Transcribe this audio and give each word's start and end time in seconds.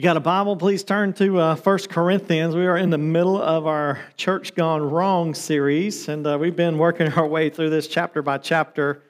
You 0.00 0.02
got 0.02 0.16
a 0.16 0.20
Bible? 0.20 0.56
Please 0.56 0.82
turn 0.82 1.12
to 1.12 1.38
uh, 1.38 1.76
Corinthians. 1.90 2.56
We 2.56 2.66
are 2.66 2.78
in 2.78 2.88
the 2.88 2.96
middle 2.96 3.36
of 3.36 3.66
our 3.66 4.00
Church 4.16 4.54
Gone 4.54 4.80
Wrong 4.80 5.34
series, 5.34 6.08
and 6.08 6.26
uh, 6.26 6.38
we've 6.40 6.56
been 6.56 6.78
working 6.78 7.12
our 7.12 7.26
way 7.26 7.50
through 7.50 7.68
this 7.68 7.86
chapter 7.86 8.22
by 8.22 8.38
chapter. 8.38 9.02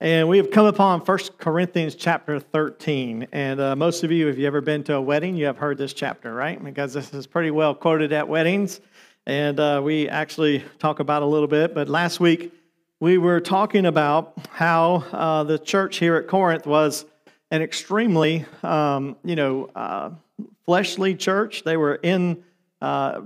And 0.00 0.30
we 0.30 0.38
have 0.38 0.50
come 0.50 0.64
upon 0.64 1.04
First 1.04 1.36
Corinthians 1.36 1.94
chapter 1.94 2.40
13. 2.40 3.28
And 3.32 3.60
uh, 3.60 3.76
most 3.76 4.02
of 4.02 4.10
you, 4.10 4.28
if 4.28 4.38
you've 4.38 4.46
ever 4.46 4.62
been 4.62 4.82
to 4.84 4.94
a 4.94 5.00
wedding, 5.02 5.36
you 5.36 5.44
have 5.44 5.58
heard 5.58 5.76
this 5.76 5.92
chapter, 5.92 6.32
right? 6.32 6.64
Because 6.64 6.94
this 6.94 7.12
is 7.12 7.26
pretty 7.26 7.50
well 7.50 7.74
quoted 7.74 8.10
at 8.14 8.26
weddings. 8.26 8.80
And 9.26 9.60
uh, 9.60 9.82
we 9.84 10.08
actually 10.08 10.64
talk 10.78 11.00
about 11.00 11.20
a 11.20 11.26
little 11.26 11.48
bit. 11.48 11.74
But 11.74 11.90
last 11.90 12.18
week, 12.18 12.50
we 12.98 13.18
were 13.18 13.40
talking 13.40 13.84
about 13.84 14.32
how 14.48 15.04
uh, 15.12 15.44
the 15.44 15.58
church 15.58 15.98
here 15.98 16.16
at 16.16 16.28
Corinth 16.28 16.64
was 16.64 17.04
an 17.50 17.60
extremely, 17.60 18.46
um, 18.62 19.16
you 19.22 19.36
know, 19.36 19.68
uh, 19.74 20.10
fleshly 20.64 21.14
church. 21.14 21.64
They 21.64 21.76
were 21.76 21.96
in 21.96 22.44
uh, 22.80 23.22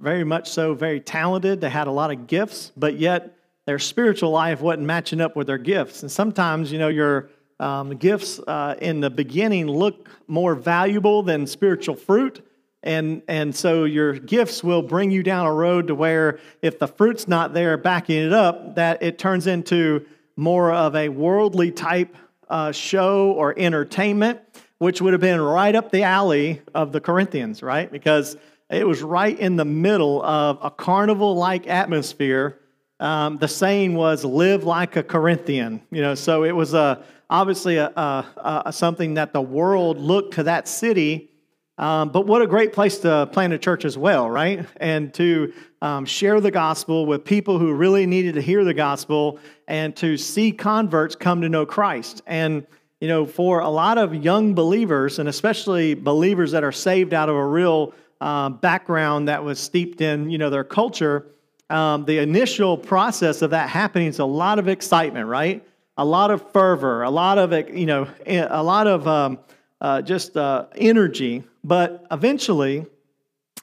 very 0.00 0.24
much 0.24 0.50
so, 0.50 0.74
very 0.74 1.00
talented. 1.00 1.60
They 1.60 1.70
had 1.70 1.86
a 1.86 1.92
lot 1.92 2.10
of 2.10 2.26
gifts, 2.26 2.72
but 2.76 2.98
yet 2.98 3.36
their 3.66 3.78
spiritual 3.78 4.30
life 4.30 4.60
wasn't 4.60 4.86
matching 4.86 5.20
up 5.20 5.36
with 5.36 5.46
their 5.46 5.58
gifts. 5.58 6.02
And 6.02 6.10
sometimes, 6.10 6.72
you 6.72 6.78
know, 6.78 6.88
your 6.88 7.30
um, 7.58 7.96
gifts 7.96 8.40
uh, 8.40 8.74
in 8.80 9.00
the 9.00 9.10
beginning 9.10 9.68
look 9.68 10.08
more 10.26 10.54
valuable 10.54 11.22
than 11.22 11.46
spiritual 11.46 11.94
fruit. 11.94 12.44
And, 12.82 13.22
and 13.28 13.54
so 13.54 13.84
your 13.84 14.14
gifts 14.14 14.64
will 14.64 14.82
bring 14.82 15.10
you 15.10 15.22
down 15.22 15.46
a 15.46 15.52
road 15.52 15.88
to 15.88 15.94
where 15.94 16.38
if 16.62 16.78
the 16.78 16.88
fruit's 16.88 17.28
not 17.28 17.52
there 17.52 17.76
backing 17.76 18.16
it 18.16 18.32
up, 18.32 18.76
that 18.76 19.02
it 19.02 19.18
turns 19.18 19.46
into 19.46 20.06
more 20.36 20.72
of 20.72 20.96
a 20.96 21.10
worldly 21.10 21.70
type 21.70 22.16
uh, 22.48 22.72
show 22.72 23.32
or 23.32 23.54
entertainment 23.58 24.40
which 24.80 25.02
would 25.02 25.12
have 25.12 25.20
been 25.20 25.38
right 25.38 25.74
up 25.74 25.90
the 25.90 26.02
alley 26.02 26.62
of 26.74 26.90
the 26.90 27.02
Corinthians, 27.02 27.62
right? 27.62 27.92
Because 27.92 28.38
it 28.70 28.86
was 28.86 29.02
right 29.02 29.38
in 29.38 29.56
the 29.56 29.64
middle 29.64 30.22
of 30.22 30.58
a 30.62 30.70
carnival 30.70 31.36
like 31.36 31.66
atmosphere. 31.66 32.58
Um, 32.98 33.36
the 33.36 33.46
saying 33.46 33.94
was, 33.94 34.24
live 34.24 34.64
like 34.64 34.96
a 34.96 35.02
Corinthian. 35.02 35.82
You 35.90 36.00
know, 36.00 36.14
so 36.14 36.44
it 36.44 36.52
was 36.52 36.72
a, 36.72 37.04
obviously 37.28 37.76
a, 37.76 37.88
a, 37.88 38.62
a 38.66 38.72
something 38.72 39.14
that 39.14 39.34
the 39.34 39.42
world 39.42 39.98
looked 39.98 40.34
to 40.34 40.44
that 40.44 40.66
city. 40.66 41.30
Um, 41.76 42.08
but 42.08 42.26
what 42.26 42.40
a 42.40 42.46
great 42.46 42.72
place 42.72 42.96
to 43.00 43.28
plant 43.32 43.52
a 43.52 43.58
church 43.58 43.84
as 43.84 43.98
well, 43.98 44.30
right? 44.30 44.64
And 44.78 45.12
to 45.12 45.52
um, 45.82 46.06
share 46.06 46.40
the 46.40 46.50
gospel 46.50 47.04
with 47.04 47.22
people 47.22 47.58
who 47.58 47.74
really 47.74 48.06
needed 48.06 48.34
to 48.36 48.40
hear 48.40 48.64
the 48.64 48.74
gospel 48.74 49.38
and 49.68 49.94
to 49.96 50.16
see 50.16 50.52
converts 50.52 51.14
come 51.16 51.42
to 51.42 51.50
know 51.50 51.66
Christ. 51.66 52.22
And 52.26 52.66
you 53.00 53.08
know, 53.08 53.24
for 53.24 53.60
a 53.60 53.68
lot 53.68 53.96
of 53.96 54.14
young 54.14 54.54
believers, 54.54 55.18
and 55.18 55.28
especially 55.28 55.94
believers 55.94 56.52
that 56.52 56.62
are 56.62 56.72
saved 56.72 57.14
out 57.14 57.30
of 57.30 57.34
a 57.34 57.46
real 57.46 57.94
uh, 58.20 58.50
background 58.50 59.28
that 59.28 59.42
was 59.42 59.58
steeped 59.58 60.02
in, 60.02 60.30
you 60.30 60.36
know, 60.36 60.50
their 60.50 60.64
culture, 60.64 61.26
um, 61.70 62.04
the 62.04 62.18
initial 62.18 62.76
process 62.76 63.40
of 63.40 63.50
that 63.50 63.70
happening 63.70 64.08
is 64.08 64.18
a 64.18 64.24
lot 64.24 64.58
of 64.58 64.68
excitement, 64.68 65.26
right? 65.26 65.66
A 65.96 66.04
lot 66.04 66.30
of 66.30 66.52
fervor, 66.52 67.02
a 67.02 67.10
lot 67.10 67.38
of, 67.38 67.52
you 67.74 67.86
know, 67.86 68.06
a 68.26 68.62
lot 68.62 68.86
of 68.86 69.08
um, 69.08 69.38
uh, 69.80 70.02
just 70.02 70.36
uh, 70.36 70.66
energy. 70.74 71.42
But 71.64 72.06
eventually, 72.10 72.84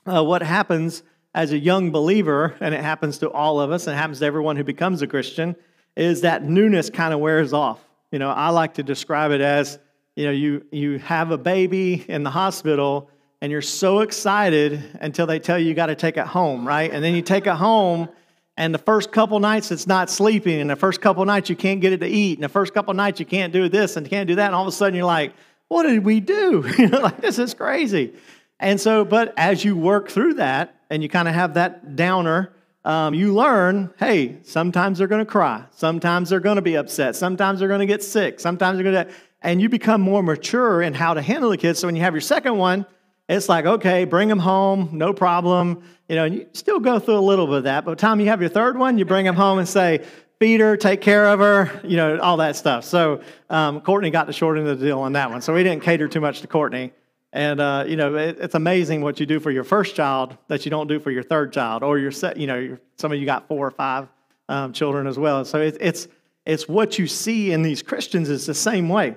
uh, 0.06 0.24
what 0.24 0.42
happens 0.42 1.04
as 1.36 1.52
a 1.52 1.58
young 1.58 1.92
believer, 1.92 2.56
and 2.60 2.74
it 2.74 2.82
happens 2.82 3.20
to 3.20 3.30
all 3.30 3.60
of 3.60 3.72
us, 3.72 3.86
and 3.86 3.94
it 3.94 3.98
happens 3.98 4.20
to 4.20 4.26
everyone 4.26 4.56
who 4.56 4.64
becomes 4.64 5.02
a 5.04 5.08
Christian, 5.08 5.56
is 5.96 6.22
that 6.22 6.44
newness 6.44 6.90
kind 6.90 7.14
of 7.14 7.20
wears 7.20 7.54
off 7.54 7.87
you 8.18 8.20
know, 8.20 8.32
I 8.32 8.50
like 8.50 8.73
to 8.73 8.84
describe 8.84 9.30
it 9.30 9.42
as, 9.42 9.78
you 10.16 10.26
know, 10.26 10.32
you, 10.32 10.66
you 10.72 10.98
have 10.98 11.30
a 11.30 11.38
baby 11.38 12.04
in 12.08 12.24
the 12.24 12.32
hospital 12.32 13.12
and 13.42 13.52
you're 13.52 13.62
so 13.62 14.00
excited 14.00 14.82
until 15.02 15.28
they 15.28 15.38
tell 15.38 15.59
you 15.59 15.68
you 15.68 15.76
got 15.76 15.86
to 15.86 15.96
take 15.96 16.18
it 16.18 16.26
home, 16.26 16.68
right? 16.68 16.92
And 16.92 17.04
then 17.04 17.14
you 17.14 17.22
take 17.22 17.46
it 17.46 17.54
home 17.54 18.09
and 18.58 18.74
the 18.74 18.80
first 18.80 19.12
couple 19.12 19.40
nights 19.40 19.70
it's 19.72 19.86
not 19.86 20.09
sleeping 20.09 20.59
and 20.59 20.68
the 20.68 20.75
first 20.75 21.00
couple 21.00 21.24
nights 21.25 21.47
you 21.47 21.56
can't 21.56 21.80
get 21.80 21.94
it 21.94 22.00
to 22.00 22.08
eat 22.08 22.40
and 22.40 22.44
the 22.44 22.50
first 22.50 22.74
couple 22.74 22.91
nights 22.96 23.19
you 23.19 23.25
can't 23.28 23.53
do 23.53 23.69
this 23.69 23.97
and 23.97 24.09
can't 24.09 24.28
do 24.28 24.34
that 24.34 24.47
and 24.47 24.56
all 24.56 24.64
of 24.64 24.68
a 24.68 24.72
sudden 24.72 24.96
you're 24.96 25.06
like 25.06 25.31
what 25.68 25.84
did 25.84 26.03
we 26.03 26.20
do 26.20 26.68
you 26.80 26.88
know 26.88 27.00
like 27.02 27.22
this 27.22 27.38
is 27.38 27.53
crazy 27.53 28.16
and 28.59 28.81
so 28.81 29.06
but 29.06 29.31
as 29.38 29.64
you 29.64 29.78
work 29.78 30.09
through 30.09 30.34
that 30.34 30.75
and 30.90 31.03
you 31.03 31.09
kind 31.09 31.28
of 31.28 31.36
have 31.36 31.53
that 31.53 31.96
downer 31.96 32.52
um, 32.88 33.14
you 33.14 33.34
learn 33.34 33.94
hey, 34.00 34.38
sometimes 34.44 34.98
they're 34.98 35.09
going 35.09 35.24
to 35.24 35.30
cry. 35.30 35.62
Sometimes 35.72 36.30
they're 36.30 36.40
going 36.40 36.56
to 36.56 36.62
be 36.62 36.75
upset. 36.75 37.18
Sometimes 37.18 37.59
they're 37.59 37.68
going 37.68 37.81
to 37.81 37.86
get 37.86 38.02
sick. 38.02 38.40
Sometimes 38.40 38.78
they're 38.78 38.90
going 38.90 39.08
to, 39.08 39.14
and 39.42 39.62
you 39.62 39.68
become 39.68 40.00
more 40.00 40.24
mature 40.24 40.81
in 40.81 40.94
how 40.94 41.14
to 41.14 41.22
handle 41.22 41.50
the 41.50 41.58
kids. 41.58 41.80
So 41.80 41.88
when 41.90 41.97
you 41.97 42.02
have 42.02 42.14
your 42.14 42.22
second 42.22 42.58
one, 42.58 42.86
it's 43.28 43.50
like, 43.50 43.66
okay, 43.66 44.06
bring 44.06 44.30
them 44.30 44.40
home, 44.40 44.88
no 44.94 45.14
problem. 45.14 45.84
You 46.08 46.16
know, 46.16 46.24
and 46.24 46.36
you 46.36 46.47
still 46.53 46.80
go 46.80 46.97
through 46.97 47.18
a 47.18 47.20
little 47.20 47.46
bit 47.46 47.58
of 47.58 47.64
that. 47.66 47.84
But 47.84 48.00
time 48.00 48.22
you 48.22 48.28
have 48.28 48.40
your 48.40 48.50
third 48.50 48.78
one, 48.78 48.97
you 48.97 49.03
bring 49.03 49.26
them 49.26 49.36
home 49.36 49.59
and 49.59 49.68
say, 49.68 50.06
feed 50.40 50.62
her, 50.62 50.78
take 50.78 51.02
care 51.02 51.26
of 51.26 51.40
her, 51.40 51.81
you 51.84 51.97
know, 51.97 52.18
all 52.20 52.38
that 52.38 52.56
stuff. 52.56 52.86
So 52.86 53.22
um, 53.50 53.81
Courtney 53.81 54.12
got 54.12 54.28
the 54.28 54.34
short 54.34 54.58
end 54.58 54.66
of 54.66 54.80
the 54.80 54.86
deal 54.86 55.02
on 55.02 55.12
that 55.12 55.30
one. 55.30 55.42
So 55.42 55.53
we 55.53 55.62
didn't 55.62 55.84
cater 55.84 56.08
too 56.08 56.22
much 56.22 56.40
to 56.40 56.47
Courtney. 56.47 56.94
And 57.34 57.60
uh, 57.60 57.86
you 57.88 57.98
know, 57.98 58.16
it, 58.16 58.38
it's 58.40 58.56
amazing 58.56 59.02
what 59.02 59.20
you 59.20 59.26
do 59.26 59.40
for 59.40 59.52
your 59.52 59.64
first 59.64 59.96
child 59.96 60.38
that 60.48 60.66
you 60.66 60.72
don't 60.72 60.88
do 60.88 61.00
for 61.00 61.12
your 61.12 61.24
third 61.24 61.54
child, 61.54 61.84
or 61.84 62.00
your 62.00 62.12
set. 62.12 62.38
You 62.38 62.48
know, 62.48 62.78
some 62.98 63.12
of 63.12 63.20
you 63.20 63.26
got 63.26 63.48
four 63.48 63.68
or 63.68 63.72
five 63.72 64.08
um, 64.50 64.74
children 64.74 65.08
as 65.08 65.20
well. 65.20 65.44
So 65.46 65.60
it, 65.60 65.78
it's 65.80 66.08
it's 66.46 66.68
what 66.68 66.98
you 66.98 67.08
see 67.08 67.52
in 67.52 67.62
these 67.62 67.82
Christians 67.82 68.30
is 68.30 68.46
the 68.46 68.54
same 68.54 68.88
way. 68.88 69.16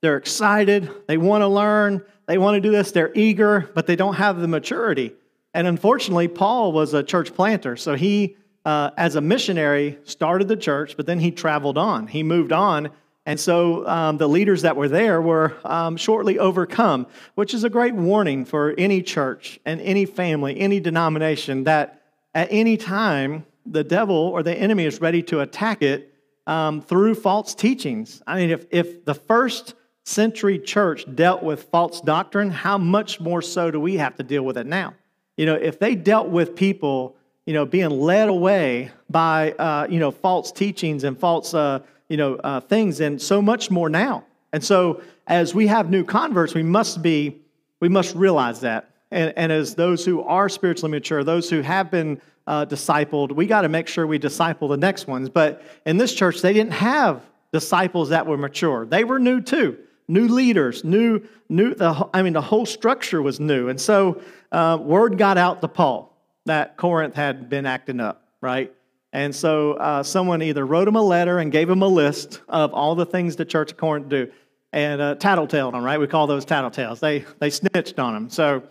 They're 0.00 0.16
excited, 0.16 0.88
they 1.08 1.16
want 1.18 1.42
to 1.42 1.48
learn, 1.48 2.04
they 2.26 2.38
want 2.38 2.54
to 2.54 2.60
do 2.60 2.70
this, 2.70 2.92
they're 2.92 3.12
eager, 3.14 3.68
but 3.74 3.88
they 3.88 3.96
don't 3.96 4.14
have 4.14 4.38
the 4.38 4.46
maturity. 4.46 5.12
And 5.52 5.66
unfortunately, 5.66 6.28
Paul 6.28 6.70
was 6.70 6.94
a 6.94 7.02
church 7.02 7.34
planter, 7.34 7.76
so 7.76 7.96
he, 7.96 8.36
uh, 8.64 8.90
as 8.96 9.16
a 9.16 9.20
missionary, 9.20 9.98
started 10.04 10.46
the 10.46 10.56
church, 10.56 10.96
but 10.96 11.06
then 11.06 11.18
he 11.18 11.32
traveled 11.32 11.76
on. 11.76 12.06
He 12.06 12.22
moved 12.22 12.52
on 12.52 12.90
and 13.28 13.38
so 13.38 13.86
um, 13.86 14.16
the 14.16 14.26
leaders 14.26 14.62
that 14.62 14.74
were 14.74 14.88
there 14.88 15.20
were 15.20 15.54
um, 15.62 15.98
shortly 15.98 16.38
overcome, 16.38 17.06
which 17.34 17.52
is 17.52 17.62
a 17.62 17.68
great 17.68 17.94
warning 17.94 18.46
for 18.46 18.74
any 18.78 19.02
church 19.02 19.60
and 19.66 19.82
any 19.82 20.06
family, 20.06 20.58
any 20.58 20.80
denomination 20.80 21.64
that 21.64 22.00
at 22.34 22.48
any 22.50 22.78
time 22.78 23.44
the 23.66 23.84
devil 23.84 24.16
or 24.16 24.42
the 24.42 24.54
enemy 24.54 24.86
is 24.86 25.02
ready 25.02 25.22
to 25.24 25.40
attack 25.40 25.82
it 25.82 26.14
um, 26.46 26.80
through 26.80 27.16
false 27.16 27.54
teachings. 27.54 28.22
I 28.26 28.36
mean, 28.36 28.48
if, 28.48 28.64
if 28.70 29.04
the 29.04 29.12
first 29.12 29.74
century 30.04 30.58
church 30.58 31.04
dealt 31.14 31.42
with 31.42 31.64
false 31.64 32.00
doctrine, 32.00 32.48
how 32.48 32.78
much 32.78 33.20
more 33.20 33.42
so 33.42 33.70
do 33.70 33.78
we 33.78 33.98
have 33.98 34.16
to 34.16 34.22
deal 34.22 34.42
with 34.42 34.56
it 34.56 34.66
now? 34.66 34.94
You 35.36 35.44
know, 35.44 35.54
if 35.54 35.78
they 35.78 35.96
dealt 35.96 36.28
with 36.28 36.56
people, 36.56 37.14
you 37.44 37.52
know, 37.52 37.66
being 37.66 37.90
led 37.90 38.30
away 38.30 38.90
by, 39.10 39.52
uh, 39.52 39.86
you 39.90 39.98
know, 39.98 40.12
false 40.12 40.50
teachings 40.50 41.04
and 41.04 41.18
false, 41.18 41.52
uh, 41.52 41.80
you 42.08 42.16
know, 42.16 42.36
uh, 42.36 42.60
things 42.60 43.00
and 43.00 43.20
so 43.20 43.40
much 43.42 43.70
more 43.70 43.88
now. 43.88 44.24
And 44.52 44.64
so 44.64 45.02
as 45.26 45.54
we 45.54 45.66
have 45.66 45.90
new 45.90 46.04
converts, 46.04 46.54
we 46.54 46.62
must 46.62 47.02
be, 47.02 47.42
we 47.80 47.88
must 47.88 48.14
realize 48.14 48.60
that. 48.60 48.90
And, 49.10 49.32
and 49.36 49.52
as 49.52 49.74
those 49.74 50.04
who 50.04 50.22
are 50.22 50.48
spiritually 50.48 50.90
mature, 50.90 51.24
those 51.24 51.48
who 51.48 51.60
have 51.60 51.90
been 51.90 52.20
uh, 52.46 52.64
discipled, 52.64 53.32
we 53.32 53.46
got 53.46 53.62
to 53.62 53.68
make 53.68 53.88
sure 53.88 54.06
we 54.06 54.18
disciple 54.18 54.68
the 54.68 54.76
next 54.76 55.06
ones. 55.06 55.28
But 55.28 55.62
in 55.84 55.98
this 55.98 56.14
church, 56.14 56.40
they 56.40 56.52
didn't 56.52 56.72
have 56.72 57.22
disciples 57.52 58.08
that 58.10 58.26
were 58.26 58.36
mature. 58.36 58.86
They 58.86 59.04
were 59.04 59.18
new 59.18 59.40
too, 59.40 59.78
new 60.08 60.28
leaders, 60.28 60.84
new, 60.84 61.22
new. 61.48 61.74
The, 61.74 62.08
I 62.12 62.22
mean, 62.22 62.32
the 62.32 62.42
whole 62.42 62.66
structure 62.66 63.22
was 63.22 63.40
new. 63.40 63.68
And 63.68 63.80
so 63.80 64.20
uh, 64.52 64.78
word 64.80 65.18
got 65.18 65.38
out 65.38 65.60
to 65.60 65.68
Paul 65.68 66.14
that 66.46 66.76
Corinth 66.76 67.14
had 67.14 67.50
been 67.50 67.66
acting 67.66 68.00
up, 68.00 68.26
right? 68.40 68.74
And 69.12 69.34
so 69.34 69.72
uh, 69.74 70.02
someone 70.02 70.42
either 70.42 70.66
wrote 70.66 70.86
him 70.86 70.96
a 70.96 71.02
letter 71.02 71.38
and 71.38 71.50
gave 71.50 71.68
him 71.68 71.82
a 71.82 71.88
list 71.88 72.42
of 72.48 72.74
all 72.74 72.94
the 72.94 73.06
things 73.06 73.36
the 73.36 73.44
Church 73.44 73.72
of 73.72 73.76
Corinth 73.78 74.08
do 74.08 74.30
and 74.72 75.00
uh, 75.00 75.14
tattletaled 75.14 75.72
them, 75.72 75.82
right? 75.82 75.98
We 75.98 76.06
call 76.06 76.26
those 76.26 76.44
tattletales. 76.44 77.00
They, 77.00 77.24
they 77.38 77.50
snitched 77.50 77.98
on 77.98 78.14
him. 78.14 78.28
So, 78.28 78.62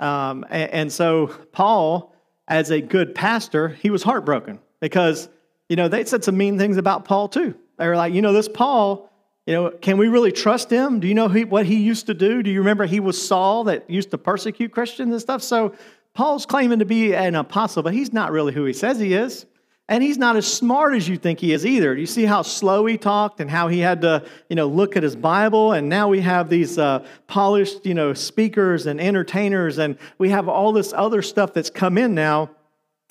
um, 0.00 0.44
and, 0.50 0.70
and, 0.72 0.92
so 0.92 1.28
Paul, 1.52 2.14
as 2.48 2.70
a 2.70 2.80
good 2.80 3.14
pastor, 3.14 3.68
he 3.68 3.90
was 3.90 4.02
heartbroken 4.02 4.58
because, 4.80 5.28
you 5.68 5.76
know, 5.76 5.86
they 5.86 6.04
said 6.04 6.24
some 6.24 6.36
mean 6.36 6.58
things 6.58 6.76
about 6.76 7.04
Paul 7.04 7.28
too. 7.28 7.54
They 7.78 7.86
were 7.86 7.96
like, 7.96 8.12
you 8.12 8.20
know, 8.20 8.32
this 8.32 8.48
Paul, 8.48 9.08
you 9.46 9.54
know, 9.54 9.70
can 9.70 9.96
we 9.96 10.08
really 10.08 10.32
trust 10.32 10.70
him? 10.70 10.98
Do 10.98 11.06
you 11.06 11.14
know 11.14 11.28
he, 11.28 11.44
what 11.44 11.66
he 11.66 11.76
used 11.76 12.06
to 12.06 12.14
do? 12.14 12.42
Do 12.42 12.50
you 12.50 12.58
remember 12.58 12.86
he 12.86 13.00
was 13.00 13.24
Saul 13.24 13.64
that 13.64 13.88
used 13.88 14.10
to 14.10 14.18
persecute 14.18 14.72
Christians 14.72 15.12
and 15.12 15.20
stuff? 15.20 15.42
So 15.42 15.74
Paul's 16.14 16.46
claiming 16.46 16.80
to 16.80 16.84
be 16.84 17.14
an 17.14 17.36
apostle, 17.36 17.82
but 17.82 17.94
he's 17.94 18.12
not 18.12 18.32
really 18.32 18.52
who 18.52 18.64
he 18.64 18.72
says 18.72 18.98
he 18.98 19.14
is. 19.14 19.46
And 19.88 20.02
he's 20.02 20.16
not 20.16 20.36
as 20.36 20.50
smart 20.50 20.94
as 20.94 21.06
you 21.08 21.18
think 21.18 21.40
he 21.40 21.52
is 21.52 21.66
either. 21.66 21.94
You 21.94 22.06
see 22.06 22.24
how 22.24 22.40
slow 22.40 22.86
he 22.86 22.96
talked 22.96 23.40
and 23.40 23.50
how 23.50 23.68
he 23.68 23.80
had 23.80 24.00
to, 24.00 24.24
you 24.48 24.56
know, 24.56 24.66
look 24.66 24.96
at 24.96 25.02
his 25.02 25.14
Bible. 25.14 25.72
And 25.72 25.90
now 25.90 26.08
we 26.08 26.22
have 26.22 26.48
these 26.48 26.78
uh, 26.78 27.04
polished, 27.26 27.84
you 27.84 27.92
know, 27.92 28.14
speakers 28.14 28.86
and 28.86 28.98
entertainers, 28.98 29.76
and 29.76 29.98
we 30.16 30.30
have 30.30 30.48
all 30.48 30.72
this 30.72 30.94
other 30.94 31.20
stuff 31.20 31.52
that's 31.52 31.68
come 31.68 31.98
in 31.98 32.14
now 32.14 32.50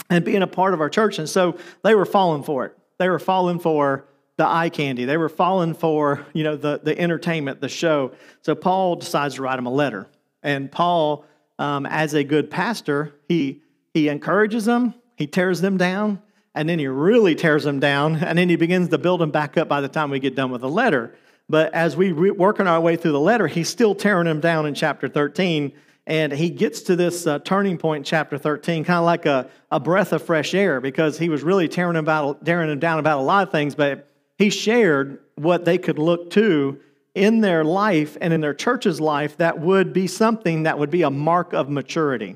and 0.09 0.25
being 0.25 0.41
a 0.41 0.47
part 0.47 0.73
of 0.73 0.81
our 0.81 0.89
church. 0.89 1.19
And 1.19 1.29
so 1.29 1.57
they 1.83 1.93
were 1.93 2.05
falling 2.05 2.41
for 2.41 2.65
it. 2.65 2.75
They 2.97 3.07
were 3.07 3.19
falling 3.19 3.59
for 3.59 4.05
the 4.37 4.47
eye 4.47 4.69
candy. 4.69 5.05
They 5.05 5.17
were 5.17 5.29
falling 5.29 5.75
for, 5.75 6.25
you 6.33 6.43
know, 6.43 6.55
the, 6.55 6.79
the 6.83 6.97
entertainment, 6.99 7.61
the 7.61 7.69
show. 7.69 8.13
So 8.41 8.55
Paul 8.55 8.95
decides 8.95 9.35
to 9.35 9.43
write 9.43 9.59
him 9.59 9.67
a 9.67 9.71
letter. 9.71 10.07
And 10.41 10.71
Paul, 10.71 11.25
um, 11.59 11.85
as 11.85 12.15
a 12.15 12.23
good 12.23 12.49
pastor, 12.49 13.13
he, 13.27 13.61
he 13.93 14.09
encourages 14.09 14.65
them, 14.65 14.95
he 15.15 15.27
tears 15.27 15.61
them 15.61 15.77
down, 15.77 16.19
and 16.55 16.69
then 16.69 16.79
he 16.79 16.87
really 16.87 17.35
tears 17.35 17.63
them 17.63 17.79
down, 17.79 18.15
and 18.15 18.37
then 18.37 18.49
he 18.49 18.55
begins 18.55 18.89
to 18.89 18.97
build 18.97 19.21
them 19.21 19.31
back 19.31 19.57
up 19.57 19.67
by 19.67 19.81
the 19.81 19.87
time 19.87 20.09
we 20.09 20.19
get 20.19 20.35
done 20.35 20.51
with 20.51 20.61
the 20.61 20.69
letter. 20.69 21.15
But 21.49 21.73
as 21.73 21.97
we 21.97 22.11
re- 22.11 22.31
working 22.31 22.67
our 22.67 22.79
way 22.79 22.95
through 22.95 23.11
the 23.11 23.19
letter, 23.19 23.47
he's 23.47 23.69
still 23.69 23.95
tearing 23.95 24.25
them 24.25 24.39
down 24.39 24.65
in 24.65 24.73
chapter 24.73 25.07
13. 25.07 25.73
And 26.05 26.33
he 26.33 26.49
gets 26.49 26.81
to 26.83 26.95
this 26.95 27.25
uh, 27.25 27.39
turning 27.39 27.77
point 27.77 28.01
in 28.01 28.03
chapter 28.03 28.37
13, 28.37 28.83
kind 28.83 28.99
of 28.99 29.05
like 29.05 29.25
a, 29.25 29.49
a 29.71 29.79
breath 29.79 30.11
of 30.11 30.21
fresh 30.21 30.53
air, 30.53 30.81
because 30.81 31.17
he 31.17 31.29
was 31.29 31.43
really 31.43 31.67
tearing 31.67 31.95
about, 31.95 32.45
tearing 32.45 32.69
them 32.69 32.79
down 32.79 32.99
about 32.99 33.19
a 33.19 33.21
lot 33.21 33.47
of 33.47 33.51
things, 33.51 33.73
but 33.73 34.09
he 34.37 34.49
shared 34.49 35.19
what 35.35 35.65
they 35.65 35.77
could 35.77 35.97
look 35.97 36.29
to 36.31 36.79
in 37.15 37.41
their 37.41 37.63
life 37.63 38.17
and 38.19 38.33
in 38.33 38.41
their 38.41 38.53
church's 38.53 38.99
life 38.99 39.37
that 39.37 39.59
would 39.59 39.93
be 39.93 40.07
something 40.07 40.63
that 40.63 40.77
would 40.77 40.89
be 40.89 41.03
a 41.03 41.09
mark 41.09 41.53
of 41.53 41.69
maturity. 41.69 42.35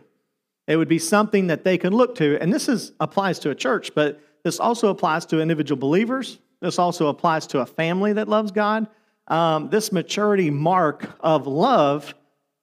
It 0.68 0.76
would 0.76 0.90
be 0.90 1.00
something 1.00 1.48
that 1.48 1.64
they 1.64 1.78
can 1.78 1.94
look 1.94 2.16
to. 2.16 2.38
And 2.42 2.54
this 2.54 2.68
is, 2.68 2.92
applies 3.00 3.40
to 3.40 3.50
a 3.50 3.56
church, 3.56 3.96
but 3.96 4.22
this 4.44 4.60
also 4.60 4.90
applies 4.90 5.26
to 5.28 5.40
individual 5.40 5.80
believers. 5.80 6.40
This 6.60 6.78
also 6.78 7.08
applies 7.08 7.48
to 7.48 7.60
a 7.60 7.66
family 7.66 8.14
that 8.14 8.28
loves 8.28 8.52
God. 8.52 8.88
Um, 9.28 9.70
this 9.70 9.92
maturity 9.92 10.50
mark 10.50 11.10
of 11.20 11.48
love 11.48 12.14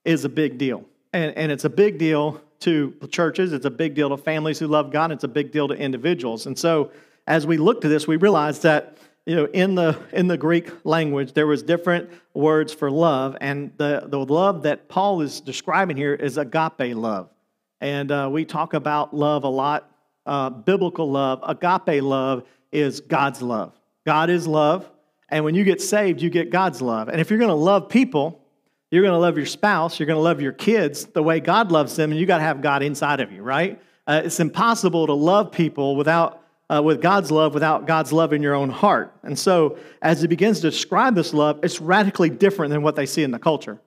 is 0.05 0.25
a 0.25 0.29
big 0.29 0.59
deal. 0.59 0.85
And, 1.13 1.37
and 1.37 1.51
it's 1.51 1.65
a 1.65 1.71
big 1.71 1.99
deal 1.99 2.41
to 2.61 2.95
churches, 3.11 3.53
it's 3.53 3.67
a 3.67 3.71
big 3.71 3.95
deal 3.95 4.09
to 4.09 4.17
families 4.17 4.59
who 4.59 4.67
love 4.67 4.91
God, 4.91 5.13
it's 5.13 5.25
a 5.25 5.29
big 5.29 5.53
deal 5.53 5.69
to 5.69 5.75
individuals. 5.75 6.47
And 6.47 6.59
so 6.59 6.91
as 7.27 7.47
we 7.47 7.59
look 7.59 7.83
to 7.83 7.89
this, 7.89 8.07
we 8.07 8.17
realize 8.17 8.61
that 8.61 8.97
you 9.27 9.37
know, 9.37 9.47
in 9.47 9.75
the 9.75 9.99
in 10.13 10.29
the 10.29 10.37
Greek 10.37 10.71
language, 10.85 11.33
there 11.33 11.47
was 11.47 11.63
different 11.63 12.11
words 12.35 12.75
for 12.75 12.91
love, 12.91 13.37
and 13.41 13.73
the 13.79 14.05
the 14.07 14.19
love 14.19 14.63
that 14.65 14.89
Paul 14.89 15.23
is 15.23 15.41
describing 15.41 15.97
here 15.97 16.15
is 16.15 16.37
agape 16.37 16.95
love, 16.95 17.31
and 17.81 18.11
uh, 18.11 18.29
we 18.31 18.45
talk 18.45 18.75
about 18.75 19.15
love 19.15 19.45
a 19.45 19.49
lot. 19.49 19.91
Uh, 20.27 20.51
biblical 20.51 21.11
love, 21.11 21.41
agape 21.43 22.03
love, 22.03 22.45
is 22.73 23.01
God's 23.01 23.43
love. 23.43 23.79
God 24.07 24.31
is 24.31 24.47
love, 24.47 24.89
and 25.29 25.45
when 25.45 25.55
you 25.55 25.65
get 25.65 25.81
saved, 25.81 26.21
you 26.23 26.31
get 26.31 26.51
God's 26.51 26.81
love. 26.81 27.09
And 27.09 27.21
if 27.21 27.31
you're 27.31 27.39
going 27.39 27.49
to 27.49 27.55
love 27.55 27.89
people, 27.89 28.41
you're 28.91 29.03
going 29.03 29.15
to 29.15 29.19
love 29.19 29.37
your 29.37 29.47
spouse, 29.47 29.99
you're 29.99 30.07
going 30.07 30.19
to 30.19 30.23
love 30.23 30.41
your 30.41 30.53
kids 30.53 31.07
the 31.07 31.23
way 31.23 31.41
God 31.41 31.73
loves 31.73 31.97
them, 31.97 32.11
and 32.11 32.21
you 32.21 32.27
got 32.27 32.39
to 32.39 32.45
have 32.45 32.63
God 32.63 32.83
inside 32.83 33.21
of 33.21 33.33
you, 33.33 33.43
right? 33.43 33.81
Uh, 34.07 34.23
it's 34.25 34.41
impossible 34.41 35.07
to 35.07 35.15
love 35.15 35.51
people 35.53 35.97
without 35.97 36.45
uh, 36.71 36.81
with 36.83 37.03
God's 37.03 37.31
love 37.31 37.55
without 37.55 37.87
God's 37.87 38.13
love 38.13 38.33
in 38.33 38.43
your 38.43 38.55
own 38.55 38.71
heart. 38.71 39.15
And 39.23 39.39
so, 39.39 39.79
as 40.01 40.21
he 40.21 40.27
begins 40.27 40.61
to 40.61 40.71
describe 40.71 41.15
this 41.15 41.35
love, 41.35 41.61
it's 41.63 41.81
radically 41.81 42.31
different 42.31 42.71
than 42.71 42.83
what 42.83 42.97
they 42.97 43.07
see 43.07 43.23
in 43.23 43.31
the 43.31 43.39
culture. 43.39 43.81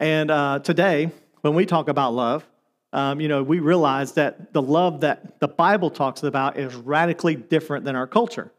And 0.00 0.30
uh, 0.30 0.58
today, 0.58 1.10
when 1.42 1.54
we 1.54 1.66
talk 1.66 1.88
about 1.88 2.14
love, 2.14 2.46
um, 2.94 3.20
you 3.20 3.26
know, 3.26 3.42
we 3.42 3.58
realize 3.58 4.12
that 4.12 4.52
the 4.52 4.62
love 4.62 5.00
that 5.00 5.40
the 5.40 5.48
Bible 5.48 5.90
talks 5.90 6.22
about 6.22 6.56
is 6.56 6.74
radically 6.76 7.34
different 7.34 7.84
than 7.84 7.96
our 7.96 8.06
culture. 8.06 8.52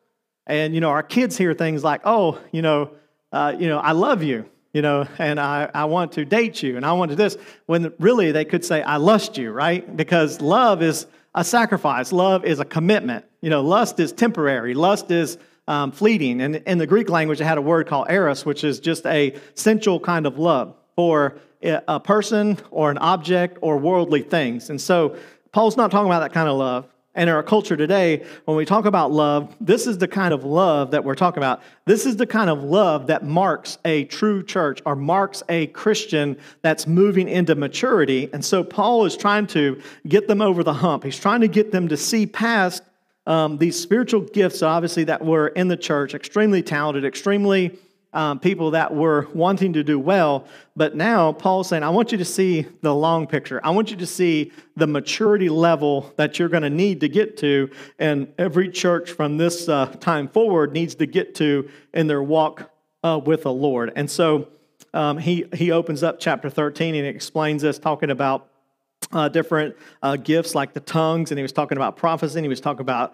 And 0.45 0.75
you 0.75 0.81
know, 0.81 0.89
our 0.89 1.01
kids 1.01 1.37
hear 1.37 1.53
things 1.53 1.83
like, 1.83 2.01
"Oh, 2.03 2.37
you 2.51 2.61
know, 2.61 2.91
uh, 3.31 3.55
you 3.57 3.67
know, 3.69 3.79
I 3.79 3.93
love 3.93 4.21
you," 4.21 4.45
you 4.73 4.81
know, 4.81 5.07
and 5.17 5.39
I, 5.39 5.71
I 5.73 5.85
want 5.85 6.11
to 6.13 6.25
date 6.25 6.61
you, 6.61 6.75
and 6.75 6.85
I 6.85 6.91
want 6.91 7.11
to 7.11 7.15
this. 7.15 7.37
When 7.65 7.93
really 7.97 8.33
they 8.33 8.43
could 8.43 8.65
say, 8.65 8.83
"I 8.83 8.97
lust 8.97 9.37
you," 9.37 9.51
right? 9.51 9.95
Because 9.95 10.41
love 10.41 10.83
is 10.83 11.07
a 11.33 11.43
sacrifice. 11.43 12.11
Love 12.11 12.43
is 12.43 12.59
a 12.59 12.65
commitment. 12.65 13.23
You 13.41 13.49
know, 13.49 13.61
lust 13.61 13.99
is 14.01 14.11
temporary. 14.11 14.73
Lust 14.73 15.11
is 15.11 15.37
um, 15.67 15.93
fleeting. 15.93 16.41
And 16.41 16.57
in 16.57 16.77
the 16.77 16.87
Greek 16.87 17.09
language, 17.09 17.39
it 17.39 17.45
had 17.45 17.57
a 17.57 17.61
word 17.61 17.87
called 17.87 18.07
eros, 18.09 18.45
which 18.45 18.63
is 18.63 18.79
just 18.79 19.05
a 19.05 19.35
sensual 19.53 19.99
kind 19.99 20.25
of 20.25 20.37
love 20.37 20.75
for 20.95 21.37
a 21.61 21.99
person 21.99 22.57
or 22.71 22.91
an 22.91 22.97
object 22.97 23.57
or 23.61 23.77
worldly 23.77 24.21
things. 24.21 24.69
And 24.69 24.79
so 24.79 25.15
Paul's 25.51 25.77
not 25.77 25.91
talking 25.91 26.07
about 26.07 26.19
that 26.19 26.33
kind 26.33 26.49
of 26.49 26.57
love. 26.57 26.87
And 27.15 27.29
in 27.29 27.35
our 27.35 27.43
culture 27.43 27.77
today, 27.77 28.25
when 28.43 28.57
we 28.57 28.65
talk 28.65 28.83
about 28.83 29.09
love, 29.09 29.55
this 29.61 29.87
is 29.87 29.97
the 29.97 30.07
kind 30.07 30.33
of 30.33 30.43
love 30.43 30.91
that 30.91 31.05
we're 31.05 31.15
talking 31.15 31.37
about. 31.37 31.61
This 31.85 32.05
is 32.05 32.17
the 32.17 32.27
kind 32.27 32.49
of 32.49 32.61
love 32.61 33.07
that 33.07 33.23
marks 33.23 33.77
a 33.85 34.03
true 34.05 34.43
church 34.43 34.81
or 34.85 34.97
marks 34.97 35.41
a 35.47 35.67
Christian 35.67 36.37
that's 36.61 36.87
moving 36.87 37.29
into 37.29 37.55
maturity. 37.55 38.29
And 38.33 38.43
so 38.43 38.65
Paul 38.65 39.05
is 39.05 39.15
trying 39.15 39.47
to 39.47 39.81
get 40.07 40.27
them 40.27 40.41
over 40.41 40.61
the 40.61 40.73
hump. 40.73 41.05
He's 41.05 41.17
trying 41.17 41.39
to 41.39 41.47
get 41.47 41.71
them 41.71 41.87
to 41.87 41.95
see 41.95 42.25
past 42.25 42.83
um, 43.27 43.57
these 43.57 43.79
spiritual 43.79 44.21
gifts, 44.21 44.61
obviously, 44.61 45.05
that 45.05 45.23
were 45.23 45.47
in 45.47 45.69
the 45.69 45.77
church, 45.77 46.13
extremely 46.13 46.61
talented, 46.61 47.05
extremely 47.05 47.79
um, 48.15 48.39
people 48.39 48.71
that 48.71 48.95
were 48.95 49.27
wanting 49.33 49.73
to 49.73 49.83
do 49.83 49.99
well. 49.99 50.47
But 50.75 50.95
now 50.95 51.33
Paul's 51.33 51.67
saying, 51.67 51.83
I 51.83 51.89
want 51.89 52.11
you 52.13 52.17
to 52.17 52.25
see 52.25 52.65
the 52.81 52.95
long 52.95 53.27
picture. 53.27 53.59
I 53.63 53.71
want 53.71 53.91
you 53.91 53.97
to 53.97 54.05
see 54.07 54.53
the 54.77 54.87
maturity 54.87 55.49
level 55.49 56.13
that 56.15 56.39
you're 56.39 56.49
going 56.49 56.63
to 56.63 56.69
need 56.69 57.01
to 57.01 57.09
get 57.09 57.37
to. 57.37 57.69
And 57.99 58.33
every 58.37 58.69
church 58.69 59.11
from 59.11 59.37
this 59.37 59.67
uh, 59.67 59.87
time 59.99 60.29
forward 60.29 60.71
needs 60.71 60.95
to 60.95 61.05
get 61.05 61.35
to 61.35 61.69
in 61.93 62.07
their 62.07 62.23
walk 62.23 62.71
uh, 63.03 63.19
with 63.23 63.43
the 63.43 63.53
Lord. 63.53 63.91
And 63.95 64.09
so 64.09 64.47
um, 64.93 65.17
he, 65.17 65.45
he 65.53 65.71
opens 65.71 66.01
up 66.01 66.19
chapter 66.19 66.49
13 66.49 66.95
and 66.95 67.05
explains 67.05 67.61
this, 67.61 67.77
talking 67.77 68.09
about 68.11 68.47
uh, 69.11 69.27
different 69.27 69.75
uh, 70.01 70.15
gifts 70.15 70.55
like 70.55 70.73
the 70.73 70.79
tongues, 70.79 71.31
and 71.31 71.37
he 71.37 71.43
was 71.43 71.51
talking 71.51 71.77
about 71.77 71.97
prophecy, 71.97 72.37
and 72.37 72.45
he 72.45 72.49
was 72.49 72.61
talking 72.61 72.81
about 72.81 73.13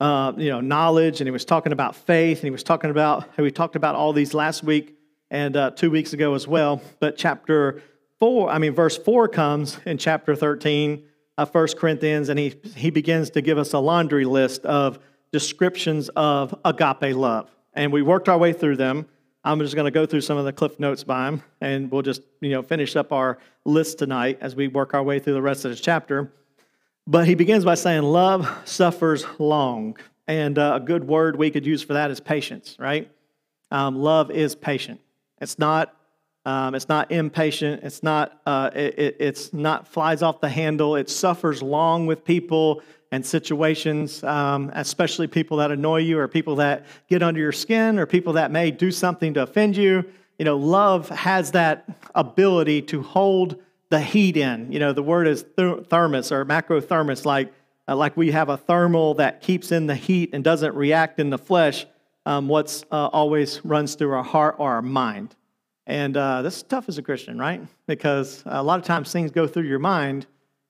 uh, 0.00 0.32
you 0.36 0.48
know, 0.48 0.60
knowledge, 0.60 1.20
and 1.20 1.28
he 1.28 1.30
was 1.30 1.44
talking 1.44 1.72
about 1.72 1.94
faith, 1.94 2.38
and 2.38 2.44
he 2.44 2.50
was 2.50 2.62
talking 2.62 2.90
about, 2.90 3.36
we 3.36 3.50
talked 3.50 3.76
about 3.76 3.94
all 3.94 4.12
these 4.12 4.32
last 4.32 4.62
week 4.62 4.96
and 5.30 5.56
uh, 5.56 5.70
two 5.70 5.90
weeks 5.90 6.12
ago 6.12 6.34
as 6.34 6.48
well. 6.48 6.80
But 6.98 7.16
chapter 7.16 7.82
four, 8.18 8.50
I 8.50 8.58
mean, 8.58 8.74
verse 8.74 8.96
four 8.96 9.28
comes 9.28 9.78
in 9.84 9.98
chapter 9.98 10.34
13 10.34 11.04
of 11.36 11.54
1 11.54 11.68
Corinthians, 11.78 12.28
and 12.28 12.38
he, 12.38 12.54
he 12.74 12.90
begins 12.90 13.30
to 13.30 13.42
give 13.42 13.58
us 13.58 13.72
a 13.72 13.78
laundry 13.78 14.24
list 14.24 14.64
of 14.64 14.98
descriptions 15.32 16.08
of 16.10 16.54
agape 16.64 17.14
love. 17.14 17.50
And 17.74 17.92
we 17.92 18.02
worked 18.02 18.28
our 18.28 18.38
way 18.38 18.52
through 18.52 18.76
them. 18.76 19.06
I'm 19.44 19.58
just 19.60 19.74
going 19.74 19.86
to 19.86 19.90
go 19.90 20.04
through 20.04 20.20
some 20.22 20.36
of 20.36 20.44
the 20.44 20.52
cliff 20.52 20.78
notes 20.80 21.04
by 21.04 21.28
him, 21.28 21.42
and 21.60 21.90
we'll 21.90 22.02
just 22.02 22.22
you 22.40 22.50
know 22.50 22.62
finish 22.62 22.96
up 22.96 23.12
our 23.12 23.38
list 23.64 23.98
tonight 23.98 24.38
as 24.40 24.56
we 24.56 24.68
work 24.68 24.92
our 24.92 25.02
way 25.02 25.18
through 25.18 25.34
the 25.34 25.42
rest 25.42 25.64
of 25.64 25.70
this 25.70 25.80
chapter. 25.80 26.32
But 27.10 27.26
he 27.26 27.34
begins 27.34 27.64
by 27.64 27.74
saying, 27.74 28.04
Love 28.04 28.48
suffers 28.64 29.26
long. 29.40 29.96
And 30.28 30.56
uh, 30.60 30.74
a 30.76 30.80
good 30.80 31.08
word 31.08 31.34
we 31.34 31.50
could 31.50 31.66
use 31.66 31.82
for 31.82 31.94
that 31.94 32.08
is 32.12 32.20
patience, 32.20 32.76
right? 32.78 33.10
Um, 33.72 33.96
love 33.96 34.30
is 34.30 34.54
patient. 34.54 35.00
It's 35.40 35.58
not, 35.58 35.92
um, 36.46 36.76
it's 36.76 36.88
not 36.88 37.10
impatient. 37.10 37.82
It's 37.82 38.04
not, 38.04 38.40
uh, 38.46 38.70
it, 38.76 38.96
it, 38.96 39.16
it's 39.18 39.52
not 39.52 39.88
flies 39.88 40.22
off 40.22 40.40
the 40.40 40.48
handle. 40.48 40.94
It 40.94 41.10
suffers 41.10 41.64
long 41.64 42.06
with 42.06 42.24
people 42.24 42.80
and 43.10 43.26
situations, 43.26 44.22
um, 44.22 44.70
especially 44.76 45.26
people 45.26 45.56
that 45.56 45.72
annoy 45.72 46.02
you 46.02 46.16
or 46.16 46.28
people 46.28 46.54
that 46.56 46.86
get 47.08 47.24
under 47.24 47.40
your 47.40 47.50
skin 47.50 47.98
or 47.98 48.06
people 48.06 48.34
that 48.34 48.52
may 48.52 48.70
do 48.70 48.92
something 48.92 49.34
to 49.34 49.42
offend 49.42 49.76
you. 49.76 50.04
You 50.38 50.44
know, 50.44 50.56
love 50.56 51.08
has 51.08 51.50
that 51.50 51.88
ability 52.14 52.82
to 52.82 53.02
hold 53.02 53.60
the 53.90 54.00
heat 54.00 54.36
in. 54.36 54.72
You 54.72 54.78
know, 54.78 54.92
the 54.92 55.02
word 55.02 55.26
is 55.26 55.44
thermos 55.56 56.32
or 56.32 56.44
macrothermos, 56.44 57.24
like, 57.24 57.52
uh, 57.86 57.96
like 57.96 58.16
we 58.16 58.30
have 58.30 58.48
a 58.48 58.56
thermal 58.56 59.14
that 59.14 59.42
keeps 59.42 59.72
in 59.72 59.86
the 59.86 59.94
heat 59.94 60.30
and 60.32 60.42
doesn't 60.42 60.74
react 60.74 61.20
in 61.20 61.30
the 61.30 61.38
flesh. 61.38 61.86
Um, 62.24 62.48
what's 62.48 62.84
uh, 62.90 63.06
always 63.08 63.64
runs 63.64 63.94
through 63.94 64.12
our 64.12 64.22
heart 64.22 64.56
or 64.58 64.72
our 64.72 64.82
mind. 64.82 65.34
And 65.86 66.16
uh, 66.16 66.42
this 66.42 66.58
is 66.58 66.62
tough 66.62 66.88
as 66.88 66.98
a 66.98 67.02
Christian, 67.02 67.38
right? 67.38 67.60
Because 67.86 68.42
a 68.46 68.62
lot 68.62 68.78
of 68.78 68.84
times 68.84 69.10
things 69.10 69.30
go 69.32 69.46
through 69.46 69.64
your 69.64 69.78
mind 69.80 70.26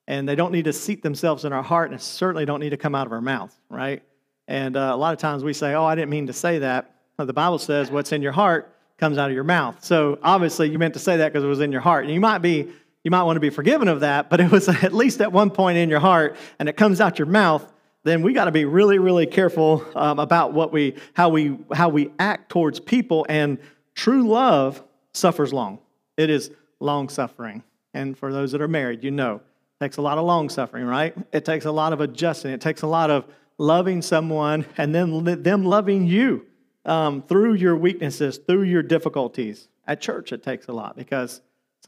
and 0.07 0.27
they 0.27 0.35
don't 0.35 0.53
need 0.53 0.65
to 0.65 0.73
seat 0.73 1.03
themselves 1.03 1.45
in 1.45 1.53
our 1.53 1.63
heart 1.63 1.91
and 1.91 2.01
certainly 2.01 2.47
don't 2.47 2.61
need 2.61 2.71
to 2.71 2.77
come 2.77 2.95
out 2.95 3.07
of 3.07 3.13
our 3.13 3.21
mouth, 3.21 3.55
right? 3.69 4.03
And 4.49 4.77
uh, 4.77 4.91
a 4.93 4.97
lot 4.97 5.13
of 5.13 5.19
times 5.19 5.45
we 5.45 5.53
say, 5.53 5.75
oh, 5.75 5.85
I 5.85 5.95
didn't 5.95 6.11
mean 6.11 6.29
to 6.29 6.33
say 6.33 6.61
that. 6.61 6.95
But 7.17 7.27
the 7.27 7.33
Bible 7.35 7.59
says 7.59 7.91
what's 7.91 8.13
in 8.13 8.23
your 8.23 8.33
heart 8.33 8.75
comes 8.97 9.19
out 9.19 9.29
of 9.29 9.35
your 9.35 9.45
mouth. 9.45 9.85
So 9.85 10.19
obviously 10.23 10.71
you 10.71 10.79
meant 10.79 10.95
to 10.95 11.01
say 11.01 11.19
that 11.19 11.33
because 11.33 11.45
it 11.45 11.49
was 11.49 11.61
in 11.61 11.71
your 11.71 11.81
heart. 11.81 12.05
And 12.05 12.15
you 12.15 12.21
might 12.21 12.39
be 12.39 12.71
you 13.05 13.11
might 13.11 13.23
want 13.23 13.37
to 13.37 13.41
be 13.41 13.51
forgiven 13.51 13.89
of 13.89 14.01
that, 14.01 14.31
but 14.31 14.41
it 14.41 14.51
was 14.51 14.69
at 14.85 14.93
least 14.93 15.21
at 15.21 15.33
one 15.33 15.51
point 15.51 15.79
in 15.79 15.89
your 15.89 16.01
heart 16.01 16.37
and 16.59 16.69
it 16.69 16.77
comes 16.77 17.01
out 17.01 17.19
your 17.19 17.27
mouth, 17.27 17.71
then 18.03 18.23
we 18.23 18.33
got 18.33 18.47
to 18.47 18.53
be 18.53 18.65
really, 18.65 18.99
really 18.99 19.27
careful 19.27 19.85
um, 19.95 20.19
about 20.19 20.53
what 20.53 20.73
we, 20.73 20.95
how, 21.15 21.29
we, 21.29 21.59
how 21.73 21.89
we 21.89 22.11
act 22.19 22.51
towards 22.51 22.81
people. 22.81 23.27
And 23.29 23.59
true 23.95 24.27
love 24.27 24.83
suffers 25.13 25.53
long, 25.53 25.79
it 26.17 26.31
is 26.31 26.51
long 26.79 27.09
suffering. 27.09 27.63
And 27.93 28.17
for 28.17 28.33
those 28.33 28.53
that 28.53 28.61
are 28.61 28.69
married, 28.69 29.05
you 29.05 29.11
know, 29.11 29.37
it 29.37 29.85
takes 29.85 29.97
a 29.97 30.03
lot 30.03 30.17
of 30.17 30.25
long 30.25 30.49
suffering, 30.49 30.85
right? 30.85 31.15
It 31.33 31.45
takes 31.45 31.65
a 31.65 31.73
lot 31.73 31.93
of 31.93 32.01
adjusting, 32.01 32.53
it 32.53 32.61
takes 32.61 32.83
a 32.83 32.87
lot 32.87 33.11
of 33.11 33.27
loving 33.59 34.01
someone 34.01 34.65
and 34.79 34.95
then 34.95 35.43
them 35.43 35.65
loving 35.65 36.07
you 36.07 36.47
um, 36.87 37.23
through 37.23 37.55
your 37.55 37.77
weaknesses, 37.77 38.39
through 38.39 38.63
your 38.63 38.83
difficulties. 38.83 39.69
At 39.87 40.01
church, 40.01 40.33
it 40.33 40.43
takes 40.43 40.69
a 40.69 40.73
lot 40.73 40.97
because 40.97 41.41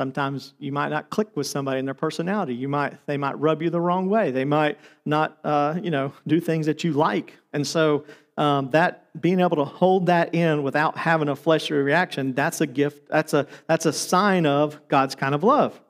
Sometimes 0.02 0.54
you 0.58 0.72
might 0.72 0.88
not 0.88 1.10
click 1.10 1.28
with 1.36 1.46
somebody 1.46 1.78
in 1.78 1.84
their 1.84 1.94
personality. 1.94 2.56
You 2.56 2.66
might 2.66 2.94
they 3.06 3.16
might 3.16 3.38
rub 3.38 3.62
you 3.62 3.70
the 3.70 3.80
wrong 3.80 4.08
way. 4.08 4.32
They 4.32 4.44
might 4.44 4.76
not 5.04 5.38
uh, 5.44 5.78
you 5.80 5.92
know 5.92 6.12
do 6.26 6.40
things 6.40 6.66
that 6.66 6.82
you 6.82 6.92
like. 6.92 7.38
And 7.52 7.64
so 7.64 8.04
um, 8.36 8.68
that 8.70 9.20
being 9.20 9.38
able 9.38 9.54
to 9.54 9.64
hold 9.64 10.06
that 10.06 10.34
in 10.34 10.64
without 10.64 10.98
having 10.98 11.28
a 11.28 11.36
fleshly 11.36 11.76
reaction, 11.76 12.32
that's 12.32 12.60
a 12.60 12.66
gift. 12.66 13.08
That's 13.10 13.32
a 13.32 13.46
that's 13.68 13.86
a 13.86 13.92
sign 13.92 14.44
of 14.44 14.80
God's 14.88 15.14
kind 15.14 15.36
of 15.36 15.44
love. 15.44 15.80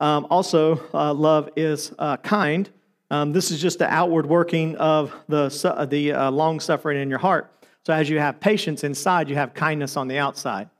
Um, 0.00 0.26
also, 0.30 0.80
uh, 0.94 1.12
love 1.12 1.50
is 1.54 1.92
uh, 1.98 2.16
kind. 2.16 2.70
Um, 3.10 3.34
this 3.34 3.50
is 3.50 3.60
just 3.60 3.78
the 3.78 3.92
outward 3.92 4.24
working 4.24 4.76
of 4.76 5.14
the, 5.28 5.86
the 5.90 6.12
uh, 6.12 6.30
long 6.30 6.58
suffering 6.58 7.02
in 7.02 7.10
your 7.10 7.18
heart. 7.18 7.52
So, 7.84 7.92
as 7.92 8.08
you 8.08 8.18
have 8.18 8.40
patience 8.40 8.82
inside, 8.82 9.28
you 9.28 9.34
have 9.34 9.52
kindness 9.52 9.98
on 9.98 10.08
the 10.08 10.16
outside. 10.16 10.70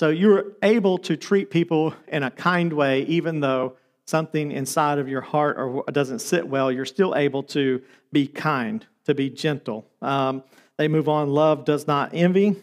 So, 0.00 0.08
you're 0.08 0.52
able 0.62 0.96
to 0.96 1.14
treat 1.14 1.50
people 1.50 1.92
in 2.08 2.22
a 2.22 2.30
kind 2.30 2.72
way, 2.72 3.02
even 3.02 3.40
though 3.40 3.76
something 4.06 4.50
inside 4.50 4.98
of 4.98 5.10
your 5.10 5.20
heart 5.20 5.58
or 5.58 5.84
doesn't 5.92 6.20
sit 6.20 6.48
well, 6.48 6.72
you're 6.72 6.86
still 6.86 7.14
able 7.14 7.42
to 7.42 7.82
be 8.10 8.26
kind, 8.26 8.86
to 9.04 9.14
be 9.14 9.28
gentle. 9.28 9.86
Um, 10.00 10.42
they 10.78 10.88
move 10.88 11.06
on. 11.10 11.28
Love 11.28 11.66
does 11.66 11.86
not 11.86 12.14
envy, 12.14 12.56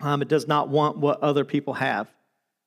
um, 0.00 0.22
it 0.22 0.26
does 0.26 0.48
not 0.48 0.68
want 0.68 0.98
what 0.98 1.20
other 1.20 1.44
people 1.44 1.74
have. 1.74 2.12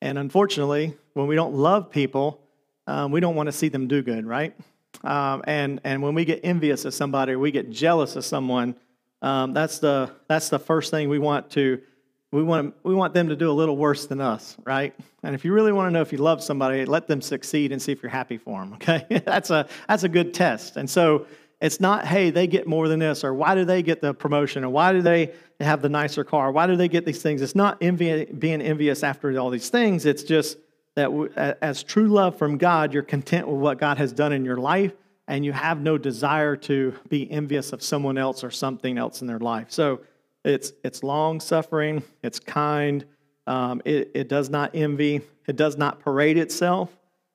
And 0.01 0.17
unfortunately, 0.17 0.95
when 1.11 1.27
we 1.27 1.35
don't 1.35 1.55
love 1.55 1.91
people, 1.91 2.39
um, 2.87 3.11
we 3.11 3.19
don't 3.19 3.35
want 3.35 3.47
to 3.47 3.51
see 3.51 3.67
them 3.67 3.89
do 3.89 4.01
good, 4.01 4.25
right? 4.25 4.55
Um, 5.03 5.43
and 5.45 5.81
and 5.83 6.01
when 6.01 6.15
we 6.15 6.23
get 6.23 6.39
envious 6.45 6.85
of 6.85 6.93
somebody, 6.93 7.35
we 7.35 7.51
get 7.51 7.69
jealous 7.69 8.15
of 8.15 8.23
someone. 8.23 8.77
Um, 9.21 9.53
that's 9.53 9.79
the 9.79 10.09
that's 10.29 10.47
the 10.47 10.57
first 10.57 10.89
thing 10.89 11.09
we 11.09 11.19
want 11.19 11.49
to 11.49 11.81
we 12.31 12.43
want 12.43 12.75
we 12.83 12.93
want 12.93 13.13
them 13.13 13.29
to 13.29 13.35
do 13.35 13.49
a 13.49 13.53
little 13.53 13.75
worse 13.75 14.05
than 14.05 14.21
us, 14.21 14.55
right? 14.63 14.93
And 15.23 15.33
if 15.33 15.43
you 15.43 15.51
really 15.51 15.71
want 15.71 15.87
to 15.87 15.91
know 15.91 16.01
if 16.01 16.11
you 16.11 16.19
love 16.19 16.43
somebody, 16.43 16.85
let 16.85 17.07
them 17.07 17.21
succeed 17.21 17.71
and 17.71 17.81
see 17.81 17.91
if 17.91 18.03
you're 18.03 18.11
happy 18.11 18.37
for 18.37 18.59
them. 18.59 18.73
Okay, 18.73 19.05
that's 19.25 19.49
a 19.49 19.67
that's 19.87 20.03
a 20.03 20.09
good 20.09 20.33
test. 20.33 20.77
And 20.77 20.89
so 20.89 21.25
it's 21.59 21.79
not 21.79 22.05
hey 22.05 22.29
they 22.29 22.47
get 22.47 22.67
more 22.67 22.87
than 22.87 22.99
this 22.99 23.23
or 23.23 23.33
why 23.33 23.55
do 23.55 23.65
they 23.65 23.81
get 23.81 23.99
the 24.01 24.13
promotion 24.13 24.63
or 24.63 24.69
why 24.69 24.93
do 24.93 25.01
they 25.01 25.33
have 25.59 25.81
the 25.81 25.89
nicer 25.89 26.23
car? 26.23 26.51
Why 26.51 26.67
do 26.67 26.75
they 26.75 26.87
get 26.87 27.05
these 27.05 27.21
things? 27.21 27.41
It's 27.41 27.55
not 27.55 27.77
envy, 27.81 28.25
being 28.25 28.61
envious 28.61 29.03
after 29.03 29.37
all 29.37 29.49
these 29.49 29.69
things. 29.69 30.05
It's 30.05 30.23
just 30.23 30.57
that 30.95 31.57
as 31.61 31.83
true 31.83 32.07
love 32.07 32.37
from 32.37 32.57
God, 32.57 32.93
you're 32.93 33.03
content 33.03 33.47
with 33.47 33.59
what 33.59 33.77
God 33.77 33.97
has 33.97 34.11
done 34.11 34.33
in 34.33 34.45
your 34.45 34.57
life, 34.57 34.93
and 35.27 35.45
you 35.45 35.51
have 35.51 35.79
no 35.79 35.97
desire 35.97 36.55
to 36.55 36.93
be 37.09 37.29
envious 37.29 37.73
of 37.73 37.83
someone 37.83 38.17
else 38.17 38.43
or 38.43 38.51
something 38.51 38.97
else 38.97 39.21
in 39.21 39.27
their 39.27 39.39
life. 39.39 39.67
So 39.69 40.01
it's 40.43 40.73
it's 40.83 41.03
long 41.03 41.39
suffering, 41.39 42.03
it's 42.23 42.39
kind, 42.39 43.05
um, 43.47 43.81
it, 43.85 44.11
it 44.13 44.29
does 44.29 44.49
not 44.49 44.71
envy, 44.73 45.21
it 45.47 45.55
does 45.55 45.77
not 45.77 45.99
parade 45.99 46.37
itself. 46.37 46.89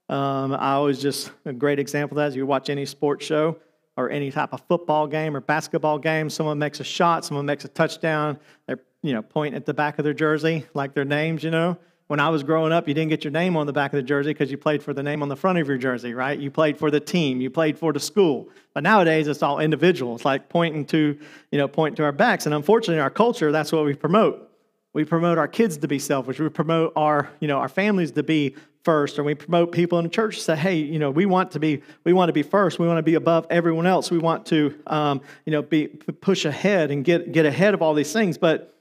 Um, 0.08 0.52
I 0.52 0.73
always 0.73 1.00
just 1.00 1.30
a 1.44 1.52
great 1.52 1.78
example 1.78 2.18
of 2.18 2.23
that 2.23 2.28
is 2.28 2.37
you 2.37 2.46
watch 2.46 2.68
any 2.68 2.84
sports 2.87 3.25
show 3.25 3.58
or 3.96 4.11
any 4.11 4.30
type 4.30 4.52
of 4.52 4.62
football 4.68 5.06
game 5.06 5.37
or 5.37 5.40
basketball 5.40 5.99
game, 5.99 6.28
someone 6.28 6.58
makes 6.58 6.80
a 6.80 6.84
shot, 6.84 7.25
someone 7.25 7.46
makes 7.46 7.64
a 7.64 7.68
touchdown, 7.68 8.38
they're 8.66 8.80
you 9.02 9.12
know 9.12 9.23
pointing 9.23 9.56
at 9.56 9.66
the 9.66 9.75
back 9.75 9.99
of 9.99 10.04
their 10.04 10.14
jersey 10.14 10.66
like 10.75 10.94
their 10.94 11.04
names, 11.04 11.42
you 11.42 11.50
know. 11.50 11.78
When 12.06 12.20
I 12.20 12.28
was 12.28 12.42
growing 12.42 12.70
up, 12.70 12.87
you 12.87 12.92
didn't 12.92 13.08
get 13.08 13.25
your 13.25 13.30
name 13.30 13.56
on 13.56 13.66
the 13.66 13.73
back 13.73 13.92
of 13.94 13.96
the 13.96 14.02
jersey 14.02 14.30
because 14.30 14.50
you 14.50 14.58
played 14.58 14.82
for 14.82 14.92
the 14.92 15.02
name 15.02 15.23
on 15.23 15.30
the 15.30 15.37
front 15.37 15.58
of 15.58 15.66
your 15.66 15.78
jersey, 15.78 16.12
right? 16.12 16.38
You 16.38 16.50
played 16.50 16.76
for 16.76 16.90
the 16.90 17.00
team, 17.00 17.40
you 17.40 17.49
played 17.49 17.78
for 17.78 17.94
the 17.94 18.00
school. 18.00 18.50
But 18.75 18.82
nowadays, 18.82 19.26
it's 19.26 19.42
all 19.42 19.58
individuals, 19.58 20.23
like 20.23 20.50
pointing 20.50 20.84
to, 20.87 21.18
you 21.50 21.58
know, 21.58 21.66
pointing 21.66 21.96
to 21.96 22.04
our 22.04 22.12
backs. 22.12 22.44
And 22.44 22.54
unfortunately, 22.54 22.96
in 22.96 23.00
our 23.00 23.11
culture, 23.11 23.50
that's 23.50 23.73
what 23.73 23.87
we 23.87 23.94
promote. 23.94 24.50
We 24.92 25.04
promote 25.04 25.38
our 25.38 25.49
kids 25.49 25.78
to 25.78 25.88
be 25.88 25.99
selfish. 25.99 26.38
We 26.38 26.49
promote 26.50 26.92
our, 26.94 27.30
you 27.40 27.49
know, 27.49 27.58
our 27.58 27.70
families 27.70 28.12
to 28.12 28.23
be 28.23 28.54
first, 28.84 29.18
or 29.18 29.25
we 29.25 29.34
promote 29.34 29.73
people 29.73 29.99
in 29.99 30.04
the 30.04 30.11
church 30.11 30.37
to 30.37 30.42
say, 30.42 30.56
hey, 30.56 30.76
you 30.76 30.99
know, 30.99 31.11
we 31.11 31.25
want 31.25 31.52
to 31.52 31.58
be, 31.58 31.82
we 32.04 32.12
want 32.12 32.28
to 32.28 32.34
be 32.34 32.42
first. 32.42 32.78
We 32.78 32.87
want 32.87 32.99
to 32.99 33.02
be 33.02 33.14
above 33.14 33.46
everyone 33.49 33.87
else. 33.87 34.11
We 34.11 34.18
want 34.18 34.44
to, 34.46 34.78
um, 34.88 35.23
you 35.46 35.52
know, 35.52 35.62
be 35.62 35.87
push 35.87 36.44
ahead 36.44 36.90
and 36.90 37.02
get 37.02 37.32
get 37.32 37.46
ahead 37.46 37.73
of 37.73 37.80
all 37.80 37.94
these 37.94 38.12
things. 38.12 38.37
But, 38.37 38.76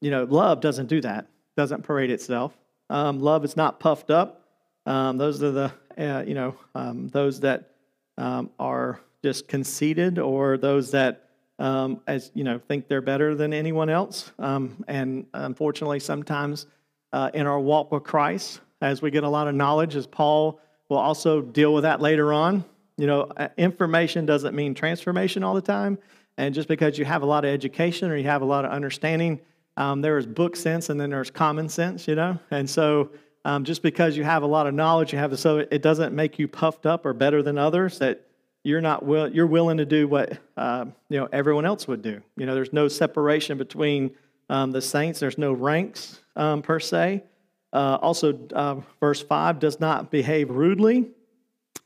you 0.00 0.10
know, 0.10 0.24
love 0.24 0.60
doesn't 0.60 0.88
do 0.88 1.00
that 1.02 1.28
doesn't 1.56 1.82
parade 1.82 2.10
itself. 2.10 2.56
Um, 2.88 3.20
love 3.20 3.44
is 3.44 3.56
not 3.56 3.80
puffed 3.80 4.10
up. 4.10 4.46
Um, 4.86 5.18
those 5.18 5.42
are 5.42 5.50
the, 5.50 5.72
uh, 5.98 6.24
you 6.26 6.34
know, 6.34 6.56
um, 6.74 7.08
those 7.08 7.40
that 7.40 7.70
um, 8.18 8.50
are 8.58 9.00
just 9.22 9.48
conceited 9.48 10.18
or 10.18 10.56
those 10.56 10.90
that, 10.92 11.28
um, 11.58 12.00
as 12.06 12.30
you 12.34 12.44
know, 12.44 12.58
think 12.58 12.88
they're 12.88 13.02
better 13.02 13.34
than 13.34 13.52
anyone 13.52 13.90
else. 13.90 14.32
Um, 14.38 14.84
and 14.88 15.26
unfortunately, 15.34 16.00
sometimes 16.00 16.66
uh, 17.12 17.30
in 17.34 17.46
our 17.46 17.60
walk 17.60 17.92
with 17.92 18.02
Christ, 18.02 18.60
as 18.80 19.02
we 19.02 19.10
get 19.10 19.24
a 19.24 19.28
lot 19.28 19.46
of 19.46 19.54
knowledge, 19.54 19.94
as 19.94 20.06
Paul 20.06 20.60
will 20.88 20.98
also 20.98 21.40
deal 21.40 21.74
with 21.74 21.82
that 21.82 22.00
later 22.00 22.32
on. 22.32 22.64
You 22.96 23.06
know, 23.06 23.22
uh, 23.36 23.48
information 23.56 24.26
doesn't 24.26 24.54
mean 24.54 24.74
transformation 24.74 25.42
all 25.44 25.54
the 25.54 25.60
time. 25.60 25.98
And 26.36 26.54
just 26.54 26.68
because 26.68 26.98
you 26.98 27.04
have 27.04 27.22
a 27.22 27.26
lot 27.26 27.44
of 27.44 27.50
education 27.50 28.10
or 28.10 28.16
you 28.16 28.24
have 28.24 28.42
a 28.42 28.46
lot 28.46 28.64
of 28.64 28.70
understanding 28.70 29.40
um, 29.76 30.00
there 30.00 30.18
is 30.18 30.26
book 30.26 30.56
sense 30.56 30.90
and 30.90 31.00
then 31.00 31.10
there's 31.10 31.30
common 31.30 31.68
sense, 31.68 32.06
you 32.06 32.14
know? 32.14 32.38
And 32.50 32.68
so 32.68 33.10
um, 33.44 33.64
just 33.64 33.82
because 33.82 34.16
you 34.16 34.24
have 34.24 34.42
a 34.42 34.46
lot 34.46 34.66
of 34.66 34.74
knowledge, 34.74 35.12
you 35.12 35.18
have 35.18 35.38
so 35.38 35.58
it 35.58 35.82
doesn't 35.82 36.14
make 36.14 36.38
you 36.38 36.46
puffed 36.46 36.86
up 36.86 37.06
or 37.06 37.12
better 37.14 37.42
than 37.42 37.56
others 37.56 37.98
that 37.98 38.26
you're 38.62 38.82
not 38.82 39.04
will, 39.04 39.28
you're 39.28 39.46
willing 39.46 39.78
to 39.78 39.86
do 39.86 40.06
what 40.06 40.38
uh, 40.56 40.84
you 41.08 41.18
know 41.18 41.28
everyone 41.32 41.64
else 41.64 41.88
would 41.88 42.02
do. 42.02 42.20
You 42.36 42.46
know, 42.46 42.54
there's 42.54 42.72
no 42.72 42.88
separation 42.88 43.56
between 43.56 44.10
um, 44.50 44.70
the 44.70 44.82
saints. 44.82 45.20
There's 45.20 45.38
no 45.38 45.52
ranks 45.52 46.20
um, 46.36 46.60
per 46.60 46.78
se. 46.78 47.24
Uh, 47.72 47.98
also, 48.02 48.38
uh, 48.52 48.80
verse 48.98 49.22
five 49.22 49.58
does 49.58 49.80
not 49.80 50.10
behave 50.10 50.50
rudely. 50.50 51.08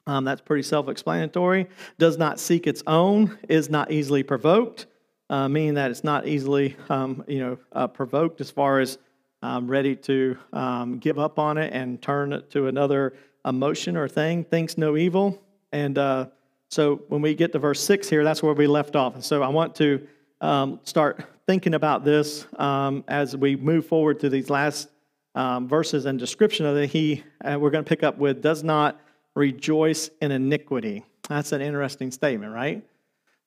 Um, 0.06 0.24
that's 0.24 0.40
pretty 0.40 0.64
self-explanatory. 0.64 1.68
Does 1.98 2.18
not 2.18 2.40
seek 2.40 2.66
its 2.66 2.82
own. 2.86 3.38
Is 3.48 3.70
not 3.70 3.92
easily 3.92 4.22
provoked 4.22 4.86
uh, 5.30 5.48
meaning 5.48 5.74
that 5.74 5.90
it's 5.90 6.04
not 6.04 6.26
easily, 6.26 6.76
um, 6.88 7.24
you 7.26 7.38
know, 7.38 7.58
uh, 7.72 7.86
provoked 7.86 8.40
as 8.40 8.50
far 8.50 8.80
as 8.80 8.98
um, 9.42 9.66
ready 9.68 9.94
to 9.96 10.36
um, 10.52 10.98
give 10.98 11.18
up 11.18 11.38
on 11.38 11.58
it 11.58 11.72
and 11.72 12.00
turn 12.00 12.32
it 12.32 12.50
to 12.50 12.66
another 12.68 13.14
emotion 13.44 13.96
or 13.96 14.08
thing. 14.08 14.44
Thinks 14.44 14.78
no 14.78 14.96
evil, 14.96 15.42
and 15.72 15.98
uh, 15.98 16.26
so 16.70 17.02
when 17.08 17.22
we 17.22 17.34
get 17.34 17.52
to 17.52 17.58
verse 17.58 17.80
six 17.80 18.08
here, 18.08 18.24
that's 18.24 18.42
where 18.42 18.54
we 18.54 18.66
left 18.66 18.96
off. 18.96 19.14
And 19.14 19.24
so 19.24 19.42
I 19.42 19.48
want 19.48 19.74
to 19.76 20.06
um, 20.40 20.80
start 20.84 21.24
thinking 21.46 21.74
about 21.74 22.04
this 22.04 22.46
um, 22.58 23.04
as 23.06 23.36
we 23.36 23.54
move 23.54 23.86
forward 23.86 24.20
to 24.20 24.28
these 24.28 24.50
last 24.50 24.88
um, 25.34 25.68
verses 25.68 26.06
and 26.06 26.18
description 26.18 26.66
of 26.66 26.76
it. 26.76 26.90
He, 26.90 27.22
uh, 27.44 27.58
we're 27.58 27.70
going 27.70 27.84
to 27.84 27.88
pick 27.88 28.02
up 28.02 28.18
with 28.18 28.40
does 28.40 28.62
not 28.62 29.00
rejoice 29.34 30.10
in 30.20 30.30
iniquity. 30.30 31.04
That's 31.28 31.52
an 31.52 31.60
interesting 31.60 32.10
statement, 32.10 32.52
right? 32.52 32.82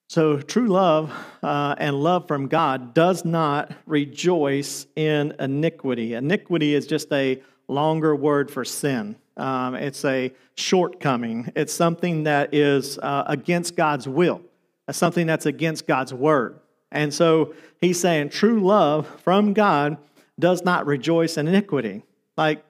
So, 0.09 0.39
true 0.39 0.69
love 0.69 1.11
uh, 1.43 1.75
and 1.77 2.01
love 2.01 2.29
from 2.29 2.47
God 2.47 2.93
does 2.93 3.25
not 3.25 3.73
rejoice 3.85 4.87
in 4.95 5.33
iniquity. 5.37 6.13
Iniquity 6.13 6.75
is 6.75 6.87
just 6.87 7.11
a 7.11 7.41
longer 7.67 8.15
word 8.15 8.49
for 8.49 8.63
sin. 8.63 9.17
Um, 9.35 9.75
it's 9.75 10.05
a 10.05 10.31
shortcoming. 10.55 11.51
It's 11.57 11.73
something 11.73 12.23
that 12.23 12.53
is 12.53 12.97
uh, 12.99 13.25
against 13.27 13.75
God's 13.75 14.07
will. 14.07 14.41
It's 14.87 14.97
something 14.97 15.27
that's 15.27 15.45
against 15.45 15.85
God's 15.85 16.13
word. 16.13 16.57
And 16.89 17.13
so 17.13 17.53
he's 17.81 17.99
saying 17.99 18.29
true 18.29 18.61
love 18.61 19.07
from 19.23 19.51
God 19.51 19.97
does 20.39 20.63
not 20.63 20.85
rejoice 20.85 21.35
in 21.35 21.49
iniquity. 21.49 22.03
Like 22.37 22.63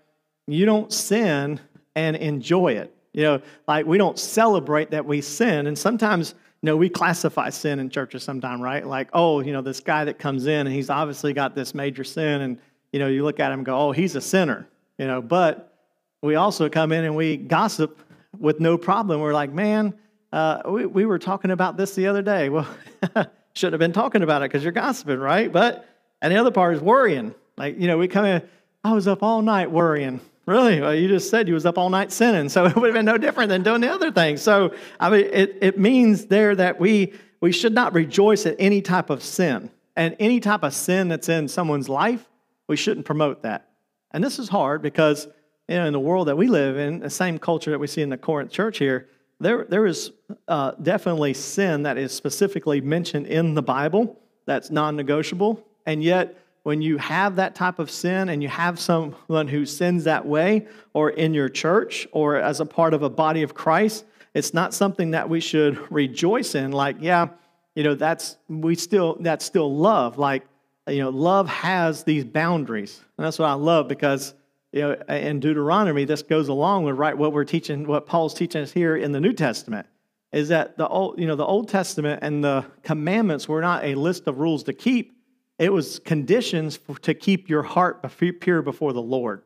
you 0.48 0.66
don't 0.66 0.92
sin 0.92 1.60
and 1.96 2.16
enjoy 2.16 2.74
it. 2.74 2.96
You 3.14 3.24
know, 3.24 3.42
like 3.68 3.86
we 3.86 4.00
don't 4.00 4.18
celebrate 4.18 4.90
that 4.90 5.06
we 5.06 5.22
sin. 5.22 5.68
And 5.68 5.78
sometimes 5.78 6.34
know, 6.64 6.76
we 6.76 6.90
classify 6.90 7.50
sin 7.50 7.80
in 7.80 7.90
churches 7.90 8.24
sometimes, 8.24 8.62
right? 8.62 8.86
Like, 8.86 9.10
oh, 9.14 9.42
you 9.42 9.54
know, 9.54 9.62
this 9.62 9.80
guy 9.80 10.06
that 10.06 10.18
comes 10.18 10.48
in 10.48 10.68
and 10.68 10.76
he's 10.76 10.90
obviously 10.90 11.34
got 11.34 11.56
this 11.56 11.74
major 11.74 12.04
sin, 12.04 12.42
and 12.42 12.58
you 12.92 13.00
know, 13.00 13.08
you 13.08 13.24
look 13.24 13.40
at 13.40 13.52
him 13.52 13.60
and 13.60 13.66
go, 13.66 13.78
oh, 13.78 13.92
he's 13.92 14.16
a 14.16 14.22
sinner, 14.22 14.68
you 14.98 15.06
know. 15.06 15.22
But 15.22 15.74
we 16.22 16.36
also 16.36 16.70
come 16.70 16.92
in 16.92 17.04
and 17.04 17.16
we 17.16 17.38
gossip 17.38 18.00
with 18.38 18.60
no 18.60 18.78
problem. 18.78 19.22
We're 19.22 19.34
like, 19.34 19.52
man, 19.52 19.94
uh, 20.32 20.62
we, 20.66 20.86
we 20.86 21.06
were 21.06 21.20
talking 21.20 21.52
about 21.52 21.78
this 21.78 21.96
the 21.96 22.08
other 22.08 22.22
day. 22.22 22.50
Well, 22.50 22.68
shouldn't 23.54 23.74
have 23.74 23.80
been 23.80 23.94
talking 23.94 24.24
about 24.24 24.42
it 24.42 24.50
because 24.50 24.64
you're 24.64 24.72
gossiping, 24.72 25.20
right? 25.20 25.52
But 25.52 25.86
and 26.22 26.34
the 26.34 26.38
other 26.38 26.52
part 26.52 26.76
is 26.76 26.82
worrying. 26.82 27.36
Like, 27.58 27.80
you 27.80 27.88
know, 27.88 27.98
we 27.98 28.08
come 28.08 28.26
in, 28.26 28.42
I 28.84 28.94
was 28.94 29.08
up 29.08 29.24
all 29.24 29.42
night 29.42 29.72
worrying. 29.72 30.22
Really? 30.48 30.80
Well, 30.80 30.96
you 30.96 31.10
just 31.10 31.30
said 31.30 31.50
you 31.50 31.54
was 31.54 31.66
up 31.66 31.78
all 31.78 31.90
night 31.90 32.10
sinning, 32.10 32.48
so 32.48 32.66
it 32.66 32.76
would 32.76 32.86
have 32.86 32.94
been 32.94 33.06
no 33.06 33.18
different 33.18 33.50
than 33.50 33.64
doing 33.64 33.82
the 33.82 33.92
other 33.92 34.12
things. 34.12 34.42
So, 34.42 34.74
I 35.00 35.10
mean, 35.10 35.30
it, 35.32 35.58
it 35.62 35.78
means 35.78 36.26
there 36.26 36.56
that 36.56 36.80
we, 36.80 37.14
we 37.42 37.52
should 37.52 37.74
not 37.74 37.94
rejoice 37.94 38.46
at 38.46 38.56
any 38.58 38.82
type 38.82 39.10
of 39.10 39.22
sin. 39.22 39.70
And 39.98 40.16
any 40.20 40.40
type 40.40 40.64
of 40.64 40.74
sin 40.74 41.10
that's 41.10 41.28
in 41.28 41.48
someone's 41.50 41.90
life, 41.90 42.26
we 42.68 42.78
shouldn't 42.78 43.06
promote 43.06 43.44
that. 43.44 43.70
And 44.12 44.24
this 44.24 44.40
is 44.40 44.48
hard 44.48 44.82
because 44.82 45.28
you 45.68 45.76
know, 45.76 45.86
in 45.86 45.92
the 45.92 46.00
world 46.00 46.30
that 46.30 46.38
we 46.38 46.48
live 46.48 46.78
in, 46.78 47.00
the 47.00 47.10
same 47.10 47.38
culture 47.40 47.72
that 47.72 47.80
we 47.80 47.88
see 47.88 48.02
in 48.02 48.10
the 48.10 48.18
Corinth 48.18 48.52
church 48.52 48.78
here, 48.78 49.10
there, 49.42 49.66
there 49.66 49.86
is 49.86 50.12
uh, 50.48 50.72
definitely 50.82 51.34
sin 51.34 51.84
that 51.84 51.98
is 51.98 52.14
specifically 52.14 52.80
mentioned 52.80 53.28
in 53.28 53.54
the 53.54 53.62
Bible 53.62 54.18
that's 54.46 54.72
non 54.72 54.96
negotiable. 54.96 55.68
And 55.86 56.02
yet, 56.02 56.38
when 56.68 56.82
you 56.82 56.98
have 56.98 57.38
that 57.38 57.56
type 57.56 57.80
of 57.80 57.90
sin 57.90 58.28
and 58.28 58.44
you 58.44 58.50
have 58.50 58.78
someone 58.78 59.48
who 59.48 59.66
sins 59.66 60.04
that 60.04 60.26
way, 60.26 60.68
or 60.94 61.12
in 61.12 61.34
your 61.34 61.48
church, 61.48 62.06
or 62.12 62.36
as 62.36 62.60
a 62.60 62.66
part 62.66 62.94
of 62.94 63.04
a 63.04 63.10
body 63.10 63.42
of 63.42 63.54
Christ, 63.54 64.04
it's 64.34 64.54
not 64.54 64.74
something 64.74 65.12
that 65.12 65.30
we 65.30 65.40
should 65.40 65.80
rejoice 65.90 66.56
in. 66.56 66.74
Like, 66.74 66.98
yeah, 67.00 67.30
you 67.74 67.84
know, 67.84 67.96
that's 67.96 68.36
we 68.50 68.76
still 68.76 69.16
that's 69.22 69.46
still 69.46 69.74
love. 69.74 70.18
Like, 70.18 70.46
you 70.88 71.00
know, 71.00 71.08
love 71.08 71.48
has 71.48 72.04
these 72.04 72.26
boundaries, 72.26 73.00
and 73.18 73.26
that's 73.26 73.40
what 73.40 73.48
I 73.48 73.54
love 73.54 73.88
because 73.88 74.34
you 74.74 74.82
know, 74.82 74.92
in 75.08 75.40
Deuteronomy, 75.40 76.04
this 76.04 76.22
goes 76.22 76.50
along 76.50 76.84
with 76.84 76.98
right 76.98 77.18
what 77.18 77.32
we're 77.32 77.46
teaching, 77.46 77.88
what 77.88 78.08
Paul's 78.08 78.34
teaching 78.34 78.62
us 78.62 78.74
here 78.74 78.98
in 78.98 79.14
the 79.14 79.22
New 79.22 79.32
Testament, 79.32 79.88
is 80.34 80.50
that 80.50 80.76
the 80.76 80.90
old, 80.90 81.18
you 81.18 81.28
know, 81.28 81.38
the 81.38 81.46
Old 81.46 81.70
Testament 81.70 82.20
and 82.24 82.44
the 82.44 82.66
commandments 82.84 83.48
were 83.48 83.62
not 83.62 83.86
a 83.86 83.96
list 83.96 84.28
of 84.28 84.40
rules 84.40 84.64
to 84.64 84.74
keep. 84.74 85.17
It 85.60 85.74
was 85.74 86.00
conditions 86.00 86.78
for, 86.78 86.98
to 87.00 87.14
keep 87.14 87.50
your 87.50 87.64
heart 87.64 88.06
pure 88.40 88.62
before 88.62 88.94
the 88.94 89.02
Lord. 89.02 89.42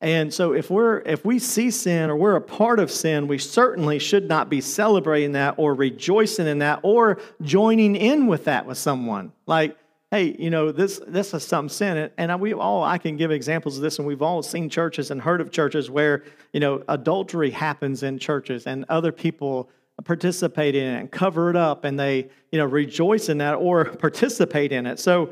And 0.00 0.32
so 0.34 0.52
if 0.52 0.70
we're 0.70 0.98
if 1.00 1.24
we 1.24 1.38
see 1.38 1.70
sin 1.70 2.10
or 2.10 2.16
we're 2.16 2.36
a 2.36 2.40
part 2.40 2.78
of 2.78 2.90
sin, 2.90 3.26
we 3.26 3.38
certainly 3.38 3.98
should 3.98 4.28
not 4.28 4.50
be 4.50 4.60
celebrating 4.60 5.32
that 5.32 5.54
or 5.56 5.74
rejoicing 5.74 6.46
in 6.46 6.58
that 6.58 6.80
or 6.82 7.18
joining 7.40 7.96
in 7.96 8.26
with 8.26 8.44
that 8.44 8.66
with 8.66 8.76
someone. 8.76 9.32
Like, 9.46 9.78
hey, 10.10 10.36
you 10.38 10.50
know, 10.50 10.72
this 10.72 11.00
this 11.06 11.32
is 11.32 11.42
some 11.42 11.70
sin. 11.70 12.10
And 12.18 12.38
we 12.38 12.52
all 12.52 12.84
I 12.84 12.98
can 12.98 13.16
give 13.16 13.30
examples 13.30 13.76
of 13.76 13.82
this, 13.82 13.98
and 13.98 14.06
we've 14.06 14.20
all 14.20 14.42
seen 14.42 14.68
churches 14.68 15.10
and 15.10 15.22
heard 15.22 15.40
of 15.40 15.50
churches 15.50 15.90
where, 15.90 16.22
you 16.52 16.60
know, 16.60 16.82
adultery 16.88 17.50
happens 17.50 18.02
in 18.02 18.18
churches 18.18 18.66
and 18.66 18.84
other 18.90 19.10
people 19.12 19.70
participate 20.02 20.74
in 20.74 20.94
it 20.94 21.00
and 21.00 21.10
cover 21.10 21.50
it 21.50 21.56
up 21.56 21.84
and 21.84 21.98
they, 21.98 22.28
you 22.50 22.58
know, 22.58 22.64
rejoice 22.64 23.28
in 23.28 23.38
that 23.38 23.54
or 23.54 23.84
participate 23.96 24.72
in 24.72 24.86
it. 24.86 24.98
So 24.98 25.30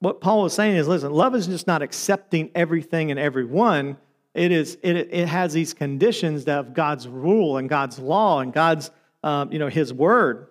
what 0.00 0.20
Paul 0.20 0.44
is 0.46 0.52
saying 0.52 0.76
is 0.76 0.86
listen, 0.86 1.12
love 1.12 1.34
is 1.34 1.46
just 1.46 1.66
not 1.66 1.82
accepting 1.82 2.50
everything 2.54 3.10
and 3.10 3.18
everyone 3.18 3.96
it, 4.34 4.50
is, 4.50 4.76
it, 4.82 4.96
it 4.96 5.28
has 5.28 5.52
these 5.52 5.72
conditions 5.72 6.46
of 6.46 6.74
God's 6.74 7.06
rule 7.06 7.56
and 7.56 7.68
God's 7.68 7.98
law 7.98 8.40
and 8.40 8.52
God's, 8.52 8.90
um, 9.22 9.52
you 9.52 9.58
know, 9.58 9.68
His 9.68 9.94
word. 9.94 10.48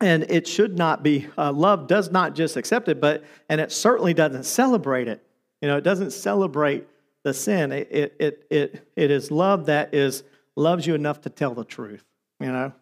And 0.00 0.24
it 0.30 0.46
should 0.46 0.76
not 0.76 1.02
be, 1.02 1.26
uh, 1.38 1.50
love 1.52 1.86
does 1.86 2.10
not 2.10 2.34
just 2.34 2.56
accept 2.56 2.88
it, 2.88 3.00
but, 3.00 3.24
and 3.48 3.60
it 3.60 3.72
certainly 3.72 4.12
doesn't 4.12 4.44
celebrate 4.44 5.08
it. 5.08 5.24
You 5.62 5.68
know, 5.68 5.78
it 5.78 5.84
doesn't 5.84 6.10
celebrate 6.10 6.86
the 7.22 7.32
sin. 7.32 7.72
It, 7.72 7.88
it, 7.90 8.16
it, 8.18 8.46
it, 8.50 8.92
it 8.96 9.10
is 9.10 9.30
love 9.30 9.66
that 9.66 9.94
is, 9.94 10.22
loves 10.54 10.86
you 10.86 10.94
enough 10.94 11.22
to 11.22 11.30
tell 11.30 11.54
the 11.54 11.64
truth, 11.64 12.04
you 12.40 12.52
know. 12.52 12.72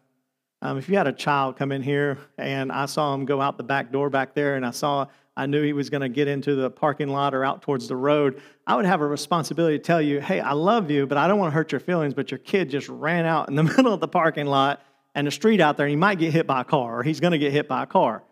Um, 0.63 0.79
if 0.79 0.89
you 0.89 0.97
had 0.97 1.09
a 1.09 1.13
child 1.13 1.57
come 1.57 1.73
in 1.73 1.83
here 1.83 2.19
and 2.39 2.71
I 2.71 2.87
saw 2.87 3.13
him 3.13 3.25
go 3.25 3.41
out 3.41 3.59
the 3.59 3.65
back 3.65 3.91
door 3.91 4.09
back 4.09 4.33
there 4.35 4.55
and 4.55 4.65
I 4.65 4.71
saw 4.71 5.09
I 5.37 5.47
knew 5.47 5.63
he 5.63 5.73
was 5.73 5.91
going 5.91 6.03
to 6.03 6.09
get 6.09 6.29
into 6.29 6.55
the 6.55 6.71
parking 6.71 7.09
lot 7.09 7.35
or 7.35 7.45
out 7.45 7.63
towards 7.63 7.89
the 7.89 7.97
road, 7.97 8.41
I 8.67 8.77
would 8.77 8.85
have 8.85 9.01
a 9.01 9.07
responsibility 9.07 9.79
to 9.79 9.83
tell 9.83 10.01
you, 10.01 10.21
hey, 10.21 10.41
I 10.41 10.53
love 10.53 10.91
you, 10.91 11.07
but 11.07 11.19
I 11.19 11.27
don't 11.27 11.39
want 11.39 11.51
to 11.51 11.55
hurt 11.55 11.73
your 11.73 11.81
feelings. 11.81 12.15
But 12.15 12.31
your 12.31 12.39
kid 12.39 12.71
just 12.71 12.89
ran 12.89 13.25
out 13.25 13.49
in 13.49 13.57
the 13.57 13.63
middle 13.77 13.93
of 13.93 14.01
the 14.01 14.09
parking 14.09 14.47
lot 14.47 14.83
and 15.15 15.27
the 15.27 15.31
street 15.31 15.61
out 15.61 15.77
there, 15.77 15.87
and 15.87 15.91
he 15.91 15.97
might 15.97 16.19
get 16.19 16.33
hit 16.33 16.47
by 16.47 16.61
a 16.61 16.65
car 16.65 16.99
or 16.99 17.03
he's 17.03 17.19
going 17.19 17.33
to 17.33 17.39
get 17.39 17.53
hit 17.53 17.67
by 17.67 17.83
a 17.83 17.87
car. 17.87 18.23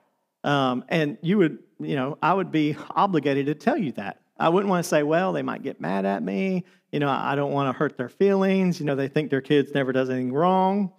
Um, 0.45 0.85
and 0.89 1.19
you 1.23 1.39
would, 1.39 1.59
you 1.81 1.97
know, 1.97 2.17
I 2.23 2.33
would 2.33 2.53
be 2.53 2.77
obligated 2.91 3.47
to 3.47 3.55
tell 3.55 3.77
you 3.77 3.93
that. 3.93 4.21
I 4.39 4.49
wouldn't 4.49 4.71
want 4.71 4.85
to 4.85 4.89
say, 4.89 5.03
well, 5.03 5.33
they 5.33 5.43
might 5.43 5.63
get 5.63 5.81
mad 5.81 6.07
at 6.07 6.23
me. 6.23 6.65
You 6.93 7.01
know, 7.01 7.11
I 7.11 7.35
don't 7.35 7.53
want 7.53 7.75
to 7.75 7.79
hurt 7.79 7.97
their 7.97 8.09
feelings. 8.09 8.81
You 8.81 8.87
know, 8.87 8.95
they 8.95 9.09
think 9.09 9.31
their 9.31 9.43
kids 9.43 9.73
never 9.75 9.93
does 9.93 10.09
anything 10.09 10.33
wrong, 10.33 10.93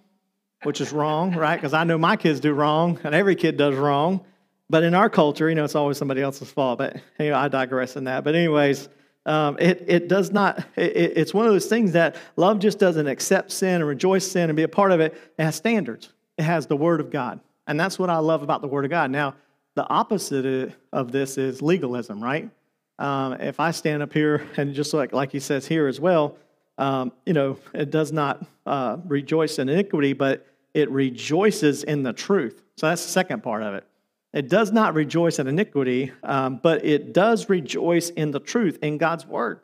which 0.63 0.82
is 0.82 0.91
wrong, 0.91 1.36
right? 1.36 1.56
Because 1.56 1.74
I 1.74 1.84
know 1.84 1.98
my 1.98 2.15
kids 2.15 2.39
do 2.39 2.53
wrong, 2.53 3.00
and 3.03 3.15
every 3.15 3.36
kid 3.36 3.58
does 3.58 3.75
wrong. 3.75 4.25
But 4.70 4.84
in 4.84 4.94
our 4.94 5.10
culture, 5.10 5.50
you 5.50 5.56
know, 5.56 5.65
it's 5.65 5.75
always 5.75 5.98
somebody 5.98 6.22
else's 6.22 6.50
fault. 6.50 6.77
But 6.77 6.98
you 7.20 7.30
know, 7.30 7.38
I 7.38 7.48
digress 7.48 7.96
in 7.98 8.06
that. 8.06 8.24
But 8.24 8.36
anyways, 8.36 8.88
um, 9.25 9.58
it, 9.60 9.84
it 9.88 10.08
does 10.08 10.32
not, 10.32 10.60
it, 10.75 11.13
it's 11.18 11.34
one 11.34 11.46
of 11.46 11.51
those 11.51 11.68
things 11.68 11.91
that 11.91 12.15
love 12.38 12.60
just 12.60 12.80
doesn't 12.80 13.08
accept 13.08 13.51
sin 13.51 13.75
and 13.75 13.88
rejoice 13.88 14.30
sin 14.30 14.50
and 14.50 14.56
be 14.56 14.63
a 14.63 14.70
part 14.70 14.91
of 14.91 15.00
it. 15.00 15.13
It 15.38 15.44
has 15.44 15.56
standards. 15.56 16.10
It 16.38 16.44
has 16.44 16.68
the 16.68 16.77
Word 16.77 17.01
of 17.01 17.12
God. 17.12 17.39
And 17.68 17.80
that's 17.80 18.00
what 18.00 18.10
I 18.10 18.18
love 18.18 18.41
about 18.41 18.62
the 18.62 18.68
Word 18.68 18.86
of 18.86 18.91
God. 18.91 19.12
Now, 19.12 19.36
the 19.75 19.88
opposite 19.88 20.74
of 20.91 21.12
this 21.12 21.38
is 21.38 21.62
legalism, 21.62 22.22
right? 22.22 22.50
Um, 22.98 23.34
if 23.34 23.60
I 23.60 23.72
stand 23.72 24.03
up 24.03 24.13
here 24.13 24.48
and 24.58 24.74
just 24.74 24.94
like, 24.94 25.12
like 25.12 25.32
he 25.32 25.39
says 25.39 25.68
here 25.68 25.88
as 25.88 26.00
well, 26.00 26.38
um, 26.77 27.12
you 27.25 27.34
know, 27.34 27.58
it 27.74 27.91
does 27.91 28.12
not 28.12 28.46
uh, 28.65 28.98
rejoice 29.06 29.60
in 29.60 29.70
iniquity, 29.70 30.13
but 30.13 30.48
it 30.74 30.90
rejoices 30.90 31.84
in 31.84 32.04
the 32.04 32.13
truth. 32.13 32.62
So 32.77 32.88
that's 32.88 33.05
the 33.05 33.12
second 33.12 33.44
part 33.44 33.64
of 33.64 33.74
it. 33.74 33.86
It 34.34 34.48
does 34.48 34.72
not 34.72 34.94
rejoice 34.94 35.40
in 35.40 35.48
iniquity, 35.48 36.12
um, 36.24 36.60
but 36.64 36.86
it 36.86 37.14
does 37.14 37.50
rejoice 37.50 38.10
in 38.10 38.31
the 38.31 38.40
truth 38.40 38.79
in 38.81 38.98
God's 38.98 39.25
word. 39.25 39.60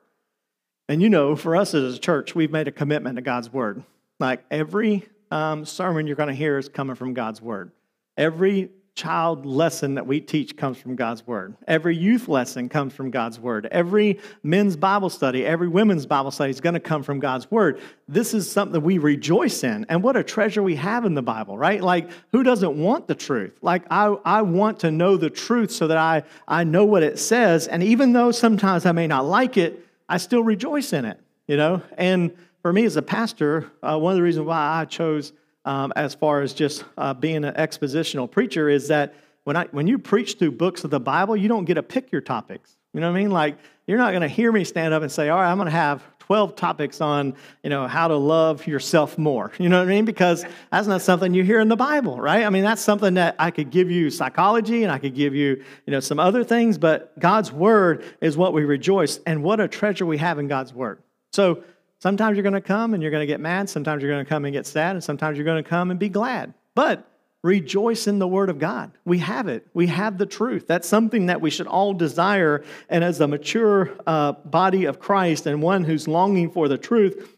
And 0.89 1.02
you 1.02 1.10
know, 1.10 1.36
for 1.36 1.56
us 1.56 1.74
as 1.74 1.96
a 1.96 2.00
church, 2.00 2.36
we've 2.36 2.52
made 2.52 2.67
a 2.67 2.72
commitment 2.72 3.15
to 3.15 3.22
God's 3.22 3.52
word. 3.52 3.84
Like 4.20 4.43
every 4.52 5.08
um, 5.32 5.65
sermon 5.65 6.08
you're 6.08 6.15
going 6.15 6.30
to 6.30 6.36
hear 6.36 6.58
is 6.58 6.70
coming 6.70 6.96
from 6.96 7.13
God's 7.13 7.41
word. 7.41 7.72
Every 8.17 8.72
child 8.98 9.46
lesson 9.46 9.94
that 9.94 10.08
we 10.08 10.20
teach 10.20 10.58
comes 10.58 10.76
from 10.76 10.96
God's 10.96 11.26
Word. 11.28 11.56
Every 11.68 11.96
youth 11.96 12.28
lesson 12.28 12.68
comes 12.68 12.94
from 12.94 13.12
God's 13.12 13.40
Word. 13.40 13.68
Every 13.72 14.20
men's 14.42 14.76
Bible 14.76 15.12
study, 15.12 15.46
every 15.46 15.68
women's 15.68 16.08
Bible 16.08 16.32
study 16.32 16.50
is 16.50 16.60
going 16.60 16.74
to 16.74 16.80
come 16.80 17.04
from 17.04 17.20
God's 17.20 17.50
Word. 17.52 17.80
This 18.08 18.34
is 18.34 18.52
something 18.52 18.82
we 18.82 18.98
rejoice 18.98 19.64
in. 19.64 19.86
And 19.88 20.02
what 20.02 20.18
a 20.18 20.24
treasure 20.24 20.64
we 20.64 20.76
have 20.78 21.06
in 21.06 21.14
the 21.14 21.22
Bible, 21.22 21.60
right? 21.60 21.82
Like, 21.82 22.10
who 22.32 22.42
doesn't 22.42 22.76
want 22.76 23.08
the 23.08 23.14
truth? 23.14 23.60
Like, 23.62 23.84
I, 23.92 24.08
I 24.26 24.42
want 24.42 24.80
to 24.80 24.90
know 24.90 25.16
the 25.16 25.30
truth 25.30 25.70
so 25.72 25.86
that 25.88 25.98
I, 25.98 26.24
I 26.48 26.64
know 26.64 26.84
what 26.84 27.04
it 27.04 27.20
says. 27.20 27.68
And 27.68 27.84
even 27.84 28.14
though 28.14 28.32
sometimes 28.32 28.88
I 28.88 28.94
may 28.94 29.06
not 29.06 29.26
like 29.26 29.58
it, 29.58 29.86
I 30.10 30.18
still 30.18 30.44
rejoice 30.44 30.92
in 30.92 31.06
it, 31.06 31.20
you 31.46 31.56
know? 31.56 31.84
And 32.00 32.36
for 32.64 32.74
me 32.74 32.84
as 32.86 32.96
a 32.96 33.04
pastor, 33.04 33.72
uh, 33.84 34.00
one 34.00 34.14
of 34.14 34.18
the 34.18 34.24
reasons 34.24 34.48
why 34.48 34.82
I 34.82 34.86
chose 34.86 35.34
um, 35.67 35.91
as 35.97 36.15
far 36.15 36.41
as 36.41 36.53
just 36.53 36.86
uh, 36.97 37.13
being 37.13 37.43
an 37.43 37.53
expositional 37.56 38.32
preacher 38.32 38.69
is 38.69 38.88
that 38.88 39.13
when, 39.43 39.58
I, 39.58 39.65
when 39.71 39.86
you 39.86 39.99
preach 39.99 40.39
through 40.39 40.51
books 40.51 40.86
of 40.86 40.91
the 40.91 40.99
Bible, 40.99 41.36
you 41.36 41.49
don't 41.49 41.65
get 41.65 41.73
to 41.73 41.84
pick 41.84 42.10
your 42.10 42.21
topics. 42.21 42.77
You 42.93 43.01
know 43.01 43.12
what 43.12 43.17
I 43.17 43.21
mean? 43.21 43.32
Like, 43.32 43.58
you're 43.86 43.97
not 43.97 44.12
going 44.12 44.21
to 44.21 44.30
hear 44.30 44.49
me 44.49 44.63
stand 44.63 44.93
up 44.93 45.01
and 45.01 45.12
say, 45.12 45.27
all 45.27 45.38
right, 45.38 45.51
I'm 45.51 45.58
going 45.58 45.65
to 45.65 45.71
have 45.71 46.01
12 46.19 46.56
topics 46.56 47.01
on, 47.01 47.36
you 47.63 47.69
know, 47.69 47.86
how 47.86 48.08
to 48.08 48.15
love 48.15 48.65
yourself 48.65 49.17
more. 49.17 49.51
You 49.60 49.67
know 49.67 49.80
what 49.80 49.89
I 49.89 49.91
mean? 49.91 50.06
Because 50.06 50.45
that's 50.71 50.88
not 50.88 51.01
something 51.01 51.34
you 51.34 51.43
hear 51.43 51.60
in 51.60 51.67
the 51.67 51.75
Bible, 51.75 52.17
right? 52.17 52.45
I 52.45 52.49
mean, 52.49 52.63
that's 52.63 52.82
something 52.82 53.15
that 53.15 53.36
I 53.38 53.51
could 53.51 53.69
give 53.69 53.91
you 53.91 54.10
psychology 54.10 54.84
and 54.84 54.91
I 54.91 54.99
could 54.99 55.15
give 55.15 55.36
you, 55.36 55.63
you 55.86 55.91
know, 55.91 55.99
some 55.99 56.17
other 56.17 56.45
things, 56.45 56.77
but 56.77 57.17
God's 57.19 57.51
word 57.51 58.06
is 58.21 58.38
what 58.38 58.53
we 58.53 58.63
rejoice 58.63 59.19
and 59.25 59.43
what 59.43 59.60
a 59.60 59.67
treasure 59.67 60.06
we 60.06 60.17
have 60.17 60.39
in 60.39 60.47
God's 60.47 60.73
word. 60.73 61.01
So 61.34 61.63
Sometimes 62.00 62.36
you're 62.36 62.44
going 62.44 62.54
to 62.54 62.62
come 62.62 62.94
and 62.94 63.02
you're 63.02 63.12
going 63.12 63.22
to 63.22 63.28
get 63.28 63.40
mad. 63.40 63.70
Sometimes 63.70 64.02
you're 64.02 64.12
going 64.12 64.24
to 64.24 64.30
come 64.30 64.46
and 64.46 64.54
get 64.54 64.66
sad. 64.66 64.96
And 64.96 65.04
sometimes 65.04 65.38
you're 65.38 65.46
going 65.46 65.64
to 65.64 65.70
come 65.70 65.90
and 65.92 66.00
be 66.00 66.10
glad. 66.10 66.54
But 66.76 67.10
rejoice 67.44 68.08
in 68.08 68.20
the 68.20 68.28
Word 68.28 68.50
of 68.50 68.60
God. 68.60 68.92
We 69.06 69.20
have 69.20 69.48
it. 69.48 69.68
We 69.74 69.88
have 69.88 70.18
the 70.18 70.26
truth. 70.26 70.68
That's 70.68 70.88
something 70.88 71.28
that 71.28 71.42
we 71.42 71.50
should 71.50 71.68
all 71.68 71.94
desire. 71.94 72.64
And 72.90 73.04
as 73.04 73.20
a 73.20 73.28
mature 73.28 73.98
uh, 74.06 74.34
body 74.34 74.86
of 74.86 75.00
Christ 75.00 75.48
and 75.48 75.62
one 75.62 75.84
who's 75.84 76.08
longing 76.08 76.52
for 76.52 76.68
the 76.68 76.78
truth, 76.78 77.36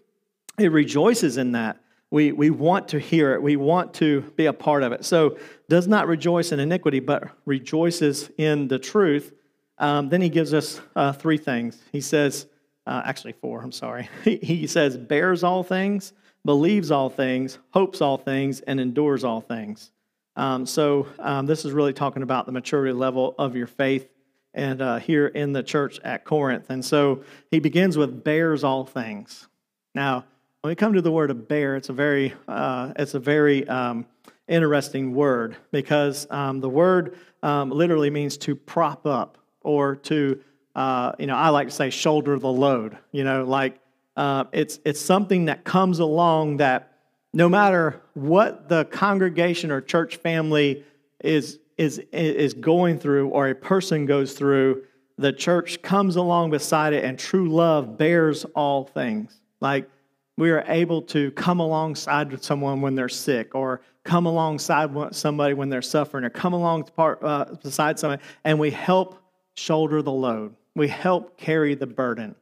it 0.58 0.72
rejoices 0.72 1.38
in 1.38 1.54
that. 1.54 1.80
We, 2.12 2.32
we 2.32 2.50
want 2.50 2.88
to 2.90 3.00
hear 3.00 3.34
it. 3.34 3.42
We 3.42 3.56
want 3.56 3.94
to 3.96 4.22
be 4.36 4.48
a 4.48 4.54
part 4.54 4.84
of 4.84 4.92
it. 4.92 5.06
So, 5.06 5.38
does 5.70 5.88
not 5.88 6.08
rejoice 6.08 6.52
in 6.52 6.60
iniquity, 6.60 7.00
but 7.00 7.30
rejoices 7.46 8.32
in 8.38 8.68
the 8.68 8.80
truth. 8.80 9.32
Um, 9.78 10.10
then 10.10 10.20
he 10.20 10.30
gives 10.30 10.54
us 10.54 10.82
uh, 10.96 11.14
three 11.14 11.38
things. 11.38 11.80
He 11.92 12.02
says, 12.02 12.48
uh, 12.90 13.04
actually 13.06 13.34
four, 13.34 13.62
I'm 13.62 13.72
sorry. 13.72 14.10
he 14.24 14.66
says, 14.66 14.98
bears 14.98 15.44
all 15.44 15.62
things, 15.62 16.12
believes 16.44 16.90
all 16.90 17.10
things, 17.10 17.60
hopes 17.70 18.02
all 18.02 18.18
things, 18.18 18.62
and 18.62 18.80
endures 18.80 19.24
all 19.24 19.42
things. 19.42 19.92
Um, 20.36 20.66
so 20.66 21.06
um, 21.20 21.46
this 21.46 21.66
is 21.66 21.72
really 21.72 21.94
talking 21.94 22.24
about 22.24 22.48
the 22.48 22.52
maturity 22.52 22.94
level 22.94 23.36
of 23.38 23.56
your 23.56 23.68
faith 23.68 24.10
and 24.56 24.82
uh, 24.82 24.98
here 24.98 25.28
in 25.28 25.54
the 25.54 25.62
church 25.62 26.00
at 26.04 26.26
Corinth. 26.26 26.72
And 26.72 26.84
so 26.84 27.24
he 27.52 27.60
begins 27.60 27.96
with 27.96 28.24
bears 28.24 28.64
all 28.64 28.86
things. 28.86 29.48
Now, 29.94 30.26
when 30.62 30.72
we 30.72 30.76
come 30.76 30.94
to 30.94 31.02
the 31.02 31.12
word 31.12 31.30
of 31.30 31.48
bear, 31.48 31.76
it's 31.76 31.90
a 31.90 31.94
very, 31.94 32.34
uh, 32.48 32.94
it's 32.96 33.14
a 33.14 33.20
very 33.20 33.68
um, 33.68 34.08
interesting 34.48 35.14
word 35.14 35.58
because 35.72 36.26
um, 36.32 36.60
the 36.60 36.70
word 36.70 37.18
um, 37.44 37.70
literally 37.70 38.10
means 38.10 38.36
to 38.40 38.56
prop 38.56 39.06
up 39.06 39.38
or 39.62 39.96
to 39.96 40.42
uh, 40.80 41.12
you 41.20 41.28
know, 41.28 41.36
I 41.36 41.50
like 41.50 41.68
to 41.68 41.74
say 41.74 41.90
shoulder 41.90 42.40
the 42.40 42.48
load. 42.48 42.98
You 43.12 43.26
know, 43.26 43.44
like 43.44 43.82
uh, 44.16 44.46
it's 44.54 44.80
it's 44.86 45.02
something 45.02 45.46
that 45.46 45.66
comes 45.66 46.00
along 46.00 46.58
that 46.58 46.94
no 47.34 47.50
matter 47.50 48.02
what 48.14 48.70
the 48.70 48.86
congregation 48.86 49.72
or 49.72 49.82
church 49.82 50.16
family 50.16 50.86
is 51.22 51.60
is 51.78 52.00
is 52.14 52.54
going 52.54 52.98
through 52.98 53.28
or 53.28 53.50
a 53.50 53.56
person 53.56 54.06
goes 54.06 54.32
through, 54.32 54.84
the 55.18 55.34
church 55.34 55.82
comes 55.82 56.16
along 56.16 56.52
beside 56.52 56.94
it, 56.94 57.04
and 57.04 57.20
true 57.20 57.50
love 57.50 57.98
bears 57.98 58.46
all 58.56 58.86
things. 58.86 59.42
Like 59.60 59.90
we 60.38 60.50
are 60.50 60.64
able 60.66 61.02
to 61.02 61.32
come 61.32 61.60
alongside 61.60 62.42
someone 62.42 62.80
when 62.80 62.96
they're 62.96 63.10
sick, 63.10 63.54
or 63.54 63.82
come 64.06 64.26
alongside 64.26 65.14
somebody 65.14 65.54
when 65.54 65.68
they're 65.68 65.82
suffering, 65.82 66.24
or 66.24 66.30
come 66.30 66.54
along 66.54 66.88
uh, 66.98 67.54
beside 67.62 68.00
somebody, 68.00 68.24
and 68.46 68.58
we 68.58 68.72
help 68.72 69.22
shoulder 69.56 70.02
the 70.02 70.10
load 70.10 70.56
we 70.76 70.88
help 70.88 71.38
carry 71.38 71.76
the 71.76 71.88
burden. 71.88 72.36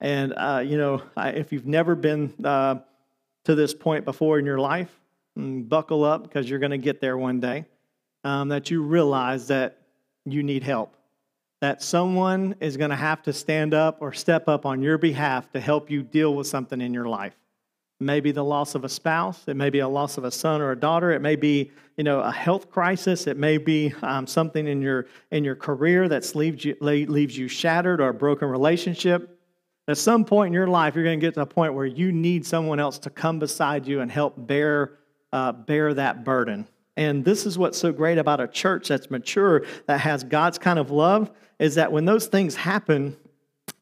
And, 0.00 0.32
uh, 0.36 0.62
you 0.64 0.78
know, 0.78 1.02
if 1.16 1.52
you've 1.52 1.66
never 1.66 1.94
been 1.94 2.32
uh, 2.44 2.76
to 3.44 3.54
this 3.54 3.74
point 3.74 4.04
before 4.04 4.38
in 4.38 4.46
your 4.46 4.58
life, 4.58 4.90
mm, 5.36 5.68
buckle 5.68 6.04
up 6.04 6.22
because 6.22 6.48
you're 6.48 6.58
going 6.58 6.70
to 6.70 6.78
get 6.78 7.00
there 7.00 7.18
one 7.18 7.40
day. 7.40 7.66
Um, 8.24 8.48
that 8.48 8.70
you 8.70 8.82
realize 8.82 9.46
that 9.46 9.78
you 10.24 10.42
need 10.42 10.64
help. 10.64 10.96
that 11.60 11.82
someone 11.82 12.54
is 12.60 12.76
going 12.76 12.90
to 12.90 12.96
have 12.96 13.22
to 13.24 13.32
stand 13.32 13.74
up 13.74 13.98
or 14.00 14.12
step 14.12 14.48
up 14.48 14.64
on 14.64 14.80
your 14.80 14.98
behalf 14.98 15.50
to 15.52 15.60
help 15.60 15.90
you 15.90 16.02
deal 16.02 16.34
with 16.34 16.46
something 16.46 16.80
in 16.80 16.94
your 16.94 17.06
life. 17.06 17.34
Maybe 18.00 18.30
the 18.30 18.44
loss 18.44 18.76
of 18.76 18.84
a 18.84 18.88
spouse. 18.88 19.42
It 19.48 19.56
may 19.56 19.70
be 19.70 19.80
a 19.80 19.88
loss 19.88 20.18
of 20.18 20.24
a 20.24 20.30
son 20.30 20.60
or 20.60 20.70
a 20.70 20.78
daughter. 20.78 21.10
It 21.10 21.20
may 21.20 21.34
be, 21.34 21.72
you 21.96 22.04
know, 22.04 22.20
a 22.20 22.30
health 22.30 22.70
crisis. 22.70 23.26
It 23.26 23.36
may 23.36 23.58
be 23.58 23.92
um, 24.02 24.26
something 24.26 24.68
in 24.68 24.80
your 24.80 25.06
in 25.32 25.42
your 25.42 25.56
career 25.56 26.08
that 26.08 26.32
leaves 26.36 26.64
you 26.64 26.76
leaves 26.80 27.36
you 27.36 27.48
shattered 27.48 28.00
or 28.00 28.10
a 28.10 28.14
broken 28.14 28.48
relationship. 28.48 29.36
At 29.88 29.98
some 29.98 30.24
point 30.24 30.48
in 30.48 30.52
your 30.52 30.68
life, 30.68 30.94
you're 30.94 31.02
going 31.02 31.18
to 31.18 31.26
get 31.26 31.34
to 31.34 31.40
a 31.40 31.46
point 31.46 31.74
where 31.74 31.86
you 31.86 32.12
need 32.12 32.46
someone 32.46 32.78
else 32.78 32.98
to 33.00 33.10
come 33.10 33.40
beside 33.40 33.86
you 33.86 34.00
and 34.00 34.12
help 34.12 34.34
bear 34.36 34.98
uh, 35.32 35.50
bear 35.50 35.92
that 35.94 36.24
burden. 36.24 36.68
And 36.96 37.24
this 37.24 37.46
is 37.46 37.58
what's 37.58 37.78
so 37.78 37.90
great 37.90 38.18
about 38.18 38.40
a 38.40 38.46
church 38.46 38.88
that's 38.88 39.10
mature, 39.10 39.64
that 39.86 40.00
has 40.00 40.22
God's 40.22 40.58
kind 40.58 40.78
of 40.78 40.90
love, 40.92 41.30
is 41.58 41.74
that 41.76 41.90
when 41.90 42.04
those 42.04 42.26
things 42.26 42.54
happen, 42.54 43.16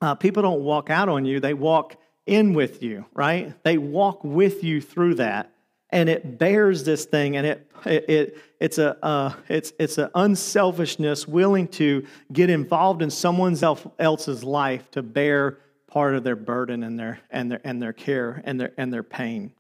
uh, 0.01 0.15
people 0.15 0.43
don't 0.43 0.63
walk 0.63 0.89
out 0.89 1.11
on 1.11 1.27
you; 1.27 1.39
they 1.39 1.55
walk 1.55 1.97
in 2.27 2.53
with 2.53 2.83
you, 2.83 3.07
right? 3.15 3.55
They 3.63 3.79
walk 3.79 4.23
with 4.25 4.63
you 4.63 4.81
through 4.81 5.17
that. 5.17 5.53
And 5.91 6.09
it 6.09 6.39
bears 6.39 6.83
this 6.83 7.05
thing, 7.05 7.37
and 7.37 7.47
it, 7.47 7.71
it, 7.85 8.11
it 8.11 8.39
it's 8.59 8.79
a 8.79 9.03
uh, 9.05 9.35
it's 9.49 9.73
it's 9.79 9.99
an 9.99 10.11
unselfishness 10.17 11.29
willing 11.29 11.69
to 11.69 12.05
get 12.33 12.51
involved 12.51 13.03
in 13.03 13.11
someone 13.11 13.57
else's 14.01 14.43
life 14.43 14.91
to 14.91 15.03
bear 15.05 15.59
part 15.87 16.17
of 16.17 16.25
their 16.25 16.35
burden 16.35 16.83
and 16.83 16.99
their 16.99 17.21
and 17.31 17.53
their 17.53 17.61
and 17.63 17.81
their 17.81 17.93
care 17.93 18.43
and 18.45 18.61
their 18.61 18.73
and 18.77 18.93
their 18.93 19.05
pain. 19.05 19.53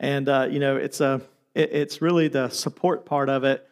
And 0.00 0.26
uh, 0.26 0.48
you 0.50 0.58
know, 0.58 0.76
it's 0.76 1.02
a 1.02 1.20
it, 1.54 1.70
it's 1.70 2.00
really 2.00 2.28
the 2.28 2.48
support 2.48 3.04
part 3.04 3.28
of 3.28 3.44
it, 3.44 3.68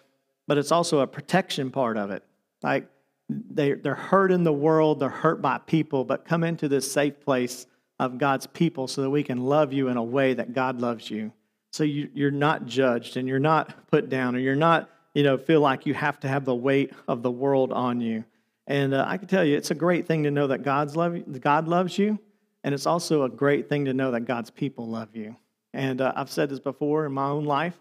but 0.46 0.58
it's 0.58 0.70
also 0.70 1.00
a 1.00 1.06
protection 1.06 1.70
part 1.70 1.96
of 1.96 2.10
it. 2.10 2.22
Like 2.62 2.88
they 3.30 3.72
they're 3.72 3.94
hurt 3.94 4.30
in 4.30 4.44
the 4.44 4.52
world, 4.52 5.00
they're 5.00 5.08
hurt 5.08 5.40
by 5.40 5.58
people, 5.58 6.04
but 6.04 6.26
come 6.26 6.44
into 6.44 6.68
this 6.68 6.92
safe 6.92 7.20
place 7.20 7.66
of 8.02 8.18
God's 8.18 8.46
people 8.48 8.88
so 8.88 9.02
that 9.02 9.10
we 9.10 9.22
can 9.22 9.44
love 9.44 9.72
you 9.72 9.88
in 9.88 9.96
a 9.96 10.02
way 10.02 10.34
that 10.34 10.52
God 10.52 10.80
loves 10.80 11.08
you. 11.08 11.32
So 11.72 11.84
you, 11.84 12.10
you're 12.12 12.32
not 12.32 12.66
judged 12.66 13.16
and 13.16 13.28
you're 13.28 13.38
not 13.38 13.90
put 13.90 14.08
down 14.08 14.34
or 14.34 14.40
you're 14.40 14.56
not, 14.56 14.90
you 15.14 15.22
know, 15.22 15.38
feel 15.38 15.60
like 15.60 15.86
you 15.86 15.94
have 15.94 16.18
to 16.20 16.28
have 16.28 16.44
the 16.44 16.54
weight 16.54 16.92
of 17.06 17.22
the 17.22 17.30
world 17.30 17.72
on 17.72 18.00
you. 18.00 18.24
And 18.66 18.92
uh, 18.92 19.04
I 19.06 19.18
can 19.18 19.28
tell 19.28 19.44
you, 19.44 19.56
it's 19.56 19.70
a 19.70 19.74
great 19.74 20.06
thing 20.06 20.24
to 20.24 20.30
know 20.30 20.48
that 20.48 20.64
God's 20.64 20.96
love, 20.96 21.40
God 21.40 21.68
loves 21.68 21.96
you. 21.96 22.18
And 22.64 22.74
it's 22.74 22.86
also 22.86 23.22
a 23.22 23.28
great 23.28 23.68
thing 23.68 23.84
to 23.84 23.94
know 23.94 24.10
that 24.10 24.22
God's 24.22 24.50
people 24.50 24.88
love 24.88 25.14
you. 25.14 25.36
And 25.72 26.00
uh, 26.00 26.12
I've 26.14 26.30
said 26.30 26.48
this 26.48 26.60
before 26.60 27.06
in 27.06 27.12
my 27.12 27.28
own 27.28 27.44
life, 27.44 27.78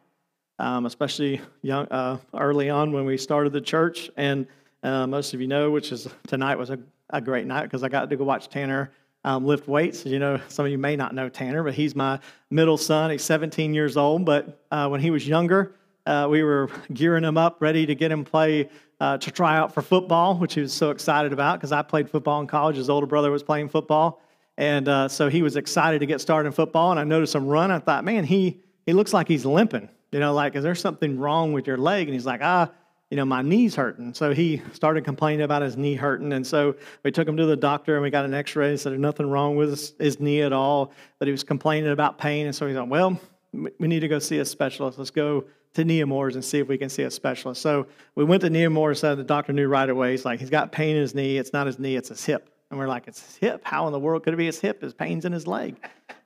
um, 0.59 0.85
especially 0.85 1.41
young, 1.61 1.87
uh, 1.87 2.17
early 2.35 2.69
on 2.69 2.91
when 2.91 3.05
we 3.05 3.17
started 3.17 3.53
the 3.53 3.61
church. 3.61 4.09
And 4.17 4.47
uh, 4.83 5.07
most 5.07 5.33
of 5.33 5.41
you 5.41 5.47
know, 5.47 5.71
which 5.71 5.91
is 5.91 6.07
tonight 6.27 6.57
was 6.57 6.69
a, 6.69 6.79
a 7.09 7.21
great 7.21 7.47
night 7.47 7.63
because 7.63 7.83
I 7.83 7.89
got 7.89 8.09
to 8.09 8.15
go 8.15 8.23
watch 8.23 8.49
Tanner 8.49 8.91
um, 9.23 9.45
lift 9.45 9.67
weights. 9.67 10.05
You 10.05 10.19
know, 10.19 10.39
some 10.47 10.65
of 10.65 10.71
you 10.71 10.77
may 10.77 10.95
not 10.95 11.13
know 11.13 11.29
Tanner, 11.29 11.63
but 11.63 11.73
he's 11.73 11.95
my 11.95 12.19
middle 12.49 12.77
son. 12.77 13.11
He's 13.11 13.23
17 13.23 13.73
years 13.73 13.97
old. 13.97 14.25
But 14.25 14.65
uh, 14.71 14.87
when 14.87 15.01
he 15.01 15.11
was 15.11 15.27
younger, 15.27 15.75
uh, 16.05 16.27
we 16.29 16.43
were 16.43 16.69
gearing 16.93 17.23
him 17.23 17.37
up, 17.37 17.57
ready 17.61 17.85
to 17.85 17.95
get 17.95 18.11
him 18.11 18.23
play 18.23 18.69
uh, 18.99 19.17
to 19.17 19.31
try 19.31 19.57
out 19.57 19.73
for 19.73 19.81
football, 19.81 20.37
which 20.37 20.53
he 20.53 20.61
was 20.61 20.73
so 20.73 20.91
excited 20.91 21.33
about 21.33 21.59
because 21.59 21.71
I 21.71 21.81
played 21.81 22.09
football 22.09 22.41
in 22.41 22.47
college. 22.47 22.75
His 22.75 22.89
older 22.89 23.07
brother 23.07 23.31
was 23.31 23.43
playing 23.43 23.69
football, 23.69 24.21
and 24.57 24.87
uh, 24.87 25.07
so 25.07 25.29
he 25.29 25.41
was 25.41 25.55
excited 25.55 25.99
to 25.99 26.05
get 26.05 26.21
started 26.21 26.47
in 26.47 26.53
football. 26.53 26.91
And 26.91 26.99
I 26.99 27.03
noticed 27.03 27.35
him 27.35 27.47
run. 27.47 27.71
I 27.71 27.79
thought, 27.79 28.03
man, 28.03 28.23
he 28.23 28.61
he 28.85 28.93
looks 28.93 29.13
like 29.13 29.27
he's 29.27 29.45
limping. 29.45 29.89
You 30.11 30.19
know, 30.19 30.33
like 30.33 30.55
is 30.55 30.63
there 30.63 30.75
something 30.75 31.17
wrong 31.17 31.53
with 31.53 31.67
your 31.67 31.77
leg? 31.77 32.07
And 32.07 32.13
he's 32.13 32.25
like, 32.25 32.41
ah 32.43 32.69
you 33.11 33.17
know, 33.17 33.25
my 33.25 33.41
knee's 33.41 33.75
hurting. 33.75 34.13
So 34.13 34.33
he 34.33 34.61
started 34.71 35.03
complaining 35.03 35.41
about 35.41 35.61
his 35.61 35.75
knee 35.75 35.95
hurting. 35.95 36.31
And 36.31 36.47
so 36.47 36.75
we 37.03 37.11
took 37.11 37.27
him 37.27 37.35
to 37.35 37.45
the 37.45 37.57
doctor 37.57 37.95
and 37.95 38.01
we 38.01 38.09
got 38.09 38.23
an 38.23 38.33
x 38.33 38.55
ray 38.55 38.69
and 38.69 38.79
said 38.79 38.93
there's 38.93 39.01
nothing 39.01 39.29
wrong 39.29 39.57
with 39.57 39.71
his, 39.71 39.93
his, 39.99 40.19
knee 40.21 40.41
at 40.41 40.53
all. 40.53 40.93
But 41.19 41.27
he 41.27 41.33
was 41.33 41.43
complaining 41.43 41.91
about 41.91 42.17
pain. 42.17 42.45
And 42.45 42.55
so 42.55 42.65
he 42.67 42.73
thought, 42.73 42.87
well, 42.87 43.19
we 43.51 43.87
need 43.89 43.99
to 43.99 44.07
go 44.07 44.17
see 44.17 44.39
a 44.39 44.45
specialist. 44.45 44.97
Let's 44.97 45.11
go 45.11 45.43
to 45.73 45.83
Nemours 45.83 46.35
and 46.35 46.43
see 46.43 46.59
if 46.59 46.69
we 46.69 46.77
can 46.77 46.87
see 46.87 47.03
a 47.03 47.11
specialist. 47.11 47.61
So 47.61 47.85
we 48.15 48.23
went 48.23 48.43
to 48.43 48.49
Nemours. 48.49 49.01
Said 49.01 49.17
the 49.17 49.25
doctor 49.25 49.51
knew 49.51 49.67
right 49.67 49.89
away. 49.89 50.11
He's 50.11 50.23
like, 50.23 50.39
he's 50.39 50.49
got 50.49 50.71
pain 50.71 50.95
in 50.95 51.01
his 51.01 51.13
knee. 51.13 51.37
It's 51.37 51.51
not 51.51 51.67
his 51.67 51.77
knee, 51.79 51.97
it's 51.97 52.09
his 52.09 52.23
hip. 52.23 52.49
And 52.69 52.79
we're 52.79 52.87
like, 52.87 53.09
it's 53.09 53.21
his 53.21 53.35
hip. 53.35 53.61
How 53.65 53.87
in 53.87 53.91
the 53.91 53.99
world 53.99 54.23
could 54.23 54.33
it 54.33 54.37
be 54.37 54.45
his 54.45 54.61
hip? 54.61 54.81
His 54.81 54.93
pain's 54.93 55.25
in 55.25 55.33
his 55.33 55.45
leg 55.45 55.75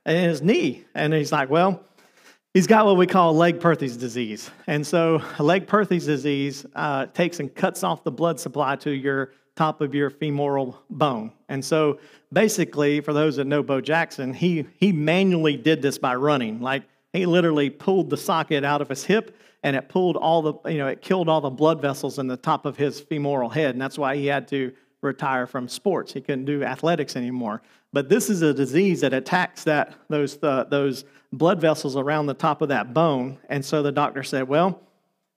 and 0.04 0.16
his 0.16 0.40
knee. 0.40 0.84
And 0.94 1.12
he's 1.12 1.32
like, 1.32 1.50
well, 1.50 1.82
he's 2.56 2.66
got 2.66 2.86
what 2.86 2.96
we 2.96 3.06
call 3.06 3.36
Legg-Perthes 3.36 3.98
disease. 3.98 4.50
And 4.66 4.84
so, 4.86 5.22
Legg-Perthes 5.38 6.06
disease 6.06 6.64
uh, 6.74 7.04
takes 7.04 7.38
and 7.38 7.54
cuts 7.54 7.84
off 7.84 8.02
the 8.02 8.10
blood 8.10 8.40
supply 8.40 8.76
to 8.76 8.90
your 8.92 9.32
top 9.56 9.82
of 9.82 9.94
your 9.94 10.08
femoral 10.08 10.82
bone. 10.88 11.32
And 11.50 11.62
so, 11.62 11.98
basically, 12.32 13.02
for 13.02 13.12
those 13.12 13.36
that 13.36 13.46
know 13.46 13.62
Bo 13.62 13.82
Jackson, 13.82 14.32
he, 14.32 14.64
he 14.78 14.90
manually 14.90 15.58
did 15.58 15.82
this 15.82 15.98
by 15.98 16.14
running. 16.14 16.62
Like, 16.62 16.84
he 17.12 17.26
literally 17.26 17.68
pulled 17.68 18.08
the 18.08 18.16
socket 18.16 18.64
out 18.64 18.80
of 18.80 18.88
his 18.88 19.04
hip 19.04 19.36
and 19.62 19.76
it 19.76 19.90
pulled 19.90 20.16
all 20.16 20.40
the, 20.40 20.70
you 20.70 20.78
know, 20.78 20.86
it 20.86 21.02
killed 21.02 21.28
all 21.28 21.42
the 21.42 21.50
blood 21.50 21.82
vessels 21.82 22.18
in 22.18 22.26
the 22.26 22.38
top 22.38 22.64
of 22.64 22.78
his 22.78 23.00
femoral 23.00 23.50
head. 23.50 23.74
And 23.74 23.80
that's 23.82 23.98
why 23.98 24.16
he 24.16 24.26
had 24.26 24.48
to 24.48 24.72
retire 25.06 25.46
from 25.46 25.68
sports. 25.68 26.12
He 26.12 26.20
couldn't 26.20 26.44
do 26.44 26.62
athletics 26.62 27.16
anymore. 27.16 27.62
But 27.92 28.08
this 28.08 28.28
is 28.28 28.42
a 28.42 28.52
disease 28.52 29.00
that 29.00 29.14
attacks 29.14 29.64
that, 29.64 29.94
those, 30.08 30.38
uh, 30.42 30.64
those 30.64 31.04
blood 31.32 31.60
vessels 31.60 31.96
around 31.96 32.26
the 32.26 32.34
top 32.34 32.60
of 32.60 32.68
that 32.68 32.92
bone. 32.92 33.38
And 33.48 33.64
so 33.64 33.82
the 33.82 33.92
doctor 33.92 34.22
said, 34.22 34.48
Well, 34.48 34.82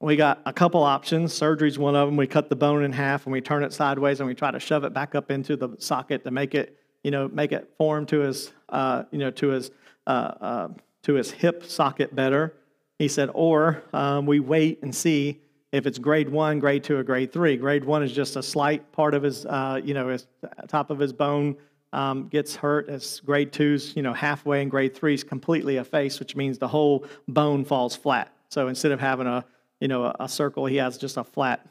we 0.01 0.15
got 0.15 0.41
a 0.45 0.53
couple 0.53 0.82
options. 0.84 1.34
Surgery's 1.34 1.77
one 1.77 1.95
of 1.95 2.08
them. 2.08 2.17
We 2.17 2.27
cut 2.27 2.49
the 2.49 2.55
bone 2.55 2.84
in 2.84 2.91
half 2.91 3.25
and 3.25 3.34
we 3.34 3.41
turn 3.41 3.63
it 3.63 3.73
sideways 3.73 4.19
and 4.19 4.27
we 4.27 4.36
try 4.36 4.51
to 4.51 4.60
shove 4.60 4.84
it 4.84 4.93
back 4.93 5.13
up 5.13 5.29
into 5.29 5.55
the 5.55 5.75
socket 5.79 6.23
to 6.23 6.32
make 6.32 6.55
it, 6.55 6.77
you 7.03 7.12
know, 7.12 7.27
make 7.27 7.51
it 7.51 7.69
form 7.77 8.05
to 8.08 8.19
his, 8.19 8.51
uh, 8.69 9.03
you 9.12 9.19
know, 9.19 9.32
to 9.32 9.49
his, 9.49 9.71
uh, 10.08 10.10
uh, 10.10 10.67
to 11.03 11.13
his 11.13 11.32
hip 11.32 11.63
socket 11.65 12.15
better. 12.15 12.53
He 12.97 13.08
said, 13.08 13.29
or 13.34 13.84
um, 13.93 14.25
we 14.25 14.39
wait 14.39 14.79
and 14.84 14.93
see 14.93 15.41
if 15.71 15.86
it's 15.86 15.99
grade 15.99 16.29
one, 16.29 16.60
grade 16.60 16.84
two, 16.84 16.97
or 16.97 17.03
grade 17.03 17.32
three. 17.32 17.58
Grade 17.58 17.86
one 17.86 18.03
is 18.03 18.12
just 18.12 18.36
a 18.36 18.43
slight 18.43 18.91
part 18.91 19.13
of 19.13 19.23
his, 19.23 19.45
uh, 19.45 19.79
you 19.84 19.93
know, 19.93 20.10
his 20.10 20.27
top 20.67 20.89
of 20.89 20.99
his 20.99 21.13
bone 21.13 21.55
um, 21.93 22.27
gets 22.27 22.55
hurt 22.55 22.89
as 22.89 23.19
grade 23.21 23.51
two's, 23.51 23.95
you 23.95 24.01
know, 24.01 24.13
halfway, 24.13 24.62
and 24.62 24.71
grade 24.71 24.95
three's 24.95 25.23
completely 25.23 25.77
effaced, 25.77 26.19
which 26.19 26.36
means 26.36 26.58
the 26.58 26.67
whole 26.67 27.05
bone 27.27 27.65
falls 27.65 27.95
flat. 27.95 28.34
So 28.49 28.67
instead 28.67 28.91
of 28.91 28.99
having 28.99 29.27
a, 29.27 29.45
you 29.79 29.88
know, 29.88 30.05
a, 30.05 30.15
a 30.21 30.29
circle, 30.29 30.65
he 30.65 30.77
has 30.77 30.97
just 30.97 31.17
a 31.17 31.23
flat 31.23 31.67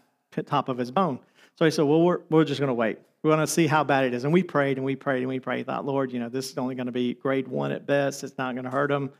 top 0.46 0.68
of 0.68 0.78
his 0.78 0.90
bone. 0.90 1.18
So 1.56 1.64
he 1.64 1.70
said, 1.70 1.82
well, 1.82 2.02
we're, 2.02 2.20
we're 2.30 2.44
just 2.44 2.60
going 2.60 2.68
to 2.68 2.74
wait. 2.74 2.98
We 3.24 3.30
want 3.30 3.42
to 3.42 3.52
see 3.52 3.66
how 3.66 3.82
bad 3.82 4.04
it 4.04 4.14
is. 4.14 4.22
And 4.22 4.32
we 4.32 4.44
prayed 4.44 4.76
and 4.76 4.86
we 4.86 4.94
prayed 4.94 5.20
and 5.20 5.28
we 5.28 5.40
prayed. 5.40 5.66
Thought, 5.66 5.84
Lord, 5.84 6.12
you 6.12 6.20
know, 6.20 6.28
this 6.28 6.50
is 6.50 6.58
only 6.58 6.76
going 6.76 6.86
to 6.86 6.92
be 6.92 7.14
grade 7.14 7.48
one 7.48 7.72
at 7.72 7.84
best. 7.84 8.22
It's 8.22 8.38
not 8.38 8.54
going 8.54 8.64
to 8.64 8.70
hurt 8.70 8.92
him. 8.92 9.10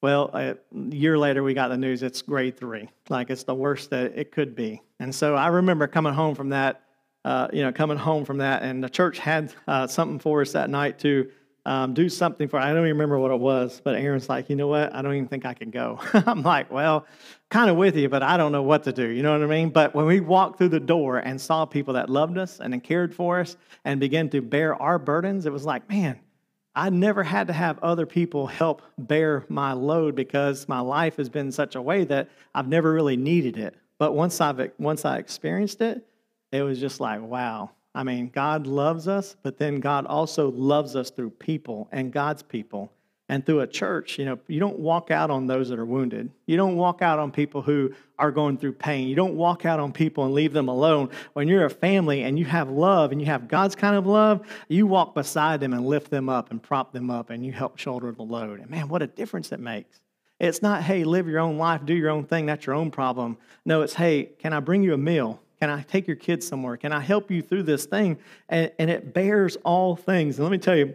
Well, 0.00 0.30
a 0.32 0.56
year 0.72 1.18
later, 1.18 1.42
we 1.42 1.54
got 1.54 1.68
the 1.68 1.76
news 1.76 2.02
it's 2.02 2.22
grade 2.22 2.56
three. 2.56 2.88
Like 3.08 3.30
it's 3.30 3.44
the 3.44 3.54
worst 3.54 3.90
that 3.90 4.16
it 4.16 4.30
could 4.30 4.54
be. 4.54 4.82
And 5.00 5.14
so 5.14 5.34
I 5.34 5.48
remember 5.48 5.86
coming 5.86 6.14
home 6.14 6.34
from 6.34 6.50
that 6.50 6.82
uh, 7.24 7.48
you 7.52 7.62
know, 7.62 7.72
coming 7.72 7.98
home 7.98 8.24
from 8.24 8.38
that, 8.38 8.62
and 8.62 8.82
the 8.82 8.88
church 8.88 9.18
had 9.18 9.52
uh, 9.66 9.86
something 9.86 10.18
for 10.18 10.40
us 10.40 10.52
that 10.52 10.70
night 10.70 10.98
to 11.00 11.28
um, 11.66 11.92
do 11.92 12.08
something 12.08 12.48
for. 12.48 12.58
I 12.58 12.68
don't 12.68 12.78
even 12.78 12.90
remember 12.90 13.18
what 13.18 13.30
it 13.30 13.38
was, 13.38 13.82
but 13.84 13.96
Aaron's 13.96 14.28
like, 14.28 14.48
you 14.48 14.56
know 14.56 14.68
what? 14.68 14.94
I 14.94 15.02
don't 15.02 15.12
even 15.12 15.28
think 15.28 15.44
I 15.44 15.52
can 15.52 15.70
go. 15.70 16.00
I'm 16.14 16.42
like, 16.42 16.70
well, 16.70 17.06
kind 17.50 17.68
of 17.68 17.76
with 17.76 17.96
you, 17.96 18.08
but 18.08 18.22
I 18.22 18.38
don't 18.38 18.52
know 18.52 18.62
what 18.62 18.84
to 18.84 18.92
do. 18.92 19.06
You 19.06 19.22
know 19.22 19.32
what 19.32 19.42
I 19.42 19.46
mean? 19.46 19.68
But 19.68 19.94
when 19.94 20.06
we 20.06 20.20
walked 20.20 20.56
through 20.56 20.70
the 20.70 20.80
door 20.80 21.18
and 21.18 21.38
saw 21.38 21.66
people 21.66 21.94
that 21.94 22.08
loved 22.08 22.38
us 22.38 22.60
and 22.60 22.82
cared 22.82 23.14
for 23.14 23.40
us 23.40 23.58
and 23.84 24.00
began 24.00 24.30
to 24.30 24.40
bear 24.40 24.80
our 24.80 24.98
burdens, 24.98 25.44
it 25.44 25.52
was 25.52 25.66
like, 25.66 25.88
man. 25.88 26.18
I 26.74 26.90
never 26.90 27.22
had 27.24 27.48
to 27.48 27.52
have 27.52 27.78
other 27.80 28.06
people 28.06 28.46
help 28.46 28.82
bear 28.96 29.44
my 29.48 29.72
load 29.72 30.14
because 30.14 30.68
my 30.68 30.80
life 30.80 31.16
has 31.16 31.28
been 31.28 31.50
such 31.50 31.74
a 31.74 31.82
way 31.82 32.04
that 32.04 32.28
I've 32.54 32.68
never 32.68 32.92
really 32.92 33.16
needed 33.16 33.56
it. 33.56 33.74
But 33.98 34.14
once 34.14 34.40
I've 34.40 34.70
once 34.78 35.04
I 35.04 35.18
experienced 35.18 35.80
it, 35.80 36.06
it 36.52 36.62
was 36.62 36.78
just 36.78 37.00
like, 37.00 37.20
wow. 37.20 37.70
I 37.94 38.04
mean, 38.04 38.28
God 38.28 38.66
loves 38.66 39.08
us, 39.08 39.36
but 39.42 39.58
then 39.58 39.80
God 39.80 40.06
also 40.06 40.52
loves 40.52 40.94
us 40.94 41.10
through 41.10 41.30
people 41.30 41.88
and 41.90 42.12
God's 42.12 42.42
people 42.42 42.92
and 43.28 43.44
through 43.44 43.60
a 43.60 43.66
church. 43.66 44.18
You 44.18 44.24
know, 44.24 44.38
you 44.46 44.58
don't 44.58 44.78
walk 44.78 45.10
out 45.10 45.30
on 45.30 45.46
those 45.46 45.68
that 45.68 45.78
are 45.78 45.84
wounded. 45.84 46.30
You 46.46 46.56
don't 46.56 46.76
walk 46.76 47.02
out 47.02 47.18
on 47.18 47.30
people 47.30 47.62
who 47.62 47.92
are 48.18 48.30
going 48.30 48.56
through 48.58 48.72
pain. 48.72 49.06
You 49.06 49.14
don't 49.14 49.36
walk 49.36 49.66
out 49.66 49.78
on 49.78 49.92
people 49.92 50.24
and 50.24 50.34
leave 50.34 50.52
them 50.52 50.68
alone. 50.68 51.10
When 51.34 51.46
you're 51.46 51.66
a 51.66 51.70
family 51.70 52.22
and 52.22 52.38
you 52.38 52.46
have 52.46 52.70
love 52.70 53.12
and 53.12 53.20
you 53.20 53.26
have 53.26 53.48
God's 53.48 53.74
kind 53.74 53.96
of 53.96 54.06
love, 54.06 54.46
you 54.68 54.86
walk 54.86 55.14
beside 55.14 55.60
them 55.60 55.72
and 55.72 55.86
lift 55.86 56.10
them 56.10 56.28
up 56.28 56.50
and 56.50 56.62
prop 56.62 56.92
them 56.92 57.10
up 57.10 57.30
and 57.30 57.44
you 57.44 57.52
help 57.52 57.78
shoulder 57.78 58.10
the 58.12 58.22
load. 58.22 58.60
And 58.60 58.70
man, 58.70 58.88
what 58.88 59.02
a 59.02 59.06
difference 59.06 59.52
it 59.52 59.60
makes. 59.60 60.00
It's 60.40 60.62
not, 60.62 60.82
hey, 60.84 61.04
live 61.04 61.26
your 61.26 61.40
own 61.40 61.58
life, 61.58 61.84
do 61.84 61.94
your 61.94 62.10
own 62.10 62.24
thing, 62.24 62.46
that's 62.46 62.64
your 62.64 62.76
own 62.76 62.90
problem. 62.90 63.38
No, 63.64 63.82
it's, 63.82 63.94
hey, 63.94 64.30
can 64.38 64.52
I 64.52 64.60
bring 64.60 64.84
you 64.84 64.94
a 64.94 64.98
meal? 64.98 65.40
Can 65.60 65.68
I 65.68 65.82
take 65.82 66.06
your 66.06 66.16
kids 66.16 66.46
somewhere? 66.46 66.76
Can 66.76 66.92
I 66.92 67.00
help 67.00 67.30
you 67.30 67.42
through 67.42 67.64
this 67.64 67.86
thing? 67.86 68.18
And, 68.48 68.70
and 68.78 68.88
it 68.88 69.12
bears 69.12 69.56
all 69.64 69.96
things. 69.96 70.38
And 70.38 70.44
let 70.44 70.52
me 70.52 70.58
tell 70.58 70.76
you, 70.76 70.94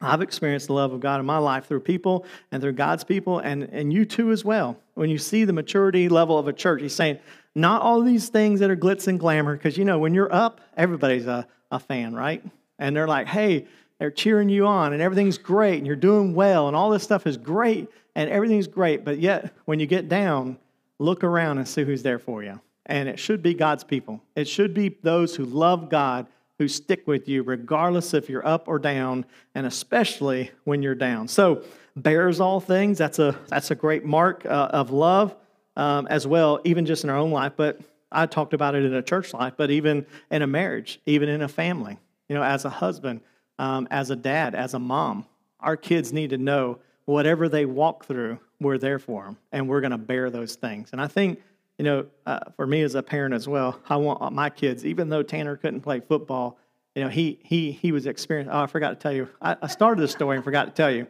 I've 0.00 0.20
experienced 0.20 0.66
the 0.66 0.74
love 0.74 0.92
of 0.92 1.00
God 1.00 1.20
in 1.20 1.26
my 1.26 1.38
life 1.38 1.66
through 1.66 1.80
people 1.80 2.26
and 2.52 2.62
through 2.62 2.74
God's 2.74 3.04
people, 3.04 3.38
and, 3.38 3.64
and 3.64 3.92
you 3.92 4.04
too 4.04 4.30
as 4.30 4.44
well. 4.44 4.76
When 4.94 5.08
you 5.08 5.18
see 5.18 5.44
the 5.44 5.52
maturity 5.52 6.08
level 6.08 6.38
of 6.38 6.48
a 6.48 6.52
church, 6.52 6.82
he's 6.82 6.94
saying, 6.94 7.18
not 7.54 7.80
all 7.80 8.02
these 8.02 8.28
things 8.28 8.60
that 8.60 8.70
are 8.70 8.76
glitz 8.76 9.08
and 9.08 9.18
glamour, 9.18 9.56
because 9.56 9.78
you 9.78 9.84
know, 9.84 9.98
when 9.98 10.12
you're 10.12 10.32
up, 10.32 10.60
everybody's 10.76 11.26
a, 11.26 11.46
a 11.70 11.78
fan, 11.78 12.14
right? 12.14 12.44
And 12.78 12.94
they're 12.94 13.08
like, 13.08 13.26
hey, 13.26 13.66
they're 13.98 14.10
cheering 14.10 14.50
you 14.50 14.66
on, 14.66 14.92
and 14.92 15.00
everything's 15.00 15.38
great, 15.38 15.78
and 15.78 15.86
you're 15.86 15.96
doing 15.96 16.34
well, 16.34 16.68
and 16.68 16.76
all 16.76 16.90
this 16.90 17.02
stuff 17.02 17.26
is 17.26 17.38
great, 17.38 17.88
and 18.14 18.28
everything's 18.28 18.66
great. 18.66 19.04
But 19.04 19.18
yet, 19.18 19.54
when 19.64 19.80
you 19.80 19.86
get 19.86 20.10
down, 20.10 20.58
look 20.98 21.24
around 21.24 21.56
and 21.58 21.66
see 21.66 21.84
who's 21.84 22.02
there 22.02 22.18
for 22.18 22.42
you. 22.42 22.60
And 22.84 23.08
it 23.08 23.18
should 23.18 23.42
be 23.42 23.54
God's 23.54 23.84
people. 23.84 24.22
It 24.34 24.46
should 24.46 24.74
be 24.74 24.96
those 25.02 25.34
who 25.34 25.44
love 25.44 25.88
God 25.88 26.26
who 26.58 26.68
stick 26.68 27.06
with 27.06 27.28
you, 27.28 27.42
regardless 27.42 28.14
if 28.14 28.28
you're 28.28 28.46
up 28.46 28.68
or 28.68 28.78
down, 28.78 29.24
and 29.54 29.66
especially 29.66 30.50
when 30.64 30.82
you're 30.82 30.94
down. 30.94 31.28
So, 31.28 31.62
bears 31.96 32.40
all 32.40 32.60
things. 32.60 32.98
That's 32.98 33.18
a 33.18 33.38
that's 33.48 33.70
a 33.70 33.74
great 33.74 34.04
mark 34.04 34.44
uh, 34.46 34.68
of 34.70 34.90
love 34.90 35.34
um, 35.76 36.06
as 36.08 36.26
well, 36.26 36.60
even 36.64 36.86
just 36.86 37.04
in 37.04 37.10
our 37.10 37.18
own 37.18 37.30
life. 37.30 37.52
But 37.56 37.80
I 38.10 38.26
talked 38.26 38.54
about 38.54 38.74
it 38.74 38.84
in 38.84 38.94
a 38.94 39.02
church 39.02 39.34
life, 39.34 39.54
but 39.56 39.70
even 39.70 40.06
in 40.30 40.42
a 40.42 40.46
marriage, 40.46 41.00
even 41.06 41.28
in 41.28 41.42
a 41.42 41.48
family. 41.48 41.98
You 42.28 42.34
know, 42.34 42.42
as 42.42 42.64
a 42.64 42.70
husband, 42.70 43.20
um, 43.58 43.86
as 43.90 44.10
a 44.10 44.16
dad, 44.16 44.54
as 44.54 44.74
a 44.74 44.78
mom, 44.78 45.26
our 45.60 45.76
kids 45.76 46.12
need 46.12 46.30
to 46.30 46.38
know 46.38 46.78
whatever 47.04 47.48
they 47.48 47.64
walk 47.64 48.04
through, 48.04 48.38
we're 48.60 48.78
there 48.78 48.98
for 48.98 49.24
them, 49.24 49.36
and 49.52 49.68
we're 49.68 49.80
going 49.80 49.92
to 49.92 49.98
bear 49.98 50.28
those 50.28 50.56
things. 50.56 50.90
And 50.92 51.00
I 51.00 51.06
think 51.06 51.40
you 51.78 51.84
know, 51.84 52.06
uh, 52.24 52.40
for 52.56 52.66
me 52.66 52.82
as 52.82 52.94
a 52.94 53.02
parent 53.02 53.34
as 53.34 53.46
well, 53.46 53.80
I 53.88 53.96
want 53.96 54.32
my 54.32 54.50
kids, 54.50 54.86
even 54.86 55.08
though 55.08 55.22
Tanner 55.22 55.56
couldn't 55.56 55.82
play 55.82 56.00
football, 56.00 56.58
you 56.94 57.04
know, 57.04 57.08
he 57.08 57.38
he 57.42 57.72
he 57.72 57.92
was 57.92 58.06
experienced. 58.06 58.50
Oh, 58.52 58.62
I 58.62 58.66
forgot 58.66 58.90
to 58.90 58.96
tell 58.96 59.12
you. 59.12 59.28
I, 59.42 59.56
I 59.60 59.66
started 59.66 60.00
the 60.00 60.08
story 60.08 60.36
and 60.36 60.44
forgot 60.44 60.64
to 60.66 60.72
tell 60.72 60.90
you. 60.90 61.06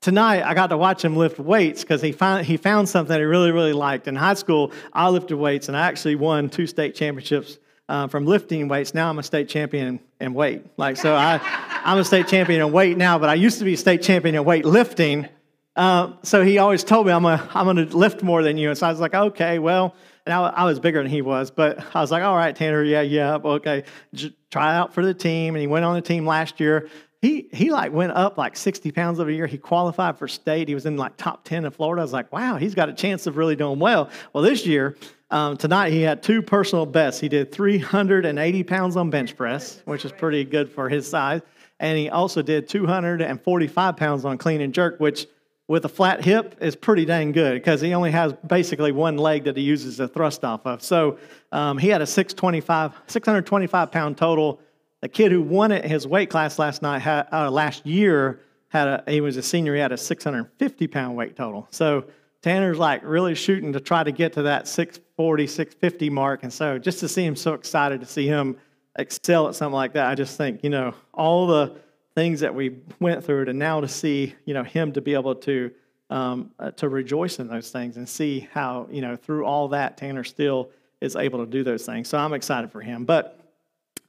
Tonight, 0.00 0.42
I 0.42 0.54
got 0.54 0.68
to 0.68 0.76
watch 0.76 1.04
him 1.04 1.16
lift 1.16 1.38
weights 1.38 1.82
because 1.82 2.00
he 2.00 2.12
found 2.12 2.46
he 2.46 2.56
found 2.56 2.88
something 2.88 3.16
he 3.16 3.24
really 3.24 3.50
really 3.50 3.72
liked. 3.72 4.06
In 4.06 4.14
high 4.14 4.34
school, 4.34 4.70
I 4.92 5.08
lifted 5.08 5.36
weights 5.36 5.66
and 5.66 5.76
I 5.76 5.88
actually 5.88 6.14
won 6.14 6.48
two 6.48 6.68
state 6.68 6.94
championships 6.94 7.58
uh, 7.88 8.06
from 8.06 8.26
lifting 8.26 8.68
weights. 8.68 8.94
Now 8.94 9.10
I'm 9.10 9.18
a 9.18 9.22
state 9.24 9.48
champion 9.48 9.98
in 10.20 10.34
weight. 10.34 10.64
Like 10.76 10.96
so, 10.96 11.16
I 11.16 11.40
I'm 11.84 11.98
a 11.98 12.04
state 12.04 12.28
champion 12.28 12.60
in 12.60 12.70
weight 12.70 12.96
now, 12.96 13.18
but 13.18 13.28
I 13.28 13.34
used 13.34 13.58
to 13.58 13.64
be 13.64 13.74
state 13.74 14.02
champion 14.02 14.36
in 14.36 14.44
weight 14.44 14.64
lifting. 14.64 15.28
Uh, 15.76 16.12
so 16.22 16.44
he 16.44 16.58
always 16.58 16.84
told 16.84 17.06
me, 17.06 17.12
I'm 17.12 17.22
going 17.22 17.40
I'm 17.52 17.76
to 17.76 17.96
lift 17.96 18.22
more 18.22 18.42
than 18.42 18.56
you. 18.56 18.68
And 18.68 18.78
so 18.78 18.86
I 18.86 18.90
was 18.90 19.00
like, 19.00 19.14
okay, 19.14 19.58
well, 19.58 19.94
and 20.24 20.32
I, 20.32 20.40
I, 20.48 20.64
was 20.64 20.78
bigger 20.78 21.02
than 21.02 21.10
he 21.10 21.20
was, 21.20 21.50
but 21.50 21.84
I 21.94 22.00
was 22.00 22.10
like, 22.10 22.22
all 22.22 22.36
right, 22.36 22.54
Tanner, 22.54 22.82
yeah, 22.82 23.02
yeah, 23.02 23.34
okay. 23.34 23.84
J- 24.14 24.34
try 24.50 24.76
out 24.76 24.94
for 24.94 25.04
the 25.04 25.12
team. 25.12 25.54
And 25.54 25.60
he 25.60 25.66
went 25.66 25.84
on 25.84 25.94
the 25.94 26.00
team 26.00 26.26
last 26.26 26.60
year. 26.60 26.88
He, 27.20 27.48
he 27.52 27.70
like 27.70 27.92
went 27.92 28.12
up 28.12 28.38
like 28.38 28.56
60 28.56 28.92
pounds 28.92 29.18
over 29.18 29.30
a 29.30 29.32
year. 29.32 29.46
He 29.46 29.58
qualified 29.58 30.16
for 30.16 30.28
state. 30.28 30.68
He 30.68 30.74
was 30.74 30.86
in 30.86 30.96
like 30.96 31.16
top 31.16 31.44
10 31.44 31.64
in 31.64 31.70
Florida. 31.72 32.02
I 32.02 32.04
was 32.04 32.12
like, 32.12 32.32
wow, 32.32 32.56
he's 32.56 32.74
got 32.74 32.88
a 32.88 32.92
chance 32.92 33.26
of 33.26 33.36
really 33.36 33.56
doing 33.56 33.78
well. 33.78 34.10
Well, 34.32 34.44
this 34.44 34.66
year, 34.66 34.96
um, 35.30 35.56
tonight 35.56 35.92
he 35.92 36.02
had 36.02 36.22
two 36.22 36.40
personal 36.40 36.86
bests. 36.86 37.20
He 37.20 37.28
did 37.28 37.50
380 37.50 38.62
pounds 38.62 38.96
on 38.96 39.10
bench 39.10 39.36
press, 39.36 39.82
which 39.86 40.04
is 40.04 40.12
pretty 40.12 40.44
good 40.44 40.70
for 40.70 40.88
his 40.88 41.08
size. 41.08 41.40
And 41.80 41.98
he 41.98 42.08
also 42.08 42.40
did 42.40 42.68
245 42.68 43.96
pounds 43.96 44.24
on 44.24 44.38
clean 44.38 44.60
and 44.60 44.72
jerk, 44.72 45.00
which 45.00 45.26
with 45.66 45.84
a 45.84 45.88
flat 45.88 46.24
hip 46.24 46.56
is 46.60 46.76
pretty 46.76 47.04
dang 47.04 47.32
good 47.32 47.54
because 47.54 47.80
he 47.80 47.94
only 47.94 48.10
has 48.10 48.34
basically 48.46 48.92
one 48.92 49.16
leg 49.16 49.44
that 49.44 49.56
he 49.56 49.62
uses 49.62 49.96
to 49.96 50.06
thrust 50.06 50.44
off 50.44 50.66
of. 50.66 50.82
So 50.82 51.18
um, 51.52 51.78
he 51.78 51.88
had 51.88 52.02
a 52.02 52.06
625, 52.06 52.92
625 53.06 53.90
pound 53.90 54.18
total. 54.18 54.60
The 55.00 55.08
kid 55.08 55.32
who 55.32 55.42
won 55.42 55.72
it 55.72 55.84
his 55.84 56.06
weight 56.06 56.30
class 56.30 56.58
last 56.58 56.82
night, 56.82 57.00
had, 57.00 57.28
uh, 57.32 57.50
last 57.50 57.86
year, 57.86 58.40
had 58.68 58.88
a, 58.88 59.04
he 59.06 59.20
was 59.20 59.36
a 59.36 59.42
senior. 59.42 59.74
He 59.74 59.80
had 59.80 59.92
a 59.92 59.96
650 59.96 60.86
pound 60.88 61.16
weight 61.16 61.36
total. 61.36 61.66
So 61.70 62.04
Tanner's 62.42 62.78
like 62.78 63.02
really 63.02 63.34
shooting 63.34 63.72
to 63.72 63.80
try 63.80 64.04
to 64.04 64.12
get 64.12 64.34
to 64.34 64.42
that 64.42 64.68
640, 64.68 65.46
650 65.46 66.10
mark. 66.10 66.42
And 66.42 66.52
so 66.52 66.78
just 66.78 67.00
to 67.00 67.08
see 67.08 67.24
him 67.24 67.36
so 67.36 67.54
excited 67.54 68.00
to 68.00 68.06
see 68.06 68.26
him 68.26 68.58
excel 68.96 69.48
at 69.48 69.54
something 69.54 69.74
like 69.74 69.94
that, 69.94 70.08
I 70.08 70.14
just 70.14 70.36
think, 70.36 70.62
you 70.62 70.70
know, 70.70 70.94
all 71.14 71.46
the 71.46 71.76
things 72.14 72.40
that 72.40 72.54
we 72.54 72.78
went 73.00 73.24
through 73.24 73.46
to 73.46 73.52
now 73.52 73.80
to 73.80 73.88
see, 73.88 74.34
you 74.44 74.54
know, 74.54 74.62
him 74.62 74.92
to 74.92 75.00
be 75.00 75.14
able 75.14 75.34
to 75.34 75.70
um, 76.10 76.50
uh, 76.58 76.70
to 76.72 76.88
rejoice 76.88 77.38
in 77.38 77.48
those 77.48 77.70
things 77.70 77.96
and 77.96 78.08
see 78.08 78.48
how, 78.52 78.86
you 78.90 79.00
know, 79.00 79.16
through 79.16 79.44
all 79.46 79.68
that, 79.68 79.96
Tanner 79.96 80.22
still 80.22 80.70
is 81.00 81.16
able 81.16 81.44
to 81.44 81.50
do 81.50 81.64
those 81.64 81.86
things. 81.86 82.08
So 82.08 82.18
I'm 82.18 82.34
excited 82.34 82.70
for 82.70 82.80
him. 82.80 83.04
But 83.04 83.40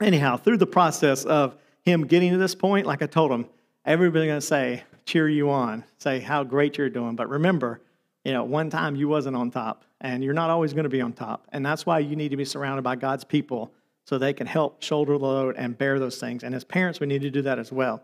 anyhow, 0.02 0.38
through 0.38 0.58
the 0.58 0.68
process 0.68 1.26
of 1.26 1.56
him 1.84 2.06
getting 2.06 2.32
to 2.32 2.38
this 2.38 2.54
point, 2.54 2.86
like 2.86 3.02
I 3.02 3.08
told 3.08 3.32
him, 3.32 3.48
everybody's 3.86 4.28
going 4.28 4.40
to 4.40 4.46
say, 4.46 4.84
cheer 5.06 5.30
you 5.30 5.50
on, 5.50 5.84
say 5.98 6.20
how 6.20 6.44
great 6.44 6.78
you're 6.78 6.90
doing. 6.90 7.16
But 7.16 7.30
remember, 7.30 7.82
you 8.24 8.34
know, 8.34 8.44
one 8.44 8.70
time 8.70 8.96
you 8.96 9.08
wasn't 9.08 9.36
on 9.36 9.52
top, 9.52 9.86
and 10.02 10.24
you're 10.24 10.34
not 10.34 10.50
always 10.50 10.74
going 10.74 10.84
to 10.84 10.90
be 10.90 11.02
on 11.02 11.14
top. 11.14 11.48
And 11.52 11.66
that's 11.66 11.86
why 11.86 12.00
you 12.00 12.16
need 12.16 12.30
to 12.30 12.38
be 12.38 12.46
surrounded 12.46 12.82
by 12.82 12.96
God's 12.96 13.24
people 13.24 13.72
so 14.06 14.18
they 14.18 14.34
can 14.34 14.48
help 14.48 14.82
shoulder 14.82 15.18
load 15.18 15.56
and 15.58 15.78
bear 15.78 16.00
those 16.00 16.20
things. 16.20 16.44
And 16.44 16.54
as 16.56 16.64
parents, 16.64 17.00
we 17.00 17.08
need 17.08 17.22
to 17.24 17.32
do 17.32 17.42
that 17.44 17.60
as 17.60 17.72
well. 17.72 18.04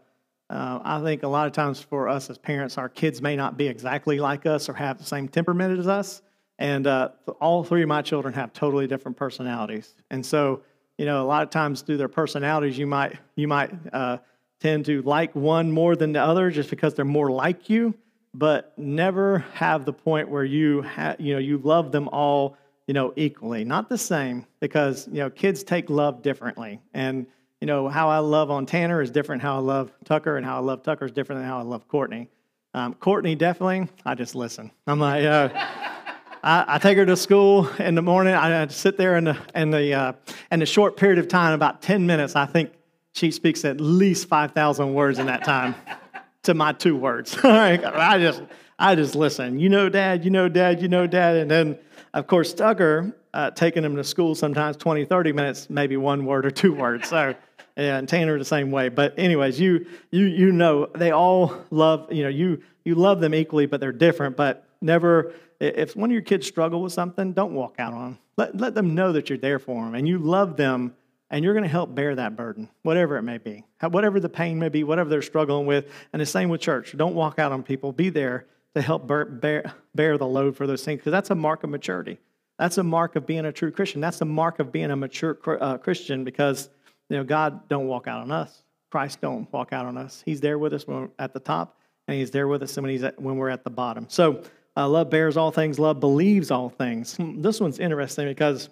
Uh, 0.49 0.79
I 0.83 1.01
think 1.01 1.23
a 1.23 1.27
lot 1.27 1.47
of 1.47 1.53
times 1.53 1.79
for 1.79 2.09
us 2.09 2.29
as 2.29 2.37
parents, 2.37 2.77
our 2.77 2.89
kids 2.89 3.21
may 3.21 3.35
not 3.35 3.55
be 3.55 3.67
exactly 3.67 4.19
like 4.19 4.45
us 4.45 4.67
or 4.67 4.73
have 4.73 4.97
the 4.97 5.05
same 5.05 5.29
temperament 5.29 5.79
as 5.79 5.87
us. 5.87 6.21
And 6.59 6.85
uh, 6.87 7.09
all 7.39 7.63
three 7.63 7.83
of 7.83 7.87
my 7.87 8.01
children 8.01 8.33
have 8.33 8.51
totally 8.51 8.85
different 8.85 9.15
personalities. 9.15 9.93
And 10.09 10.25
so, 10.25 10.61
you 10.97 11.05
know, 11.05 11.23
a 11.23 11.25
lot 11.25 11.43
of 11.43 11.51
times 11.51 11.81
through 11.81 11.97
their 11.97 12.09
personalities, 12.09 12.77
you 12.77 12.85
might 12.85 13.17
you 13.35 13.47
might 13.47 13.71
uh, 13.93 14.17
tend 14.59 14.85
to 14.85 15.01
like 15.03 15.33
one 15.33 15.71
more 15.71 15.95
than 15.95 16.11
the 16.11 16.21
other 16.21 16.51
just 16.51 16.69
because 16.69 16.93
they're 16.93 17.05
more 17.05 17.31
like 17.31 17.69
you, 17.69 17.95
but 18.33 18.77
never 18.77 19.39
have 19.53 19.85
the 19.85 19.93
point 19.93 20.29
where 20.29 20.43
you 20.43 20.83
ha- 20.83 21.15
you 21.17 21.33
know 21.33 21.39
you 21.39 21.57
love 21.57 21.91
them 21.91 22.09
all 22.09 22.57
you 22.91 22.93
know, 22.93 23.13
equally, 23.15 23.63
not 23.63 23.87
the 23.87 23.97
same, 23.97 24.45
because 24.59 25.07
you 25.07 25.19
know, 25.19 25.29
kids 25.29 25.63
take 25.63 25.89
love 25.89 26.21
differently, 26.21 26.81
and 26.93 27.25
you 27.61 27.65
know 27.65 27.87
how 27.87 28.09
I 28.09 28.17
love 28.17 28.51
on 28.51 28.65
Tanner 28.65 29.01
is 29.01 29.09
different. 29.09 29.41
How 29.41 29.55
I 29.55 29.59
love 29.59 29.93
Tucker 30.03 30.35
and 30.35 30.45
how 30.45 30.57
I 30.57 30.59
love 30.59 30.83
Tucker 30.83 31.05
is 31.05 31.13
different 31.13 31.39
than 31.39 31.47
how 31.47 31.57
I 31.57 31.61
love 31.61 31.87
Courtney. 31.87 32.27
Um, 32.73 32.93
Courtney 32.95 33.35
definitely, 33.35 33.87
I 34.05 34.13
just 34.15 34.35
listen. 34.35 34.71
I'm 34.87 34.99
like, 34.99 35.23
uh, 35.23 35.47
I, 36.43 36.65
I, 36.67 36.79
take 36.79 36.97
her 36.97 37.05
to 37.05 37.15
school 37.15 37.69
in 37.79 37.95
the 37.95 38.01
morning. 38.01 38.33
I, 38.33 38.63
I 38.63 38.67
sit 38.67 38.97
there 38.97 39.15
in 39.15 39.23
the 39.23 39.37
in 39.55 39.71
the 39.71 39.93
uh, 39.93 40.13
in 40.51 40.59
the 40.59 40.65
short 40.65 40.97
period 40.97 41.17
of 41.17 41.29
time, 41.29 41.53
about 41.53 41.81
ten 41.81 42.05
minutes. 42.05 42.35
I 42.35 42.45
think 42.45 42.73
she 43.13 43.31
speaks 43.31 43.63
at 43.63 43.79
least 43.79 44.27
five 44.27 44.51
thousand 44.51 44.93
words 44.93 45.17
in 45.17 45.27
that 45.27 45.45
time 45.45 45.75
to 46.43 46.53
my 46.53 46.73
two 46.73 46.97
words. 46.97 47.37
I 47.45 48.17
just 48.19 48.41
I 48.77 48.95
just 48.95 49.15
listen. 49.15 49.61
You 49.61 49.69
know, 49.69 49.87
Dad. 49.87 50.25
You 50.25 50.31
know, 50.31 50.49
Dad. 50.49 50.81
You 50.81 50.89
know, 50.89 51.07
Dad, 51.07 51.37
and 51.37 51.49
then 51.49 51.79
of 52.13 52.27
course, 52.27 52.53
Tucker, 52.53 53.15
uh, 53.33 53.51
taking 53.51 53.83
him 53.83 53.95
to 53.95 54.03
school 54.03 54.35
sometimes 54.35 54.77
20, 54.77 55.05
30 55.05 55.31
minutes, 55.31 55.69
maybe 55.69 55.97
one 55.97 56.25
word 56.25 56.45
or 56.45 56.51
two 56.51 56.73
words. 56.73 57.09
So, 57.09 57.35
and 57.77 58.07
Tanner 58.07 58.37
the 58.37 58.45
same 58.45 58.71
way. 58.71 58.89
But 58.89 59.17
anyways, 59.17 59.59
you 59.59 59.85
you 60.11 60.25
you 60.25 60.51
know 60.51 60.87
they 60.87 61.11
all 61.11 61.53
love 61.71 62.11
you 62.11 62.23
know 62.23 62.29
you 62.29 62.61
you 62.83 62.95
love 62.95 63.21
them 63.21 63.33
equally, 63.33 63.65
but 63.65 63.79
they're 63.79 63.93
different. 63.93 64.35
But 64.35 64.67
never 64.81 65.33
if 65.59 65.95
one 65.95 66.09
of 66.09 66.13
your 66.13 66.21
kids 66.21 66.47
struggle 66.47 66.81
with 66.81 66.91
something, 66.91 67.33
don't 67.33 67.53
walk 67.53 67.75
out 67.79 67.93
on 67.93 68.11
them. 68.11 68.19
Let 68.37 68.57
let 68.57 68.75
them 68.75 68.93
know 68.93 69.13
that 69.13 69.29
you're 69.29 69.37
there 69.37 69.59
for 69.59 69.85
them 69.85 69.95
and 69.95 70.07
you 70.07 70.17
love 70.17 70.57
them, 70.57 70.95
and 71.29 71.45
you're 71.45 71.53
going 71.53 71.63
to 71.63 71.69
help 71.69 71.95
bear 71.95 72.15
that 72.15 72.35
burden, 72.35 72.69
whatever 72.83 73.17
it 73.17 73.23
may 73.23 73.37
be, 73.37 73.63
whatever 73.81 74.19
the 74.19 74.29
pain 74.29 74.59
may 74.59 74.69
be, 74.69 74.83
whatever 74.83 75.09
they're 75.09 75.21
struggling 75.21 75.65
with. 75.65 75.89
And 76.11 76.21
the 76.21 76.25
same 76.25 76.49
with 76.49 76.61
church. 76.61 76.95
Don't 76.97 77.15
walk 77.15 77.39
out 77.39 77.51
on 77.51 77.63
people. 77.63 77.93
Be 77.93 78.09
there 78.09 78.47
to 78.75 78.81
help 78.81 79.07
bear, 79.07 79.25
bear, 79.25 79.73
bear 79.95 80.17
the 80.17 80.27
load 80.27 80.55
for 80.55 80.65
those 80.65 80.83
things 80.83 80.99
because 80.99 81.11
that's 81.11 81.29
a 81.29 81.35
mark 81.35 81.63
of 81.63 81.69
maturity. 81.69 82.19
That's 82.57 82.77
a 82.77 82.83
mark 82.83 83.15
of 83.15 83.25
being 83.25 83.45
a 83.45 83.51
true 83.51 83.71
Christian. 83.71 84.01
That's 84.01 84.21
a 84.21 84.25
mark 84.25 84.59
of 84.59 84.71
being 84.71 84.91
a 84.91 84.95
mature 84.95 85.37
uh, 85.59 85.77
Christian 85.77 86.23
because 86.23 86.69
you 87.09 87.17
know 87.17 87.23
God 87.23 87.67
don't 87.69 87.87
walk 87.87 88.07
out 88.07 88.21
on 88.21 88.31
us. 88.31 88.63
Christ 88.91 89.21
don't 89.21 89.51
walk 89.51 89.73
out 89.73 89.85
on 89.85 89.97
us. 89.97 90.21
He's 90.25 90.41
there 90.41 90.59
with 90.59 90.73
us 90.73 90.85
when 90.85 91.01
we're 91.01 91.09
at 91.17 91.33
the 91.33 91.39
top, 91.39 91.79
and 92.07 92.17
He's 92.17 92.31
there 92.31 92.47
with 92.47 92.61
us 92.61 92.77
when 92.77 92.89
He's 92.89 93.03
at, 93.03 93.19
when 93.19 93.37
we're 93.37 93.49
at 93.49 93.63
the 93.63 93.69
bottom. 93.69 94.05
So 94.09 94.43
uh, 94.77 94.87
love 94.87 95.09
bears 95.09 95.37
all 95.37 95.51
things. 95.51 95.79
Love 95.79 95.99
believes 95.99 96.51
all 96.51 96.69
things. 96.69 97.15
Hmm, 97.15 97.41
this 97.41 97.59
one's 97.59 97.79
interesting 97.79 98.27
because 98.27 98.69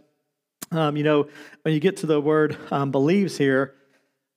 um, 0.71 0.95
you 0.95 1.03
know 1.03 1.27
when 1.63 1.73
you 1.73 1.79
get 1.79 1.97
to 1.97 2.05
the 2.05 2.21
word 2.21 2.57
um, 2.71 2.91
believes 2.91 3.38
here, 3.38 3.73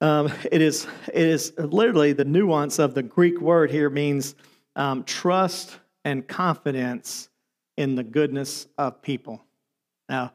um, 0.01 0.33
it 0.51 0.62
is 0.62 0.87
it 1.12 1.27
is 1.27 1.53
literally 1.59 2.12
the 2.12 2.25
nuance 2.25 2.79
of 2.79 2.94
the 2.94 3.03
Greek 3.03 3.40
word 3.40 3.70
here 3.70 3.90
means 3.90 4.35
um, 4.77 5.05
trust 5.05 5.79
and 6.05 6.27
confidence 6.27 7.29
in 7.77 7.95
the 7.95 8.03
goodness 8.03 8.67
of 8.79 9.03
people. 9.03 9.43
Now, 10.09 10.33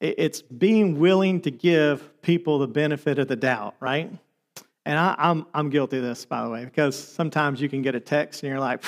it's 0.00 0.42
being 0.42 1.00
willing 1.00 1.40
to 1.40 1.50
give 1.50 2.22
people 2.22 2.60
the 2.60 2.68
benefit 2.68 3.18
of 3.18 3.26
the 3.26 3.36
doubt, 3.36 3.74
right? 3.80 4.10
And 4.86 4.98
I, 4.98 5.10
am 5.10 5.16
I'm, 5.18 5.46
I'm 5.54 5.70
guilty 5.70 5.98
of 5.98 6.04
this, 6.04 6.24
by 6.24 6.44
the 6.44 6.50
way, 6.50 6.64
because 6.64 6.96
sometimes 6.96 7.60
you 7.60 7.68
can 7.68 7.82
get 7.82 7.94
a 7.94 8.00
text 8.00 8.42
and 8.42 8.50
you're 8.50 8.60
like, 8.60 8.82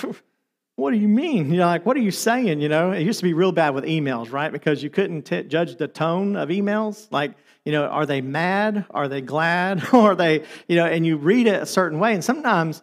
what 0.76 0.92
do 0.92 0.96
you 0.96 1.08
mean? 1.08 1.52
You're 1.52 1.66
like, 1.66 1.84
what 1.84 1.96
are 1.96 2.00
you 2.00 2.10
saying? 2.10 2.60
You 2.60 2.68
know, 2.68 2.92
it 2.92 3.02
used 3.02 3.18
to 3.18 3.24
be 3.24 3.34
real 3.34 3.52
bad 3.52 3.74
with 3.74 3.84
emails, 3.84 4.32
right? 4.32 4.50
Because 4.50 4.82
you 4.82 4.88
couldn't 4.88 5.22
t- 5.22 5.42
judge 5.42 5.76
the 5.76 5.88
tone 5.88 6.36
of 6.36 6.48
emails. 6.48 7.08
Like, 7.10 7.32
you 7.64 7.72
know, 7.72 7.84
are 7.84 8.06
they 8.06 8.20
mad? 8.20 8.86
Are 8.90 9.08
they 9.08 9.20
glad? 9.20 9.84
are 9.92 10.14
they, 10.14 10.44
you 10.68 10.76
know, 10.76 10.86
and 10.86 11.04
you 11.04 11.16
read 11.16 11.46
it 11.46 11.62
a 11.62 11.66
certain 11.66 11.98
way. 11.98 12.14
And 12.14 12.24
sometimes 12.24 12.82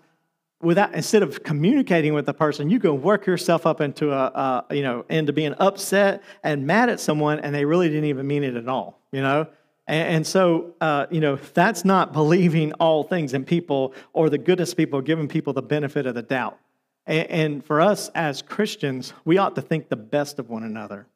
without 0.61 0.93
instead 0.93 1.23
of 1.23 1.43
communicating 1.43 2.13
with 2.13 2.25
the 2.25 2.33
person, 2.33 2.69
you 2.69 2.79
can 2.79 3.01
work 3.01 3.25
yourself 3.25 3.65
up 3.65 3.81
into 3.81 4.11
a, 4.11 4.65
you 4.71 4.83
know 4.83 5.05
into 5.09 5.33
being 5.33 5.53
upset 5.59 6.23
and 6.43 6.65
mad 6.65 6.89
at 6.89 6.99
someone, 6.99 7.39
and 7.39 7.53
they 7.53 7.65
really 7.65 7.87
didn't 7.89 8.05
even 8.05 8.27
mean 8.27 8.43
it 8.43 8.55
at 8.55 8.67
all. 8.67 8.99
You 9.11 9.21
know. 9.21 9.47
And, 9.89 10.15
and 10.15 10.27
so, 10.27 10.73
uh, 10.81 11.05
you 11.09 11.21
know, 11.21 11.37
that's 11.53 11.85
not 11.85 12.11
believing 12.21 12.73
all 12.73 13.03
things 13.03 13.33
in 13.33 13.45
people 13.45 13.93
or 14.13 14.29
the 14.29 14.37
goodness 14.37 14.73
people, 14.73 15.01
giving 15.01 15.27
people 15.27 15.53
the 15.53 15.61
benefit 15.61 16.05
of 16.05 16.15
the 16.15 16.21
doubt. 16.21 16.59
And, 17.05 17.31
and 17.31 17.65
for 17.65 17.79
us 17.79 18.09
as 18.09 18.41
Christians, 18.41 19.13
we 19.23 19.37
ought 19.37 19.55
to 19.55 19.61
think 19.61 19.87
the 19.87 19.95
best 19.95 20.39
of 20.39 20.49
one 20.49 20.63
another. 20.63 21.07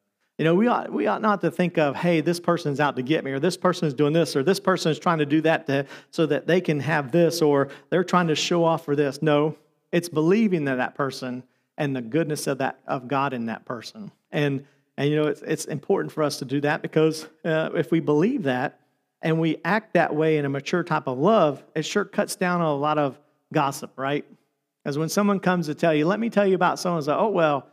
You 0.42 0.46
know, 0.46 0.56
we 0.56 0.66
ought, 0.66 0.92
we 0.92 1.06
ought 1.06 1.22
not 1.22 1.42
to 1.42 1.52
think 1.52 1.78
of, 1.78 1.96
hey, 1.96 2.20
this 2.20 2.40
person's 2.40 2.80
out 2.80 2.96
to 2.96 3.04
get 3.04 3.24
me, 3.24 3.30
or 3.30 3.40
this 3.40 3.56
person 3.56 3.88
is 3.88 3.94
doing 3.94 4.12
this, 4.12 4.36
or 4.36 4.42
this 4.42 4.60
person 4.60 4.92
is 4.92 4.98
trying 4.98 5.20
to 5.20 5.26
do 5.28 5.40
that 5.42 5.68
to, 5.68 5.86
so 6.10 6.26
that 6.26 6.48
they 6.48 6.60
can 6.60 6.80
have 6.80 7.12
this, 7.12 7.44
or 7.44 7.70
they're 7.92 8.04
trying 8.04 8.26
to 8.26 8.34
show 8.34 8.64
off 8.64 8.84
for 8.84 8.96
this. 8.96 9.22
No, 9.22 9.56
it's 9.92 10.10
believing 10.10 10.66
that 10.66 10.78
that 10.78 10.96
person 10.96 11.44
and 11.78 11.96
the 11.96 12.02
goodness 12.02 12.48
of 12.48 12.58
that 12.58 12.80
of 12.88 13.08
God 13.08 13.34
in 13.34 13.46
that 13.46 13.66
person. 13.66 14.12
And 14.32 14.66
and 14.98 15.12
you 15.12 15.16
know, 15.16 15.28
it's, 15.28 15.44
it's 15.44 15.66
important 15.66 16.12
for 16.12 16.24
us 16.24 16.40
to 16.40 16.46
do 16.46 16.60
that 16.62 16.82
because 16.82 17.28
uh, 17.46 17.70
if 17.76 17.92
we 17.92 18.00
believe 18.00 18.42
that 18.42 18.80
and 19.22 19.40
we 19.40 19.58
act 19.64 19.94
that 19.94 20.16
way 20.16 20.40
in 20.40 20.46
a 20.46 20.50
mature 20.50 20.84
type 20.84 21.06
of 21.06 21.20
love, 21.20 21.64
it 21.76 21.86
sure 21.86 22.04
cuts 22.04 22.36
down 22.36 22.62
on 22.62 22.68
a 22.68 22.76
lot 22.76 22.98
of 22.98 23.20
gossip, 23.54 23.92
right? 23.96 24.26
Because 24.84 24.98
when 24.98 25.10
someone 25.10 25.40
comes 25.40 25.68
to 25.68 25.76
tell 25.76 25.94
you, 25.94 26.08
let 26.08 26.20
me 26.20 26.32
tell 26.32 26.48
you 26.48 26.56
about 26.56 26.80
someone, 26.80 27.04
say, 27.04 27.14
oh, 27.14 27.30
well, 27.30 27.68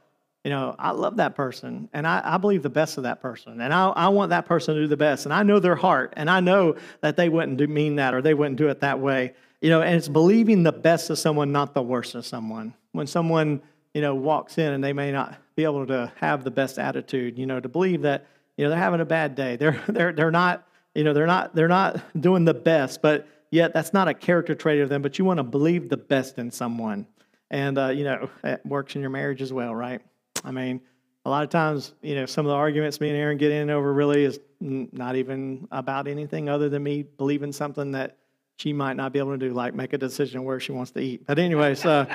you 0.45 0.51
know, 0.51 0.75
I 0.79 0.93
love 0.93 1.17
that 1.17 1.35
person 1.35 1.89
and 1.93 2.07
I, 2.07 2.23
I 2.25 2.39
believe 2.39 2.63
the 2.63 2.71
best 2.71 2.97
of 2.97 3.03
that 3.03 3.21
person 3.21 3.61
and 3.61 3.75
I, 3.75 3.89
I, 3.89 4.09
want 4.09 4.31
that 4.31 4.47
person 4.47 4.75
to 4.75 4.83
do 4.83 4.87
the 4.87 4.97
best 4.97 5.25
and 5.27 5.35
I 5.35 5.43
know 5.43 5.59
their 5.59 5.75
heart 5.75 6.15
and 6.17 6.31
I 6.31 6.41
know 6.41 6.77
that 7.01 7.17
they 7.17 7.29
wouldn't 7.29 7.59
do, 7.59 7.67
mean 7.67 7.97
that 7.97 8.15
or 8.15 8.23
they 8.23 8.35
wouldn't 8.35 8.57
do 8.57 8.69
it 8.69 8.81
that 8.81 9.01
way. 9.01 9.35
You 9.61 9.71
know, 9.71 9.83
and 9.83 9.97
it's 9.97 10.09
believing 10.09 10.63
the 10.63 10.73
best 10.73 11.11
of 11.11 11.19
someone, 11.19 11.51
not 11.51 11.75
the 11.75 11.83
worst 11.83 12.15
of 12.15 12.25
someone. 12.25 12.75
When 12.93 13.09
someone, 13.09 13.61
you 13.93 14.01
know, 14.01 14.15
walks 14.15 14.57
in 14.57 14.73
and 14.73 14.83
they 14.83 14.93
may 14.93 15.11
not 15.11 15.37
be 15.57 15.65
able 15.65 15.87
to 15.89 16.13
have 16.17 16.45
the 16.45 16.51
best 16.53 16.79
attitude, 16.79 17.37
you 17.37 17.47
know, 17.47 17.59
to 17.59 17.69
believe 17.69 18.03
that, 18.03 18.27
you 18.57 18.65
know, 18.65 18.71
they're 18.71 18.79
having 18.79 19.01
a 19.01 19.05
bad 19.05 19.35
day. 19.35 19.57
They're, 19.57 19.83
they're, 19.89 20.13
they're 20.13 20.31
not, 20.31 20.69
you 20.95 21.03
know, 21.03 21.13
they're 21.13 21.27
not, 21.27 21.55
they're 21.55 21.67
not 21.69 22.01
doing 22.21 22.45
the 22.45 22.55
best, 22.55 23.03
but 23.03 23.27
yet 23.51 23.75
that's 23.75 23.93
not 23.93 24.07
a 24.07 24.15
character 24.15 24.55
trait 24.55 24.81
of 24.81 24.89
them, 24.89 25.03
but 25.03 25.19
you 25.19 25.25
want 25.25 25.39
to 25.39 25.45
believe 25.45 25.89
the 25.89 25.97
best 25.97 26.39
in 26.39 26.53
someone. 26.53 27.07
And, 27.51 27.77
uh, 27.79 27.89
you 27.89 28.05
know, 28.05 28.31
it 28.45 28.65
works 28.65 28.95
in 28.95 29.01
your 29.01 29.11
marriage 29.11 29.43
as 29.43 29.53
well, 29.53 29.75
right? 29.75 30.01
I 30.45 30.51
mean, 30.51 30.81
a 31.25 31.31
lot 31.31 31.45
of 31.45 31.51
times, 31.51 31.95
you 32.03 32.15
know, 32.15 32.27
some 32.27 32.47
of 32.47 32.51
the 32.51 32.57
arguments 32.57 33.01
me 33.01 33.11
and 33.11 33.19
Erin 33.19 33.39
get 33.39 33.53
in 33.53 33.71
over 33.71 33.93
really 33.93 34.25
is 34.25 34.41
not 34.61 35.17
even 35.17 35.69
about 35.71 36.09
anything 36.09 36.49
other 36.49 36.69
than 36.69 36.83
me 36.83 37.03
believing 37.03 37.53
something 37.53 37.93
that 37.93 38.17
she 38.57 38.73
might 38.73 38.97
not 38.97 39.13
be 39.13 39.19
able 39.19 39.33
to 39.33 39.39
do, 39.39 39.53
like 39.53 39.75
make 39.75 39.93
a 39.93 39.99
decision 39.99 40.45
where 40.45 40.59
she 40.59 40.73
wants 40.73 40.91
to 40.93 41.01
eat. 41.01 41.27
But 41.27 41.39
anyways, 41.39 41.85
uh, 41.85 42.07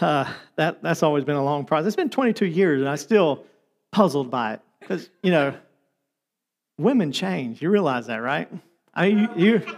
uh, 0.00 0.32
that 0.56 0.82
that's 0.82 1.02
always 1.02 1.24
been 1.24 1.36
a 1.36 1.44
long 1.44 1.64
process. 1.64 1.88
It's 1.88 1.96
been 1.96 2.10
22 2.10 2.46
years, 2.46 2.80
and 2.80 2.88
I'm 2.88 2.96
still 2.96 3.44
puzzled 3.92 4.30
by 4.30 4.54
it 4.54 4.60
because 4.80 5.08
you 5.22 5.30
know, 5.30 5.54
women 6.78 7.12
change. 7.12 7.62
You 7.62 7.70
realize 7.70 8.06
that, 8.06 8.18
right? 8.18 8.50
I 8.94 9.08
mean, 9.08 9.30
you, 9.36 9.44
you 9.44 9.76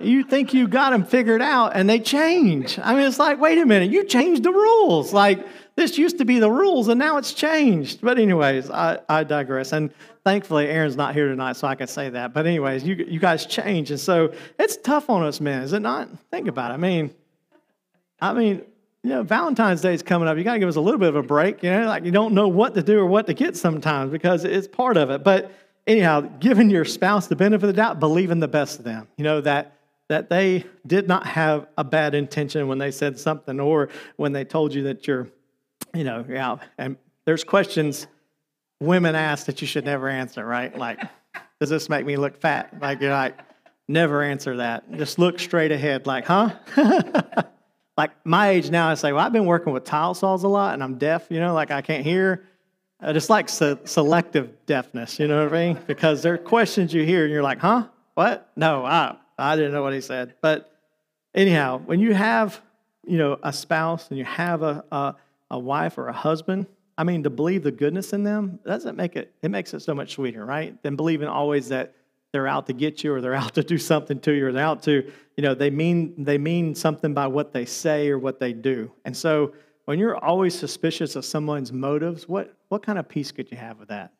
you 0.00 0.24
think 0.24 0.52
you 0.52 0.66
got 0.66 0.90
them 0.90 1.04
figured 1.04 1.42
out, 1.42 1.76
and 1.76 1.88
they 1.88 2.00
change. 2.00 2.78
I 2.78 2.94
mean, 2.94 3.06
it's 3.06 3.18
like, 3.18 3.40
wait 3.40 3.58
a 3.58 3.66
minute, 3.66 3.90
you 3.90 4.04
changed 4.04 4.42
the 4.42 4.50
rules. 4.50 5.12
Like 5.12 5.46
this 5.76 5.98
used 5.98 6.18
to 6.18 6.24
be 6.24 6.38
the 6.38 6.50
rules, 6.50 6.88
and 6.88 6.98
now 6.98 7.16
it's 7.16 7.32
changed. 7.32 8.00
But 8.00 8.18
anyways, 8.18 8.70
I, 8.70 8.98
I 9.08 9.24
digress. 9.24 9.72
And 9.72 9.90
thankfully, 10.24 10.68
Erin's 10.68 10.96
not 10.96 11.14
here 11.14 11.28
tonight, 11.28 11.56
so 11.56 11.66
I 11.66 11.74
can 11.74 11.88
say 11.88 12.10
that. 12.10 12.32
But 12.32 12.46
anyways, 12.46 12.84
you 12.84 12.94
you 12.94 13.18
guys 13.18 13.46
change, 13.46 13.90
and 13.90 13.98
so 13.98 14.32
it's 14.58 14.76
tough 14.76 15.10
on 15.10 15.24
us 15.24 15.40
men, 15.40 15.62
is 15.62 15.72
it 15.72 15.80
not? 15.80 16.08
Think 16.30 16.48
about 16.48 16.70
it. 16.70 16.74
I 16.74 16.76
mean, 16.76 17.14
I 18.20 18.32
mean, 18.32 18.62
you 19.02 19.10
know, 19.10 19.22
Valentine's 19.22 19.80
Day 19.80 19.94
is 19.94 20.02
coming 20.02 20.28
up. 20.28 20.36
You 20.38 20.44
got 20.44 20.54
to 20.54 20.58
give 20.60 20.68
us 20.68 20.76
a 20.76 20.80
little 20.80 21.00
bit 21.00 21.08
of 21.08 21.16
a 21.16 21.22
break. 21.22 21.62
You 21.62 21.70
know, 21.70 21.86
like 21.86 22.04
you 22.04 22.12
don't 22.12 22.34
know 22.34 22.48
what 22.48 22.74
to 22.74 22.82
do 22.82 23.00
or 23.00 23.06
what 23.06 23.26
to 23.26 23.34
get 23.34 23.56
sometimes 23.56 24.12
because 24.12 24.44
it's 24.44 24.68
part 24.68 24.96
of 24.96 25.10
it. 25.10 25.24
But 25.24 25.50
anyhow, 25.86 26.20
giving 26.20 26.70
your 26.70 26.84
spouse 26.84 27.26
the 27.26 27.36
benefit 27.36 27.64
of 27.64 27.68
the 27.68 27.72
doubt, 27.72 28.00
believing 28.00 28.40
the 28.40 28.48
best 28.48 28.78
of 28.78 28.84
them. 28.84 29.08
You 29.16 29.24
know 29.24 29.40
that 29.40 29.74
that 30.08 30.28
they 30.28 30.64
did 30.86 31.08
not 31.08 31.26
have 31.26 31.66
a 31.78 31.84
bad 31.84 32.14
intention 32.14 32.68
when 32.68 32.78
they 32.78 32.90
said 32.90 33.18
something 33.18 33.58
or 33.58 33.88
when 34.16 34.32
they 34.32 34.44
told 34.44 34.74
you 34.74 34.82
that 34.82 35.06
you're, 35.06 35.28
you 35.94 36.04
know, 36.04 36.24
yeah. 36.28 36.56
And 36.78 36.96
there's 37.24 37.44
questions 37.44 38.06
women 38.80 39.14
ask 39.14 39.46
that 39.46 39.60
you 39.60 39.66
should 39.66 39.84
never 39.84 40.08
answer, 40.08 40.44
right? 40.44 40.76
Like, 40.76 41.00
does 41.60 41.70
this 41.70 41.88
make 41.88 42.04
me 42.04 42.16
look 42.16 42.40
fat? 42.40 42.74
Like 42.80 43.00
you're 43.00 43.12
like, 43.12 43.38
never 43.88 44.22
answer 44.22 44.56
that. 44.56 44.90
Just 44.92 45.18
look 45.18 45.38
straight 45.38 45.72
ahead, 45.72 46.06
like, 46.06 46.26
huh? 46.26 46.54
like 47.96 48.10
my 48.24 48.50
age 48.50 48.70
now, 48.70 48.88
I 48.88 48.94
say, 48.94 49.12
well, 49.12 49.24
I've 49.24 49.32
been 49.32 49.46
working 49.46 49.72
with 49.72 49.84
tile 49.84 50.14
saws 50.14 50.42
a 50.42 50.48
lot 50.48 50.74
and 50.74 50.82
I'm 50.82 50.98
deaf, 50.98 51.26
you 51.30 51.40
know, 51.40 51.54
like 51.54 51.70
I 51.70 51.82
can't 51.82 52.04
hear. 52.04 52.44
Uh, 53.00 53.12
just 53.12 53.28
like 53.28 53.48
se- 53.48 53.80
selective 53.84 54.64
deafness, 54.66 55.18
you 55.18 55.28
know 55.28 55.44
what 55.44 55.54
I 55.54 55.66
mean? 55.66 55.78
Because 55.86 56.22
there 56.22 56.34
are 56.34 56.38
questions 56.38 56.94
you 56.94 57.04
hear 57.04 57.24
and 57.24 57.32
you're 57.32 57.42
like, 57.42 57.58
huh? 57.58 57.86
What? 58.14 58.50
No, 58.56 58.84
I, 58.84 59.16
I 59.38 59.56
didn't 59.56 59.72
know 59.72 59.82
what 59.82 59.92
he 59.92 60.00
said. 60.00 60.34
But 60.40 60.70
anyhow, 61.34 61.82
when 61.84 62.00
you 62.00 62.14
have, 62.14 62.60
you 63.06 63.18
know, 63.18 63.38
a 63.42 63.52
spouse 63.52 64.08
and 64.08 64.18
you 64.18 64.24
have 64.24 64.62
a, 64.62 64.84
a, 64.90 65.16
a 65.54 65.58
wife 65.58 65.98
or 65.98 66.08
a 66.08 66.12
husband, 66.12 66.66
I 66.98 67.04
mean, 67.04 67.22
to 67.22 67.30
believe 67.30 67.62
the 67.62 67.72
goodness 67.72 68.12
in 68.12 68.24
them 68.24 68.58
doesn't 68.66 68.96
make 68.96 69.16
it, 69.16 69.32
it 69.42 69.50
makes 69.50 69.72
it 69.72 69.80
so 69.80 69.94
much 69.94 70.14
sweeter, 70.14 70.44
right? 70.44 70.80
Than 70.82 70.96
believing 70.96 71.28
always 71.28 71.68
that 71.68 71.94
they're 72.32 72.48
out 72.48 72.66
to 72.66 72.72
get 72.72 73.04
you 73.04 73.14
or 73.14 73.20
they're 73.20 73.34
out 73.44 73.54
to 73.54 73.62
do 73.62 73.78
something 73.78 74.18
to 74.20 74.32
you 74.32 74.48
or 74.48 74.52
they're 74.52 74.64
out 74.64 74.82
to 74.82 75.10
you 75.36 75.42
know 75.42 75.54
they 75.54 75.70
mean 75.70 76.12
they 76.22 76.36
mean 76.36 76.74
something 76.74 77.14
by 77.14 77.28
what 77.28 77.52
they 77.52 77.64
say 77.64 78.08
or 78.08 78.18
what 78.18 78.40
they 78.40 78.52
do 78.52 78.90
and 79.04 79.16
so 79.16 79.54
when 79.84 79.98
you're 79.98 80.16
always 80.16 80.58
suspicious 80.58 81.14
of 81.14 81.24
someone's 81.24 81.72
motives 81.72 82.28
what 82.28 82.52
what 82.68 82.82
kind 82.84 82.98
of 82.98 83.08
peace 83.08 83.30
could 83.30 83.50
you 83.50 83.56
have 83.56 83.78
with 83.78 83.88
that 83.88 84.12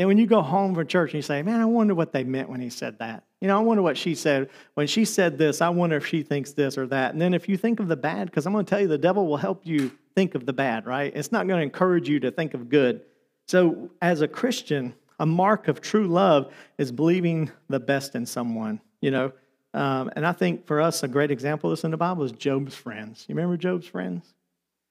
and 0.00 0.08
when 0.08 0.18
you 0.18 0.26
go 0.26 0.42
home 0.42 0.74
from 0.74 0.86
church 0.86 1.10
and 1.10 1.18
you 1.18 1.22
say 1.22 1.42
man 1.42 1.60
i 1.60 1.64
wonder 1.64 1.94
what 1.94 2.12
they 2.12 2.24
meant 2.24 2.48
when 2.48 2.60
he 2.60 2.70
said 2.70 2.98
that 2.98 3.24
you 3.40 3.48
know 3.48 3.56
i 3.56 3.60
wonder 3.60 3.82
what 3.82 3.96
she 3.96 4.14
said 4.14 4.48
when 4.74 4.86
she 4.86 5.04
said 5.04 5.38
this 5.38 5.60
i 5.60 5.68
wonder 5.68 5.96
if 5.96 6.06
she 6.06 6.22
thinks 6.22 6.52
this 6.52 6.76
or 6.76 6.86
that 6.86 7.12
and 7.12 7.20
then 7.20 7.34
if 7.34 7.48
you 7.48 7.56
think 7.56 7.78
of 7.78 7.88
the 7.88 7.96
bad 7.96 8.26
because 8.26 8.46
i'm 8.46 8.52
going 8.52 8.64
to 8.64 8.70
tell 8.70 8.80
you 8.80 8.88
the 8.88 8.98
devil 8.98 9.26
will 9.26 9.36
help 9.36 9.66
you 9.66 9.90
think 10.14 10.34
of 10.34 10.46
the 10.46 10.52
bad 10.52 10.86
right 10.86 11.12
it's 11.14 11.30
not 11.30 11.46
going 11.46 11.58
to 11.58 11.64
encourage 11.64 12.08
you 12.08 12.18
to 12.18 12.30
think 12.30 12.54
of 12.54 12.68
good 12.68 13.02
so 13.46 13.90
as 14.00 14.20
a 14.20 14.28
christian 14.28 14.94
a 15.20 15.26
mark 15.26 15.68
of 15.68 15.80
true 15.80 16.08
love 16.08 16.52
is 16.78 16.90
believing 16.90 17.52
the 17.68 17.78
best 17.78 18.16
in 18.16 18.26
someone, 18.26 18.80
you 19.00 19.12
know. 19.12 19.32
Um, 19.72 20.10
and 20.16 20.26
I 20.26 20.32
think 20.32 20.66
for 20.66 20.80
us, 20.80 21.04
a 21.04 21.08
great 21.08 21.30
example 21.30 21.70
of 21.70 21.76
this 21.76 21.84
in 21.84 21.92
the 21.92 21.96
Bible 21.96 22.24
is 22.24 22.32
Job's 22.32 22.74
friends. 22.74 23.26
You 23.28 23.36
remember 23.36 23.56
Job's 23.56 23.86
friends? 23.86 24.34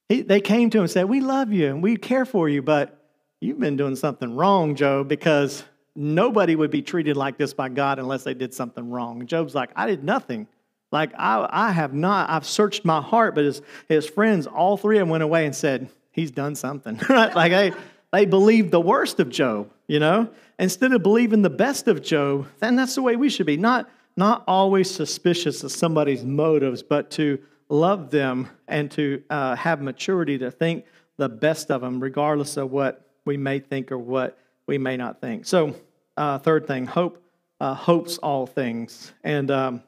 He, 0.08 0.22
they 0.22 0.40
came 0.40 0.70
to 0.70 0.78
him 0.78 0.84
and 0.84 0.92
said, 0.92 1.10
We 1.10 1.20
love 1.20 1.52
you 1.52 1.68
and 1.68 1.84
we 1.84 1.98
care 1.98 2.26
for 2.26 2.48
you, 2.48 2.62
but 2.62 2.99
you've 3.42 3.60
been 3.60 3.78
doing 3.78 3.96
something 3.96 4.36
wrong, 4.36 4.76
Job, 4.76 5.08
because 5.08 5.64
nobody 5.96 6.56
would 6.56 6.72
be 6.72 6.82
treated 6.82 7.18
like 7.18 7.38
this 7.38 7.54
by 7.54 7.70
God 7.70 8.00
unless 8.00 8.24
they 8.24 8.34
did 8.34 8.54
something 8.54 8.90
wrong. 8.90 9.26
Job's 9.26 9.56
like, 9.56 9.72
I 9.76 9.88
did 9.88 10.04
nothing. 10.04 10.48
Like, 10.92 11.12
I, 11.18 11.48
I 11.50 11.72
have 11.72 11.94
not, 11.94 12.30
I've 12.30 12.46
searched 12.46 12.84
my 12.84 13.02
heart, 13.02 13.36
but 13.36 13.46
his, 13.46 13.62
his 13.88 14.08
friends, 14.08 14.48
all 14.48 14.76
three 14.76 14.98
of 14.98 15.02
them 15.02 15.10
went 15.10 15.24
away 15.24 15.46
and 15.46 15.56
said, 15.56 15.90
He's 16.12 16.32
done 16.32 16.56
something, 16.56 17.00
right? 17.10 17.34
Like, 17.34 17.52
hey, 17.52 17.72
they 18.12 18.26
believed 18.26 18.72
the 18.72 18.82
worst 18.82 19.20
of 19.20 19.30
Job, 19.30 19.72
you 19.88 20.00
know? 20.00 20.30
Instead 20.58 20.92
of 20.92 21.04
believing 21.04 21.44
the 21.44 21.50
best 21.50 21.88
of 21.88 22.02
Job, 22.02 22.48
then 22.60 22.76
that's 22.76 22.96
the 22.96 23.02
way 23.02 23.16
we 23.16 23.30
should 23.30 23.46
be. 23.46 23.56
Not, 23.56 23.90
not 24.18 24.44
always 24.48 24.90
suspicious 24.94 25.64
of 25.64 25.72
somebody's 25.72 26.26
motives, 26.26 26.82
but 26.82 27.12
to 27.12 27.40
love 27.70 28.10
them 28.10 28.50
and 28.68 28.90
to 28.92 29.24
uh, 29.30 29.56
have 29.56 29.82
maturity 29.82 30.40
to 30.40 30.50
think 30.50 30.86
the 31.18 31.30
best 31.30 31.70
of 31.70 31.82
them, 31.82 32.02
regardless 32.02 32.58
of 32.58 32.72
what 32.72 33.09
we 33.30 33.38
may 33.38 33.60
think 33.60 33.92
or 33.92 34.00
what 34.00 34.40
we 34.66 34.80
may 34.80 34.98
not 34.98 35.22
think. 35.22 35.46
So, 35.46 35.76
uh, 36.18 36.40
third 36.40 36.66
thing, 36.66 36.88
hope 36.88 37.24
uh, 37.60 37.76
hopes 37.76 38.18
all 38.18 38.48
things. 38.48 39.14
And, 39.24 39.52
um, 39.52 39.84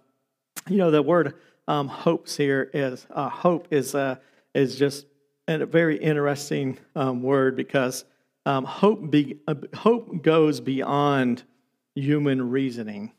you 0.70 0.78
know, 0.78 0.92
the 0.92 1.02
word 1.02 1.34
um, 1.68 1.88
hopes 1.88 2.38
here 2.38 2.70
is 2.72 3.08
uh, 3.10 3.30
hope 3.30 3.68
is, 3.72 3.96
uh, 3.96 4.18
is 4.54 4.76
just 4.76 5.08
a 5.48 5.66
very 5.66 5.98
interesting 5.98 6.78
um, 6.96 7.24
word 7.24 7.56
because 7.56 8.06
um, 8.46 8.64
hope, 8.64 9.10
be, 9.10 9.40
uh, 9.48 9.56
hope 9.74 10.22
goes 10.22 10.60
beyond 10.60 11.42
human 11.96 12.48
reasoning. 12.52 13.12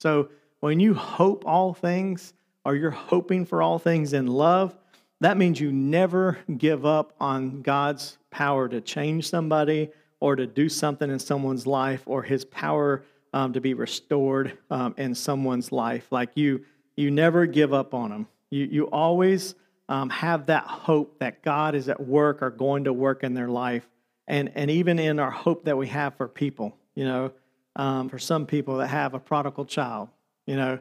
So 0.00 0.28
when 0.60 0.78
you 0.78 0.94
hope 0.94 1.42
all 1.46 1.74
things, 1.74 2.32
or 2.64 2.76
you're 2.76 2.92
hoping 2.92 3.44
for 3.44 3.60
all 3.60 3.80
things 3.80 4.12
in 4.12 4.28
love, 4.28 4.78
that 5.20 5.36
means 5.36 5.60
you 5.60 5.72
never 5.72 6.38
give 6.56 6.84
up 6.84 7.14
on 7.20 7.62
God's 7.62 8.18
power 8.30 8.68
to 8.68 8.80
change 8.80 9.28
somebody 9.28 9.90
or 10.20 10.36
to 10.36 10.46
do 10.46 10.68
something 10.68 11.10
in 11.10 11.18
someone's 11.18 11.66
life 11.66 12.02
or 12.06 12.22
his 12.22 12.44
power 12.44 13.04
um, 13.32 13.52
to 13.52 13.60
be 13.60 13.74
restored 13.74 14.58
um, 14.70 14.94
in 14.96 15.14
someone's 15.14 15.72
life. 15.72 16.06
Like 16.10 16.30
you, 16.34 16.64
you 16.96 17.10
never 17.10 17.46
give 17.46 17.72
up 17.72 17.94
on 17.94 18.10
them. 18.10 18.28
You, 18.50 18.64
you 18.64 18.84
always 18.90 19.54
um, 19.88 20.10
have 20.10 20.46
that 20.46 20.64
hope 20.64 21.18
that 21.18 21.42
God 21.42 21.74
is 21.74 21.88
at 21.88 22.00
work 22.00 22.42
or 22.42 22.50
going 22.50 22.84
to 22.84 22.92
work 22.92 23.22
in 23.22 23.34
their 23.34 23.48
life 23.48 23.88
and, 24.26 24.50
and 24.54 24.70
even 24.70 24.98
in 24.98 25.18
our 25.18 25.30
hope 25.30 25.64
that 25.64 25.76
we 25.76 25.88
have 25.88 26.14
for 26.16 26.28
people, 26.28 26.76
you 26.94 27.04
know, 27.04 27.32
um, 27.76 28.08
for 28.08 28.18
some 28.18 28.46
people 28.46 28.78
that 28.78 28.88
have 28.88 29.14
a 29.14 29.18
prodigal 29.18 29.64
child, 29.64 30.08
you 30.46 30.56
know, 30.56 30.78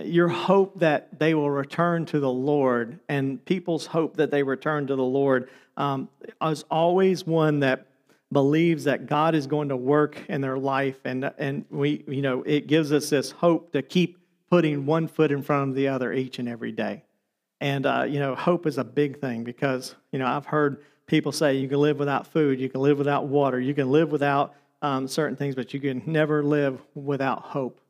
your 0.00 0.28
hope 0.28 0.78
that 0.80 1.18
they 1.18 1.34
will 1.34 1.50
return 1.50 2.06
to 2.06 2.20
the 2.20 2.30
Lord 2.30 2.98
and 3.08 3.44
people's 3.44 3.86
hope 3.86 4.16
that 4.16 4.30
they 4.30 4.42
return 4.42 4.86
to 4.86 4.96
the 4.96 5.02
Lord 5.02 5.50
um, 5.76 6.08
is 6.42 6.64
always 6.70 7.26
one 7.26 7.60
that 7.60 7.86
believes 8.32 8.84
that 8.84 9.06
God 9.06 9.34
is 9.34 9.46
going 9.46 9.68
to 9.68 9.76
work 9.76 10.18
in 10.28 10.40
their 10.40 10.58
life, 10.58 10.98
and 11.04 11.30
and 11.38 11.64
we 11.70 12.04
you 12.08 12.22
know 12.22 12.42
it 12.42 12.66
gives 12.66 12.92
us 12.92 13.10
this 13.10 13.30
hope 13.30 13.72
to 13.72 13.82
keep 13.82 14.18
putting 14.50 14.86
one 14.86 15.08
foot 15.08 15.30
in 15.30 15.42
front 15.42 15.70
of 15.70 15.76
the 15.76 15.88
other 15.88 16.12
each 16.12 16.38
and 16.38 16.48
every 16.48 16.72
day. 16.72 17.02
And 17.60 17.86
uh, 17.86 18.06
you 18.08 18.18
know, 18.18 18.34
hope 18.34 18.66
is 18.66 18.78
a 18.78 18.84
big 18.84 19.20
thing 19.20 19.44
because 19.44 19.94
you 20.12 20.18
know 20.18 20.26
I've 20.26 20.46
heard 20.46 20.84
people 21.06 21.32
say 21.32 21.56
you 21.56 21.68
can 21.68 21.80
live 21.80 21.98
without 21.98 22.26
food, 22.26 22.58
you 22.58 22.68
can 22.68 22.80
live 22.80 22.98
without 22.98 23.26
water, 23.26 23.60
you 23.60 23.74
can 23.74 23.90
live 23.90 24.10
without 24.10 24.54
um, 24.80 25.06
certain 25.06 25.36
things, 25.36 25.54
but 25.54 25.74
you 25.74 25.80
can 25.80 26.02
never 26.06 26.42
live 26.42 26.80
without 26.94 27.42
hope. 27.42 27.80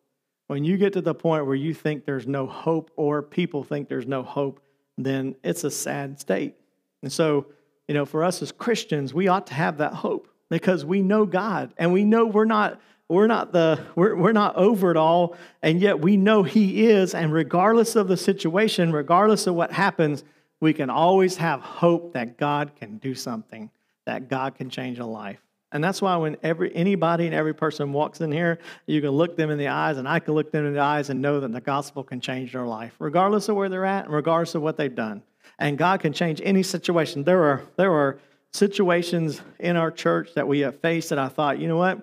When 0.52 0.64
you 0.64 0.76
get 0.76 0.92
to 0.92 1.00
the 1.00 1.14
point 1.14 1.46
where 1.46 1.54
you 1.54 1.72
think 1.72 2.04
there's 2.04 2.26
no 2.26 2.46
hope 2.46 2.90
or 2.96 3.22
people 3.22 3.64
think 3.64 3.88
there's 3.88 4.06
no 4.06 4.22
hope, 4.22 4.60
then 4.98 5.34
it's 5.42 5.64
a 5.64 5.70
sad 5.70 6.20
state. 6.20 6.56
And 7.00 7.10
so, 7.10 7.46
you 7.88 7.94
know, 7.94 8.04
for 8.04 8.22
us 8.22 8.42
as 8.42 8.52
Christians, 8.52 9.14
we 9.14 9.28
ought 9.28 9.46
to 9.46 9.54
have 9.54 9.78
that 9.78 9.94
hope 9.94 10.28
because 10.50 10.84
we 10.84 11.00
know 11.00 11.24
God 11.24 11.72
and 11.78 11.90
we 11.90 12.04
know 12.04 12.26
we're 12.26 12.44
not 12.44 12.78
we're 13.08 13.28
not 13.28 13.52
the 13.52 13.82
we're, 13.94 14.14
we're 14.14 14.32
not 14.32 14.54
over 14.56 14.90
it 14.90 14.98
all. 14.98 15.36
And 15.62 15.80
yet 15.80 16.00
we 16.00 16.18
know 16.18 16.42
he 16.42 16.86
is. 16.86 17.14
And 17.14 17.32
regardless 17.32 17.96
of 17.96 18.08
the 18.08 18.18
situation 18.18 18.92
regardless 18.92 19.46
of 19.46 19.54
what 19.54 19.72
happens 19.72 20.22
we 20.60 20.74
can 20.74 20.90
always 20.90 21.38
have 21.38 21.62
hope 21.62 22.12
that 22.12 22.36
god 22.36 22.76
can 22.76 22.98
do 22.98 23.14
something 23.14 23.70
that 24.04 24.28
god 24.28 24.54
can 24.54 24.68
change 24.68 24.98
a 24.98 25.06
life 25.06 25.40
and 25.72 25.82
that's 25.82 26.02
why 26.02 26.16
when 26.16 26.36
every 26.42 26.74
anybody 26.74 27.26
and 27.26 27.34
every 27.34 27.54
person 27.54 27.92
walks 27.92 28.20
in 28.20 28.30
here, 28.30 28.58
you 28.86 29.00
can 29.00 29.10
look 29.10 29.36
them 29.36 29.50
in 29.50 29.58
the 29.58 29.68
eyes, 29.68 29.96
and 29.96 30.06
I 30.06 30.18
can 30.18 30.34
look 30.34 30.52
them 30.52 30.66
in 30.66 30.74
the 30.74 30.80
eyes 30.80 31.10
and 31.10 31.20
know 31.20 31.40
that 31.40 31.52
the 31.52 31.60
gospel 31.60 32.04
can 32.04 32.20
change 32.20 32.52
their 32.52 32.66
life, 32.66 32.94
regardless 32.98 33.48
of 33.48 33.56
where 33.56 33.68
they're 33.68 33.86
at, 33.86 34.04
and 34.04 34.14
regardless 34.14 34.54
of 34.54 34.62
what 34.62 34.76
they've 34.76 34.94
done. 34.94 35.22
And 35.58 35.78
God 35.78 36.00
can 36.00 36.12
change 36.12 36.40
any 36.44 36.62
situation. 36.62 37.24
There 37.24 37.42
are 37.44 37.62
there 37.76 37.92
are 37.92 38.18
situations 38.52 39.40
in 39.58 39.76
our 39.76 39.90
church 39.90 40.34
that 40.34 40.46
we 40.46 40.60
have 40.60 40.78
faced 40.80 41.08
that 41.08 41.18
I 41.18 41.28
thought, 41.28 41.58
you 41.58 41.68
know 41.68 41.78
what, 41.78 41.98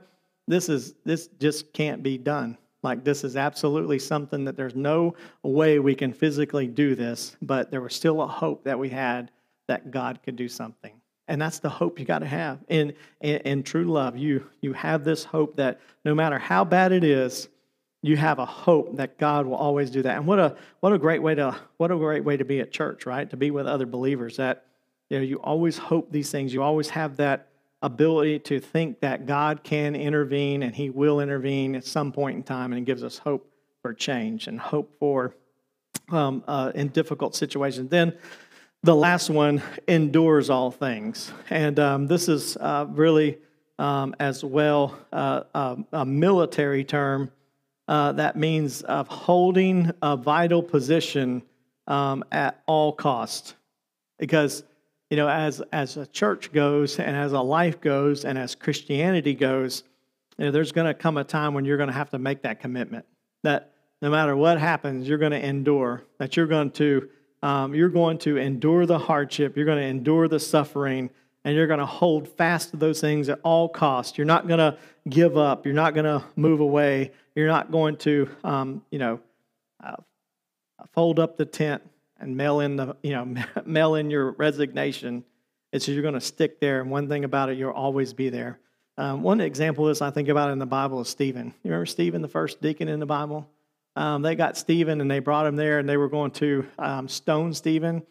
this 0.47 0.67
is 0.67 0.95
this 1.05 1.27
just 1.39 1.71
can't 1.73 2.01
be 2.01 2.17
done. 2.17 2.57
Like 2.81 3.03
this 3.03 3.23
is 3.23 3.35
absolutely 3.35 3.99
something 3.99 4.45
that 4.45 4.55
there's 4.55 4.75
no 4.75 5.15
way 5.43 5.79
we 5.79 5.95
can 5.95 6.13
physically 6.13 6.67
do 6.67 6.95
this, 6.95 7.35
but 7.41 7.71
there 7.71 7.81
was 7.81 7.93
still 7.93 8.21
a 8.21 8.27
hope 8.27 8.63
that 8.63 8.79
we 8.79 8.89
had 8.89 9.31
that 9.67 9.91
God 9.91 10.21
could 10.23 10.35
do 10.35 10.47
something. 10.47 10.98
And 11.29 11.39
that's 11.39 11.59
the 11.59 11.69
hope 11.69 11.99
you 11.99 12.05
got 12.05 12.19
to 12.19 12.25
have 12.25 12.57
in, 12.67 12.93
in, 13.21 13.37
in, 13.41 13.63
true 13.63 13.85
love. 13.85 14.17
You, 14.17 14.47
you 14.61 14.73
have 14.73 15.03
this 15.03 15.23
hope 15.23 15.55
that 15.57 15.79
no 16.03 16.15
matter 16.15 16.39
how 16.39 16.65
bad 16.65 16.91
it 16.91 17.03
is, 17.03 17.47
you 18.01 18.17
have 18.17 18.39
a 18.39 18.45
hope 18.45 18.97
that 18.97 19.19
God 19.19 19.45
will 19.45 19.55
always 19.55 19.91
do 19.91 20.01
that. 20.01 20.17
And 20.17 20.25
what 20.25 20.39
a, 20.39 20.57
what 20.79 20.91
a 20.91 20.97
great 20.97 21.21
way 21.21 21.35
to 21.35 21.55
what 21.77 21.91
a 21.91 21.95
great 21.95 22.23
way 22.23 22.35
to 22.35 22.45
be 22.45 22.61
at 22.61 22.71
church, 22.71 23.05
right? 23.05 23.29
To 23.29 23.37
be 23.37 23.51
with 23.51 23.67
other 23.67 23.85
believers 23.85 24.37
that 24.37 24.65
you 25.09 25.17
know 25.17 25.23
you 25.23 25.37
always 25.37 25.77
hope 25.77 26.11
these 26.11 26.31
things. 26.31 26.53
You 26.53 26.63
always 26.63 26.89
have 26.89 27.17
that 27.17 27.49
ability 27.81 28.39
to 28.39 28.59
think 28.59 29.01
that 29.01 29.25
God 29.25 29.63
can 29.63 29.95
intervene 29.95 30.63
and 30.63 30.73
He 30.73 30.89
will 30.89 31.19
intervene 31.19 31.75
at 31.75 31.85
some 31.85 32.11
point 32.11 32.37
in 32.37 32.43
time, 32.43 32.73
and 32.73 32.81
it 32.81 32.85
gives 32.85 33.03
us 33.03 33.17
hope 33.19 33.51
for 33.81 33.93
change 33.93 34.47
and 34.47 34.59
hope 34.59 34.95
for 34.97 35.35
um, 36.09 36.43
uh, 36.47 36.71
in 36.73 36.87
difficult 36.87 37.35
situations. 37.35 37.89
Then 37.89 38.13
the 38.83 38.95
last 38.95 39.29
one 39.29 39.61
endures 39.87 40.49
all 40.49 40.71
things. 40.71 41.31
And 41.49 41.79
um, 41.79 42.07
this 42.07 42.29
is 42.29 42.57
uh, 42.57 42.85
really 42.89 43.37
um, 43.77 44.15
as 44.19 44.43
well 44.43 44.97
uh, 45.11 45.43
um, 45.53 45.87
a 45.91 46.05
military 46.05 46.83
term 46.83 47.31
uh, 47.87 48.11
that 48.13 48.35
means 48.35 48.81
of 48.83 49.07
holding 49.07 49.91
a 50.01 50.15
vital 50.15 50.61
position 50.61 51.41
um, 51.87 52.23
at 52.31 52.61
all 52.67 52.93
cost. 52.93 53.55
Because, 54.19 54.63
you 55.09 55.17
know, 55.17 55.27
as, 55.27 55.61
as 55.73 55.97
a 55.97 56.05
church 56.05 56.51
goes 56.51 56.99
and 56.99 57.15
as 57.15 57.33
a 57.33 57.41
life 57.41 57.81
goes 57.81 58.25
and 58.25 58.37
as 58.37 58.53
Christianity 58.53 59.33
goes, 59.33 59.83
you 60.37 60.45
know, 60.45 60.51
there's 60.51 60.71
going 60.71 60.87
to 60.87 60.93
come 60.93 61.17
a 61.17 61.23
time 61.23 61.53
when 61.53 61.65
you're 61.65 61.77
going 61.77 61.87
to 61.87 61.93
have 61.93 62.11
to 62.11 62.19
make 62.19 62.43
that 62.43 62.59
commitment 62.59 63.05
that 63.43 63.73
no 64.01 64.09
matter 64.09 64.35
what 64.35 64.59
happens, 64.59 65.07
you're 65.07 65.17
going 65.17 65.31
to 65.31 65.45
endure, 65.45 66.03
that 66.19 66.37
you're 66.37 66.47
going 66.47 66.71
to 66.71 67.09
um, 67.41 67.73
you're 67.73 67.89
going 67.89 68.17
to 68.19 68.37
endure 68.37 68.85
the 68.85 68.99
hardship, 68.99 69.55
you're 69.55 69.65
going 69.65 69.79
to 69.79 69.87
endure 69.87 70.27
the 70.27 70.39
suffering, 70.39 71.09
and 71.43 71.55
you're 71.55 71.67
going 71.67 71.79
to 71.79 71.85
hold 71.85 72.27
fast 72.27 72.71
to 72.71 72.77
those 72.77 72.99
things 72.99 73.29
at 73.29 73.39
all 73.43 73.69
costs. 73.69 74.17
You're 74.17 74.25
not 74.25 74.47
going 74.47 74.59
to 74.59 74.77
give 75.09 75.37
up. 75.37 75.65
You're 75.65 75.75
not 75.75 75.93
going 75.93 76.05
to 76.05 76.23
move 76.35 76.59
away. 76.59 77.11
You're 77.35 77.47
not 77.47 77.71
going 77.71 77.97
to, 77.97 78.29
um, 78.43 78.83
you 78.91 78.99
know, 78.99 79.19
uh, 79.83 79.95
fold 80.93 81.19
up 81.19 81.37
the 81.37 81.45
tent 81.45 81.81
and 82.19 82.35
mail 82.35 82.59
in 82.59 82.75
the, 82.75 82.95
you 83.01 83.11
know, 83.11 83.35
mail 83.65 83.95
in 83.95 84.09
your 84.09 84.31
resignation. 84.31 85.23
It's 85.71 85.87
you're 85.87 86.01
going 86.01 86.15
to 86.15 86.21
stick 86.21 86.59
there. 86.59 86.81
And 86.81 86.91
one 86.91 87.07
thing 87.07 87.23
about 87.23 87.49
it, 87.49 87.57
you'll 87.57 87.71
always 87.71 88.13
be 88.13 88.29
there. 88.29 88.59
Um, 88.97 89.23
one 89.23 89.39
example 89.39 89.87
is 89.87 90.01
I 90.01 90.11
think 90.11 90.27
about 90.27 90.51
in 90.51 90.59
the 90.59 90.65
Bible 90.65 90.99
is 90.99 91.07
Stephen. 91.07 91.53
You 91.63 91.71
remember 91.71 91.85
Stephen, 91.85 92.21
the 92.21 92.27
first 92.27 92.61
deacon 92.61 92.89
in 92.89 92.99
the 92.99 93.05
Bible? 93.05 93.49
Um, 93.99 94.21
they 94.21 94.33
got 94.33 94.55
Stephen 94.55 95.01
and 95.01 95.11
they 95.11 95.19
brought 95.19 95.45
him 95.45 95.57
there 95.57 95.77
and 95.79 95.87
they 95.87 95.97
were 95.97 96.07
going 96.07 96.31
to 96.31 96.65
um, 96.79 97.09
stone 97.09 97.53
Stephen. 97.53 98.01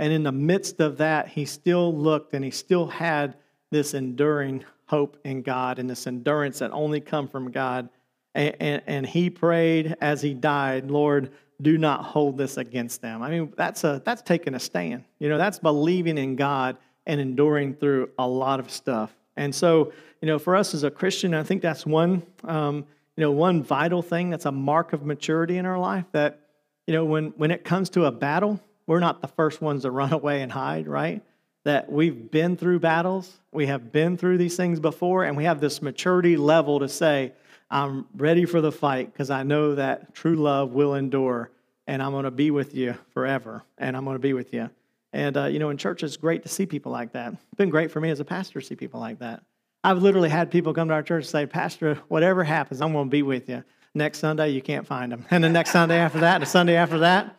And 0.00 0.12
in 0.12 0.24
the 0.24 0.32
midst 0.32 0.80
of 0.80 0.98
that, 0.98 1.28
he 1.28 1.44
still 1.44 1.96
looked 1.96 2.34
and 2.34 2.44
he 2.44 2.50
still 2.50 2.88
had 2.88 3.36
this 3.70 3.94
enduring 3.94 4.64
hope 4.86 5.16
in 5.24 5.42
God 5.42 5.78
and 5.78 5.88
this 5.88 6.08
endurance 6.08 6.58
that 6.58 6.72
only 6.72 7.00
come 7.00 7.28
from 7.28 7.52
God. 7.52 7.88
And, 8.34 8.56
and, 8.58 8.82
and 8.88 9.06
he 9.06 9.30
prayed 9.30 9.96
as 10.00 10.20
he 10.20 10.34
died, 10.34 10.90
Lord, 10.90 11.30
do 11.62 11.78
not 11.78 12.02
hold 12.02 12.36
this 12.36 12.56
against 12.56 13.00
them. 13.00 13.22
I 13.22 13.30
mean, 13.30 13.52
that's 13.56 13.84
a 13.84 14.02
that's 14.04 14.22
taking 14.22 14.54
a 14.54 14.60
stand. 14.60 15.04
You 15.20 15.28
know, 15.28 15.38
that's 15.38 15.60
believing 15.60 16.18
in 16.18 16.34
God 16.34 16.76
and 17.06 17.20
enduring 17.20 17.74
through 17.74 18.10
a 18.18 18.26
lot 18.26 18.58
of 18.58 18.68
stuff. 18.68 19.14
And 19.36 19.54
so, 19.54 19.92
you 20.20 20.26
know, 20.26 20.40
for 20.40 20.56
us 20.56 20.74
as 20.74 20.82
a 20.82 20.90
Christian, 20.90 21.34
I 21.34 21.44
think 21.44 21.62
that's 21.62 21.86
one 21.86 22.24
um, 22.42 22.84
you 23.16 23.22
know, 23.22 23.30
one 23.30 23.62
vital 23.62 24.02
thing 24.02 24.30
that's 24.30 24.44
a 24.44 24.52
mark 24.52 24.92
of 24.92 25.04
maturity 25.04 25.56
in 25.56 25.66
our 25.66 25.78
life 25.78 26.04
that, 26.12 26.40
you 26.86 26.92
know, 26.92 27.04
when, 27.04 27.28
when 27.36 27.50
it 27.50 27.64
comes 27.64 27.90
to 27.90 28.04
a 28.04 28.12
battle, 28.12 28.60
we're 28.86 29.00
not 29.00 29.20
the 29.22 29.28
first 29.28 29.60
ones 29.60 29.82
to 29.82 29.90
run 30.02 30.12
away 30.12 30.42
and 30.42 30.52
hide, 30.52 30.86
right? 30.86 31.22
That 31.64 31.90
we've 31.90 32.30
been 32.30 32.56
through 32.56 32.80
battles, 32.80 33.38
we 33.52 33.66
have 33.66 33.90
been 33.90 34.16
through 34.16 34.38
these 34.38 34.56
things 34.56 34.78
before, 34.78 35.24
and 35.24 35.36
we 35.36 35.44
have 35.44 35.60
this 35.60 35.82
maturity 35.82 36.36
level 36.36 36.80
to 36.80 36.88
say, 36.88 37.32
I'm 37.70 38.06
ready 38.14 38.44
for 38.44 38.60
the 38.60 38.70
fight 38.70 39.12
because 39.12 39.30
I 39.30 39.42
know 39.42 39.74
that 39.74 40.14
true 40.14 40.36
love 40.36 40.72
will 40.72 40.94
endure, 40.94 41.50
and 41.88 42.02
I'm 42.02 42.12
going 42.12 42.24
to 42.24 42.30
be 42.30 42.50
with 42.52 42.74
you 42.74 42.96
forever, 43.12 43.64
and 43.78 43.96
I'm 43.96 44.04
going 44.04 44.14
to 44.14 44.20
be 44.20 44.34
with 44.34 44.54
you. 44.54 44.70
And, 45.12 45.36
uh, 45.36 45.44
you 45.46 45.58
know, 45.58 45.70
in 45.70 45.78
church, 45.78 46.02
it's 46.02 46.16
great 46.16 46.42
to 46.42 46.48
see 46.48 46.66
people 46.66 46.92
like 46.92 47.12
that. 47.12 47.32
It's 47.32 47.54
been 47.56 47.70
great 47.70 47.90
for 47.90 48.00
me 48.00 48.10
as 48.10 48.20
a 48.20 48.24
pastor 48.24 48.60
to 48.60 48.66
see 48.66 48.76
people 48.76 49.00
like 49.00 49.18
that. 49.20 49.42
I've 49.84 50.02
literally 50.02 50.28
had 50.28 50.50
people 50.50 50.74
come 50.74 50.88
to 50.88 50.94
our 50.94 51.02
church 51.02 51.24
and 51.24 51.30
say, 51.30 51.46
Pastor, 51.46 51.96
whatever 52.08 52.44
happens, 52.44 52.80
I'm 52.80 52.92
going 52.92 53.06
to 53.06 53.10
be 53.10 53.22
with 53.22 53.48
you. 53.48 53.62
Next 53.94 54.18
Sunday, 54.18 54.50
you 54.50 54.60
can't 54.60 54.86
find 54.86 55.12
them. 55.12 55.24
And 55.30 55.42
the 55.42 55.48
next 55.48 55.70
Sunday 55.70 55.96
after 55.96 56.20
that, 56.20 56.40
the 56.40 56.46
Sunday 56.46 56.76
after 56.76 56.98
that. 56.98 57.36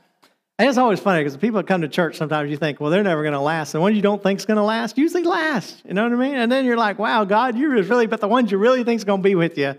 And 0.60 0.68
it's 0.68 0.80
always 0.80 1.00
funny 1.00 1.20
because 1.20 1.34
the 1.34 1.40
people 1.40 1.58
that 1.58 1.68
come 1.68 1.82
to 1.82 1.88
church, 1.88 2.18
sometimes 2.18 2.50
you 2.50 2.58
think, 2.58 2.80
well, 2.80 2.90
they're 2.90 3.04
never 3.04 3.22
going 3.22 3.34
to 3.34 3.40
last. 3.40 3.74
The 3.74 3.80
ones 3.80 3.96
you 3.96 4.02
don't 4.02 4.24
think 4.24 4.40
is 4.40 4.46
going 4.48 4.58
to 4.58 4.64
last 4.64 4.98
usually 4.98 5.24
last. 5.24 5.84
You 5.86 5.94
know 5.94 6.04
what 6.04 6.14
I 6.14 6.16
mean? 6.16 6.36
And 6.36 6.52
then 6.52 6.66
you're 6.66 6.78
like, 6.78 6.98
wow, 6.98 7.26
God, 7.26 7.56
you 7.56 7.70
really, 7.70 8.08
but 8.08 8.22
the 8.22 8.28
ones 8.28 8.52
you 8.52 8.58
really 8.58 8.84
think 8.84 8.98
is 8.98 9.04
going 9.04 9.22
to 9.22 9.24
be 9.24 9.36
with 9.36 9.56
you, 9.56 9.76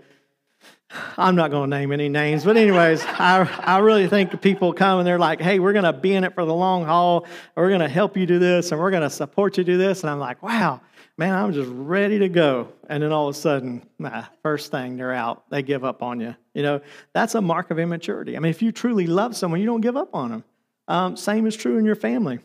I'm 1.17 1.35
not 1.35 1.51
going 1.51 1.69
to 1.69 1.77
name 1.77 1.91
any 1.91 2.07
names, 2.07 2.45
but 2.45 2.55
anyways, 2.55 3.03
I, 3.05 3.41
I 3.59 3.79
really 3.79 4.07
think 4.07 4.31
the 4.31 4.37
people 4.37 4.71
come 4.71 4.99
and 4.99 5.07
they're 5.07 5.19
like, 5.19 5.41
hey, 5.41 5.59
we're 5.59 5.73
going 5.73 5.83
to 5.83 5.93
be 5.93 6.13
in 6.13 6.23
it 6.23 6.33
for 6.33 6.45
the 6.45 6.53
long 6.53 6.85
haul. 6.85 7.27
We're 7.55 7.67
going 7.67 7.81
to 7.81 7.89
help 7.89 8.15
you 8.15 8.25
do 8.25 8.39
this 8.39 8.71
and 8.71 8.79
we're 8.79 8.91
going 8.91 9.03
to 9.03 9.09
support 9.09 9.57
you 9.57 9.65
do 9.65 9.77
this. 9.77 10.01
And 10.03 10.09
I'm 10.09 10.19
like, 10.19 10.41
wow, 10.41 10.79
man, 11.19 11.35
I'm 11.35 11.51
just 11.51 11.69
ready 11.73 12.19
to 12.19 12.29
go. 12.29 12.69
And 12.87 13.03
then 13.03 13.11
all 13.11 13.27
of 13.27 13.35
a 13.35 13.37
sudden, 13.37 13.85
nah, 13.99 14.23
first 14.41 14.71
thing, 14.71 14.95
they're 14.95 15.13
out. 15.13 15.49
They 15.49 15.61
give 15.61 15.83
up 15.83 16.01
on 16.01 16.21
you. 16.21 16.33
You 16.53 16.63
know, 16.63 16.81
that's 17.13 17.35
a 17.35 17.41
mark 17.41 17.71
of 17.71 17.77
immaturity. 17.77 18.37
I 18.37 18.39
mean, 18.39 18.49
if 18.49 18.61
you 18.61 18.71
truly 18.71 19.05
love 19.05 19.35
someone, 19.35 19.59
you 19.59 19.65
don't 19.65 19.81
give 19.81 19.97
up 19.97 20.15
on 20.15 20.31
them. 20.31 20.43
Um, 20.87 21.17
same 21.17 21.45
is 21.45 21.57
true 21.57 21.77
in 21.77 21.83
your 21.83 21.97
family. 21.97 22.39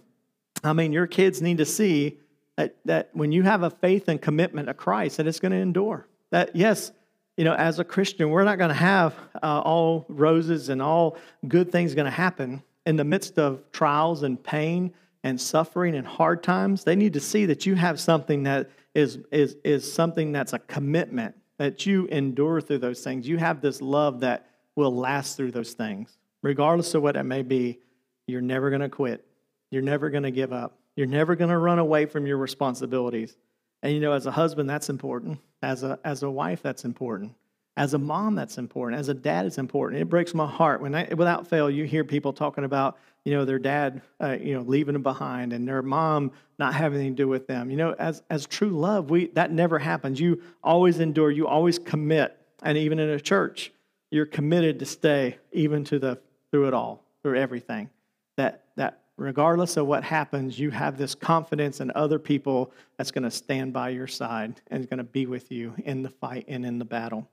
I 0.64 0.72
mean, 0.72 0.92
your 0.92 1.06
kids 1.06 1.40
need 1.40 1.58
to 1.58 1.64
see 1.64 2.18
that, 2.56 2.76
that 2.84 3.10
when 3.12 3.30
you 3.30 3.44
have 3.44 3.62
a 3.62 3.70
faith 3.70 4.08
and 4.08 4.20
commitment 4.20 4.66
to 4.66 4.74
Christ, 4.74 5.18
that 5.18 5.28
it's 5.28 5.38
going 5.38 5.52
to 5.52 5.58
endure. 5.58 6.08
That, 6.32 6.56
yes, 6.56 6.90
you 7.36 7.44
know, 7.44 7.54
as 7.54 7.78
a 7.78 7.84
Christian, 7.84 8.30
we're 8.30 8.42
not 8.42 8.58
going 8.58 8.70
to 8.70 8.74
have 8.74 9.14
uh, 9.40 9.60
all 9.60 10.04
roses 10.08 10.68
and 10.68 10.82
all 10.82 11.16
good 11.46 11.70
things 11.70 11.94
going 11.94 12.06
to 12.06 12.10
happen 12.10 12.60
in 12.86 12.96
the 12.96 13.04
midst 13.04 13.38
of 13.38 13.62
trials 13.70 14.24
and 14.24 14.42
pain 14.42 14.92
and 15.24 15.40
suffering 15.40 15.96
and 15.96 16.06
hard 16.06 16.42
times, 16.42 16.84
they 16.84 16.94
need 16.94 17.14
to 17.14 17.20
see 17.20 17.46
that 17.46 17.64
you 17.64 17.74
have 17.74 17.98
something 17.98 18.42
that 18.44 18.70
is, 18.94 19.18
is, 19.32 19.56
is 19.64 19.90
something 19.90 20.30
that's 20.30 20.52
a 20.52 20.58
commitment, 20.60 21.34
that 21.56 21.86
you 21.86 22.06
endure 22.08 22.60
through 22.60 22.78
those 22.78 23.02
things. 23.02 23.26
You 23.26 23.38
have 23.38 23.62
this 23.62 23.80
love 23.80 24.20
that 24.20 24.46
will 24.76 24.94
last 24.94 25.36
through 25.36 25.52
those 25.52 25.72
things. 25.72 26.18
Regardless 26.42 26.94
of 26.94 27.02
what 27.02 27.16
it 27.16 27.22
may 27.22 27.42
be, 27.42 27.80
you're 28.26 28.42
never 28.42 28.68
going 28.68 28.82
to 28.82 28.88
quit. 28.90 29.26
You're 29.70 29.82
never 29.82 30.10
going 30.10 30.24
to 30.24 30.30
give 30.30 30.52
up. 30.52 30.78
You're 30.94 31.06
never 31.06 31.34
going 31.34 31.50
to 31.50 31.58
run 31.58 31.78
away 31.78 32.04
from 32.04 32.26
your 32.26 32.36
responsibilities. 32.36 33.36
And 33.82 33.94
you 33.94 34.00
know, 34.00 34.12
as 34.12 34.26
a 34.26 34.30
husband, 34.30 34.68
that's 34.68 34.90
important. 34.90 35.38
As 35.62 35.82
a, 35.82 35.98
as 36.04 36.22
a 36.22 36.30
wife, 36.30 36.60
that's 36.62 36.84
important. 36.84 37.32
As 37.76 37.92
a 37.94 37.98
mom, 37.98 38.36
that's 38.36 38.56
important. 38.56 39.00
As 39.00 39.08
a 39.08 39.14
dad, 39.14 39.46
it's 39.46 39.58
important. 39.58 40.00
It 40.00 40.08
breaks 40.08 40.32
my 40.32 40.46
heart 40.46 40.80
when, 40.80 40.94
I, 40.94 41.12
without 41.14 41.48
fail, 41.48 41.68
you 41.68 41.84
hear 41.84 42.04
people 42.04 42.32
talking 42.32 42.62
about, 42.62 42.98
you 43.24 43.32
know, 43.32 43.44
their 43.44 43.58
dad, 43.58 44.00
uh, 44.22 44.36
you 44.40 44.54
know, 44.54 44.62
leaving 44.62 44.92
them 44.92 45.02
behind 45.02 45.52
and 45.52 45.66
their 45.66 45.82
mom 45.82 46.30
not 46.58 46.74
having 46.74 46.98
anything 46.98 47.16
to 47.16 47.22
do 47.24 47.28
with 47.28 47.46
them. 47.48 47.70
You 47.70 47.76
know, 47.76 47.94
as 47.98 48.22
as 48.30 48.46
true 48.46 48.70
love, 48.70 49.10
we 49.10 49.26
that 49.28 49.50
never 49.50 49.78
happens. 49.78 50.20
You 50.20 50.40
always 50.62 51.00
endure. 51.00 51.30
You 51.30 51.48
always 51.48 51.78
commit, 51.78 52.38
and 52.62 52.78
even 52.78 52.98
in 52.98 53.08
a 53.08 53.18
church, 53.18 53.72
you're 54.10 54.26
committed 54.26 54.78
to 54.78 54.86
stay 54.86 55.38
even 55.52 55.84
to 55.84 55.98
the 55.98 56.18
through 56.50 56.68
it 56.68 56.74
all, 56.74 57.02
through 57.22 57.38
everything. 57.38 57.90
That 58.36 58.64
that 58.76 59.00
regardless 59.16 59.76
of 59.76 59.86
what 59.86 60.04
happens, 60.04 60.58
you 60.58 60.70
have 60.70 60.96
this 60.96 61.14
confidence 61.14 61.80
in 61.80 61.90
other 61.94 62.18
people 62.18 62.72
that's 62.98 63.10
going 63.10 63.24
to 63.24 63.30
stand 63.30 63.72
by 63.72 63.88
your 63.88 64.06
side 64.06 64.60
and 64.68 64.80
is 64.80 64.86
going 64.86 64.98
to 64.98 65.04
be 65.04 65.26
with 65.26 65.50
you 65.50 65.74
in 65.84 66.02
the 66.02 66.10
fight 66.10 66.44
and 66.46 66.64
in 66.64 66.78
the 66.78 66.84
battle. 66.84 67.28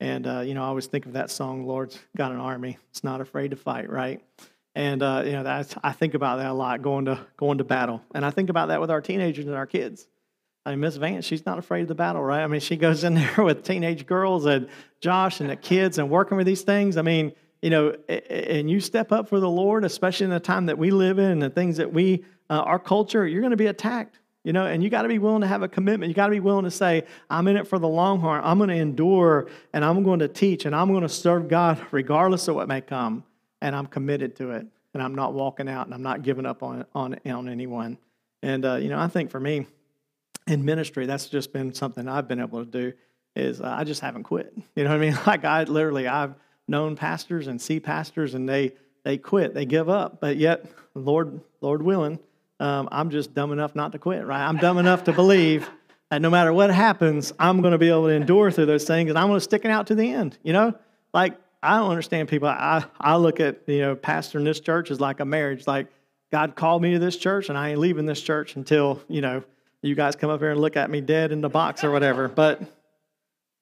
And, 0.00 0.26
uh, 0.26 0.40
you 0.40 0.54
know, 0.54 0.62
I 0.62 0.66
always 0.66 0.86
think 0.86 1.06
of 1.06 1.14
that 1.14 1.30
song, 1.30 1.66
Lord's 1.66 1.98
Got 2.16 2.32
an 2.32 2.38
Army. 2.38 2.78
It's 2.90 3.02
not 3.02 3.20
afraid 3.20 3.52
to 3.52 3.56
fight, 3.56 3.88
right? 3.88 4.22
And, 4.74 5.02
uh, 5.02 5.22
you 5.24 5.32
know, 5.32 5.42
that's, 5.42 5.74
I 5.82 5.92
think 5.92 6.12
about 6.12 6.36
that 6.36 6.50
a 6.50 6.52
lot 6.52 6.82
going 6.82 7.06
to, 7.06 7.18
going 7.38 7.58
to 7.58 7.64
battle. 7.64 8.02
And 8.14 8.24
I 8.24 8.30
think 8.30 8.50
about 8.50 8.68
that 8.68 8.80
with 8.80 8.90
our 8.90 9.00
teenagers 9.00 9.46
and 9.46 9.54
our 9.54 9.66
kids. 9.66 10.06
I 10.66 10.70
mean, 10.70 10.80
Miss 10.80 10.96
Vance, 10.96 11.24
she's 11.24 11.46
not 11.46 11.58
afraid 11.58 11.82
of 11.82 11.88
the 11.88 11.94
battle, 11.94 12.22
right? 12.22 12.42
I 12.42 12.46
mean, 12.46 12.60
she 12.60 12.76
goes 12.76 13.04
in 13.04 13.14
there 13.36 13.36
with 13.38 13.62
teenage 13.62 14.04
girls 14.04 14.44
and 14.44 14.68
Josh 15.00 15.40
and 15.40 15.48
the 15.48 15.56
kids 15.56 15.96
and 15.98 16.10
working 16.10 16.36
with 16.36 16.46
these 16.46 16.62
things. 16.62 16.98
I 16.98 17.02
mean, 17.02 17.32
you 17.62 17.70
know, 17.70 17.96
and 18.08 18.70
you 18.70 18.80
step 18.80 19.12
up 19.12 19.28
for 19.28 19.40
the 19.40 19.48
Lord, 19.48 19.84
especially 19.84 20.24
in 20.24 20.30
the 20.30 20.40
time 20.40 20.66
that 20.66 20.76
we 20.76 20.90
live 20.90 21.18
in 21.18 21.30
and 21.30 21.42
the 21.42 21.50
things 21.50 21.78
that 21.78 21.92
we, 21.92 22.24
uh, 22.50 22.60
our 22.60 22.78
culture, 22.78 23.26
you're 23.26 23.40
going 23.40 23.52
to 23.52 23.56
be 23.56 23.66
attacked, 23.66 24.18
you 24.46 24.52
know, 24.52 24.64
and 24.64 24.80
you 24.80 24.90
got 24.90 25.02
to 25.02 25.08
be 25.08 25.18
willing 25.18 25.40
to 25.40 25.48
have 25.48 25.64
a 25.64 25.68
commitment. 25.68 26.08
You 26.08 26.14
got 26.14 26.26
to 26.26 26.30
be 26.30 26.38
willing 26.38 26.66
to 26.66 26.70
say, 26.70 27.02
I'm 27.28 27.48
in 27.48 27.56
it 27.56 27.66
for 27.66 27.80
the 27.80 27.88
long 27.88 28.20
haul. 28.20 28.40
I'm 28.42 28.58
going 28.58 28.70
to 28.70 28.76
endure 28.76 29.48
and 29.72 29.84
I'm 29.84 30.04
going 30.04 30.20
to 30.20 30.28
teach 30.28 30.66
and 30.66 30.74
I'm 30.74 30.88
going 30.88 31.02
to 31.02 31.08
serve 31.08 31.48
God 31.48 31.84
regardless 31.90 32.46
of 32.46 32.54
what 32.54 32.68
may 32.68 32.80
come. 32.80 33.24
And 33.60 33.74
I'm 33.74 33.86
committed 33.86 34.36
to 34.36 34.52
it. 34.52 34.64
And 34.94 35.02
I'm 35.02 35.16
not 35.16 35.34
walking 35.34 35.68
out 35.68 35.86
and 35.86 35.94
I'm 35.94 36.02
not 36.02 36.22
giving 36.22 36.46
up 36.46 36.62
on, 36.62 36.86
on, 36.94 37.18
on 37.26 37.48
anyone. 37.48 37.98
And, 38.40 38.64
uh, 38.64 38.76
you 38.76 38.88
know, 38.88 39.00
I 39.00 39.08
think 39.08 39.32
for 39.32 39.40
me 39.40 39.66
in 40.46 40.64
ministry, 40.64 41.06
that's 41.06 41.26
just 41.26 41.52
been 41.52 41.74
something 41.74 42.06
I've 42.08 42.28
been 42.28 42.40
able 42.40 42.64
to 42.64 42.70
do 42.70 42.92
is 43.34 43.60
uh, 43.60 43.66
I 43.66 43.82
just 43.82 44.00
haven't 44.00 44.22
quit. 44.22 44.54
You 44.76 44.84
know 44.84 44.90
what 44.90 44.96
I 44.96 45.00
mean? 45.00 45.18
Like 45.26 45.44
I 45.44 45.64
literally, 45.64 46.06
I've, 46.06 46.36
known 46.68 46.96
pastors 46.96 47.46
and 47.46 47.60
see 47.60 47.80
pastors, 47.80 48.34
and 48.34 48.48
they 48.48 48.72
they 49.04 49.18
quit, 49.18 49.54
they 49.54 49.64
give 49.64 49.88
up. 49.88 50.20
But 50.20 50.36
yet, 50.36 50.66
Lord, 50.94 51.40
Lord 51.60 51.82
willing, 51.82 52.18
um, 52.60 52.88
I'm 52.90 53.10
just 53.10 53.34
dumb 53.34 53.52
enough 53.52 53.74
not 53.74 53.92
to 53.92 53.98
quit. 53.98 54.24
Right? 54.26 54.46
I'm 54.46 54.56
dumb 54.56 54.78
enough 54.78 55.04
to 55.04 55.12
believe 55.12 55.68
that 56.10 56.22
no 56.22 56.30
matter 56.30 56.52
what 56.52 56.70
happens, 56.70 57.32
I'm 57.38 57.60
going 57.60 57.72
to 57.72 57.78
be 57.78 57.88
able 57.88 58.06
to 58.06 58.12
endure 58.12 58.50
through 58.50 58.66
those 58.66 58.84
things, 58.84 59.10
and 59.10 59.18
I'm 59.18 59.28
going 59.28 59.38
to 59.38 59.44
stick 59.44 59.64
it 59.64 59.70
out 59.70 59.88
to 59.88 59.94
the 59.94 60.10
end. 60.10 60.38
You 60.42 60.52
know, 60.52 60.74
like 61.12 61.34
I 61.62 61.78
don't 61.78 61.90
understand 61.90 62.28
people. 62.28 62.48
I 62.48 62.84
I 62.98 63.16
look 63.16 63.40
at 63.40 63.60
you 63.66 63.80
know 63.80 63.96
pastor 63.96 64.38
in 64.38 64.44
this 64.44 64.60
church 64.60 64.90
is 64.90 65.00
like 65.00 65.20
a 65.20 65.24
marriage. 65.24 65.66
Like 65.66 65.88
God 66.32 66.54
called 66.56 66.82
me 66.82 66.92
to 66.92 66.98
this 66.98 67.16
church, 67.16 67.48
and 67.48 67.58
I 67.58 67.70
ain't 67.70 67.78
leaving 67.78 68.06
this 68.06 68.20
church 68.20 68.56
until 68.56 69.02
you 69.08 69.20
know 69.20 69.42
you 69.82 69.94
guys 69.94 70.16
come 70.16 70.30
up 70.30 70.40
here 70.40 70.50
and 70.50 70.60
look 70.60 70.76
at 70.76 70.90
me 70.90 71.00
dead 71.00 71.32
in 71.32 71.40
the 71.40 71.48
box 71.48 71.84
or 71.84 71.90
whatever. 71.90 72.28
But 72.28 72.62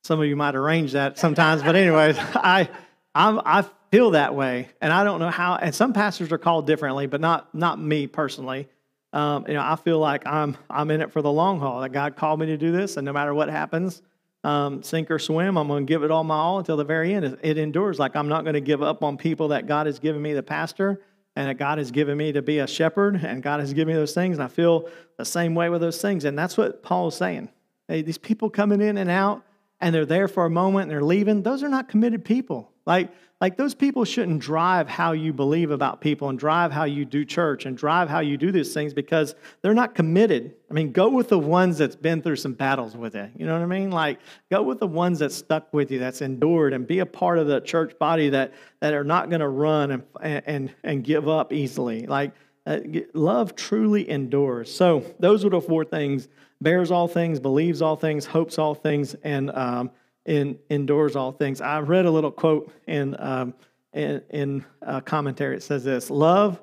some 0.02 0.20
of 0.20 0.26
you 0.26 0.36
might 0.36 0.54
arrange 0.54 0.92
that 0.92 1.18
sometimes. 1.18 1.62
But 1.62 1.76
anyways, 1.76 2.16
I 2.34 2.68
I'm, 3.14 3.40
I 3.44 3.64
feel 3.90 4.12
that 4.12 4.34
way, 4.34 4.68
and 4.80 4.92
I 4.92 5.04
don't 5.04 5.20
know 5.20 5.30
how. 5.30 5.56
And 5.56 5.74
some 5.74 5.92
pastors 5.92 6.32
are 6.32 6.38
called 6.38 6.66
differently, 6.66 7.06
but 7.06 7.20
not 7.20 7.54
not 7.54 7.80
me 7.80 8.06
personally. 8.06 8.68
Um, 9.14 9.44
you 9.46 9.54
know, 9.54 9.62
I 9.62 9.76
feel 9.76 10.00
like 10.00 10.26
I'm 10.26 10.56
I'm 10.68 10.90
in 10.90 11.00
it 11.00 11.12
for 11.12 11.22
the 11.22 11.30
long 11.30 11.60
haul. 11.60 11.80
That 11.80 11.90
God 11.90 12.16
called 12.16 12.40
me 12.40 12.46
to 12.46 12.56
do 12.56 12.72
this, 12.72 12.96
and 12.96 13.04
no 13.04 13.12
matter 13.12 13.32
what 13.32 13.48
happens, 13.48 14.02
um, 14.42 14.82
sink 14.82 15.08
or 15.08 15.20
swim, 15.20 15.56
I'm 15.56 15.68
going 15.68 15.86
to 15.86 15.88
give 15.90 16.02
it 16.02 16.10
all 16.10 16.24
my 16.24 16.34
all 16.34 16.58
until 16.58 16.76
the 16.76 16.84
very 16.84 17.14
end. 17.14 17.38
It, 17.40 17.56
endures. 17.56 18.00
Like 18.00 18.16
I'm 18.16 18.28
not 18.28 18.42
going 18.42 18.54
to 18.54 18.60
give 18.60 18.82
up 18.82 19.04
on 19.04 19.16
people 19.16 19.48
that 19.48 19.68
God 19.68 19.86
has 19.86 20.00
given 20.00 20.20
me, 20.20 20.32
the 20.32 20.42
pastor, 20.42 21.00
and 21.36 21.48
that 21.48 21.54
God 21.54 21.78
has 21.78 21.92
given 21.92 22.18
me 22.18 22.32
to 22.32 22.42
be 22.42 22.58
a 22.58 22.66
shepherd, 22.66 23.14
and 23.24 23.40
God 23.40 23.60
has 23.60 23.72
given 23.72 23.94
me 23.94 23.98
those 23.98 24.14
things, 24.14 24.36
and 24.36 24.42
I 24.42 24.48
feel 24.48 24.88
the 25.16 25.24
same 25.24 25.54
way 25.54 25.70
with 25.70 25.80
those 25.80 26.02
things. 26.02 26.24
And 26.24 26.36
that's 26.36 26.56
what 26.56 26.82
Paul 26.82 27.06
is 27.06 27.14
saying. 27.14 27.50
Hey, 27.86 28.02
these 28.02 28.18
people 28.18 28.50
coming 28.50 28.80
in 28.80 28.98
and 28.98 29.08
out, 29.08 29.44
and 29.80 29.94
they're 29.94 30.06
there 30.06 30.26
for 30.26 30.44
a 30.44 30.50
moment, 30.50 30.82
and 30.82 30.90
they're 30.90 31.04
leaving. 31.04 31.44
Those 31.44 31.62
are 31.62 31.68
not 31.68 31.88
committed 31.88 32.24
people. 32.24 32.72
Like, 32.86 33.10
like 33.40 33.56
those 33.56 33.74
people 33.74 34.04
shouldn't 34.04 34.40
drive 34.40 34.88
how 34.88 35.12
you 35.12 35.32
believe 35.32 35.70
about 35.70 36.00
people 36.00 36.28
and 36.28 36.38
drive 36.38 36.72
how 36.72 36.84
you 36.84 37.04
do 37.04 37.24
church 37.24 37.66
and 37.66 37.76
drive 37.76 38.08
how 38.08 38.20
you 38.20 38.36
do 38.36 38.52
these 38.52 38.72
things 38.72 38.94
because 38.94 39.34
they're 39.60 39.74
not 39.74 39.94
committed. 39.94 40.54
I 40.70 40.74
mean, 40.74 40.92
go 40.92 41.08
with 41.08 41.28
the 41.28 41.38
ones 41.38 41.78
that's 41.78 41.96
been 41.96 42.22
through 42.22 42.36
some 42.36 42.54
battles 42.54 42.96
with 42.96 43.14
it. 43.16 43.32
You 43.36 43.46
know 43.46 43.52
what 43.52 43.62
I 43.62 43.66
mean? 43.66 43.90
Like, 43.90 44.20
go 44.50 44.62
with 44.62 44.80
the 44.80 44.86
ones 44.86 45.18
that 45.18 45.32
stuck 45.32 45.72
with 45.74 45.90
you, 45.90 45.98
that's 45.98 46.22
endured, 46.22 46.72
and 46.72 46.86
be 46.86 47.00
a 47.00 47.06
part 47.06 47.38
of 47.38 47.46
the 47.46 47.60
church 47.60 47.98
body 47.98 48.30
that, 48.30 48.54
that 48.80 48.94
are 48.94 49.04
not 49.04 49.28
going 49.28 49.40
to 49.40 49.48
run 49.48 49.90
and, 50.22 50.42
and, 50.46 50.74
and 50.82 51.04
give 51.04 51.28
up 51.28 51.52
easily. 51.52 52.06
Like, 52.06 52.32
uh, 52.66 52.78
love 53.12 53.54
truly 53.56 54.08
endures. 54.08 54.74
So, 54.74 55.04
those 55.18 55.44
are 55.44 55.50
the 55.50 55.60
four 55.60 55.84
things 55.84 56.28
bears 56.62 56.90
all 56.90 57.06
things, 57.06 57.38
believes 57.38 57.82
all 57.82 57.96
things, 57.96 58.24
hopes 58.24 58.58
all 58.58 58.74
things, 58.74 59.14
and 59.22 59.50
um, 59.50 59.90
endures 60.26 61.16
all 61.16 61.32
things. 61.32 61.60
I 61.60 61.80
read 61.80 62.06
a 62.06 62.10
little 62.10 62.30
quote 62.30 62.72
in, 62.86 63.16
um, 63.18 63.54
in, 63.92 64.22
in 64.30 64.64
commentary. 65.04 65.56
It 65.56 65.62
says 65.62 65.84
this 65.84 66.10
Love 66.10 66.60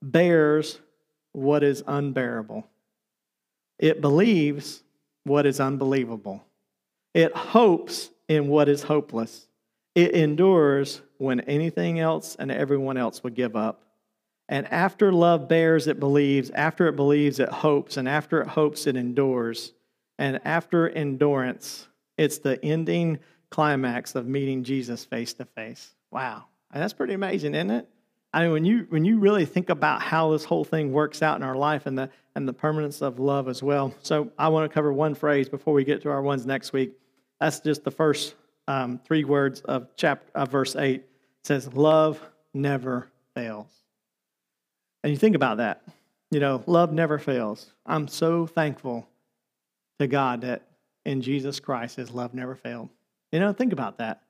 bears 0.00 0.80
what 1.32 1.62
is 1.62 1.82
unbearable, 1.86 2.66
it 3.78 4.00
believes 4.00 4.82
what 5.24 5.46
is 5.46 5.60
unbelievable, 5.60 6.44
it 7.14 7.34
hopes 7.34 8.10
in 8.28 8.48
what 8.48 8.68
is 8.68 8.82
hopeless, 8.82 9.46
it 9.94 10.12
endures 10.12 11.02
when 11.18 11.40
anything 11.40 12.00
else 12.00 12.34
and 12.36 12.50
everyone 12.50 12.96
else 12.96 13.22
would 13.22 13.34
give 13.34 13.54
up. 13.56 13.82
And 14.48 14.70
after 14.72 15.12
love 15.12 15.48
bears, 15.48 15.86
it 15.86 16.00
believes. 16.00 16.50
After 16.50 16.88
it 16.88 16.96
believes, 16.96 17.38
it 17.38 17.48
hopes. 17.48 17.96
And 17.96 18.08
after 18.08 18.42
it 18.42 18.48
hopes, 18.48 18.86
it 18.86 18.96
endures. 18.96 19.72
And 20.18 20.40
after 20.44 20.88
endurance, 20.88 21.88
it's 22.16 22.38
the 22.38 22.62
ending 22.64 23.18
climax 23.50 24.14
of 24.14 24.26
meeting 24.26 24.64
Jesus 24.64 25.04
face 25.04 25.32
to 25.34 25.44
face. 25.44 25.94
Wow. 26.10 26.44
That's 26.72 26.92
pretty 26.92 27.14
amazing, 27.14 27.54
isn't 27.54 27.70
it? 27.70 27.88
I 28.34 28.44
mean, 28.44 28.52
when 28.52 28.64
you 28.64 28.86
when 28.88 29.04
you 29.04 29.18
really 29.18 29.44
think 29.44 29.68
about 29.68 30.00
how 30.00 30.30
this 30.32 30.44
whole 30.44 30.64
thing 30.64 30.90
works 30.90 31.22
out 31.22 31.36
in 31.36 31.42
our 31.42 31.54
life 31.54 31.84
and 31.84 31.98
the 31.98 32.08
and 32.34 32.48
the 32.48 32.52
permanence 32.52 33.02
of 33.02 33.18
love 33.18 33.46
as 33.46 33.62
well. 33.62 33.94
So 34.02 34.32
I 34.38 34.48
want 34.48 34.70
to 34.70 34.72
cover 34.72 34.92
one 34.92 35.14
phrase 35.14 35.48
before 35.50 35.74
we 35.74 35.84
get 35.84 36.00
to 36.02 36.10
our 36.10 36.22
ones 36.22 36.46
next 36.46 36.72
week. 36.72 36.92
That's 37.40 37.60
just 37.60 37.84
the 37.84 37.90
first 37.90 38.34
um, 38.68 38.98
three 39.04 39.24
words 39.24 39.60
of 39.62 39.88
chapter 39.96 40.26
of 40.34 40.50
verse 40.50 40.76
eight. 40.76 41.00
It 41.00 41.46
says, 41.46 41.72
"Love 41.74 42.22
never 42.54 43.10
fails." 43.34 43.70
And 45.04 45.12
you 45.12 45.18
think 45.18 45.36
about 45.36 45.58
that. 45.58 45.82
You 46.30 46.40
know, 46.40 46.62
love 46.66 46.92
never 46.92 47.18
fails. 47.18 47.70
I'm 47.84 48.08
so 48.08 48.46
thankful 48.46 49.06
to 49.98 50.06
God 50.06 50.40
that 50.40 50.62
in 51.04 51.22
Jesus 51.22 51.60
Christ, 51.60 51.96
his 51.96 52.10
love 52.10 52.34
never 52.34 52.54
failed. 52.54 52.88
You 53.30 53.40
know, 53.40 53.52
think 53.52 53.72
about 53.72 53.98
that. 53.98 54.22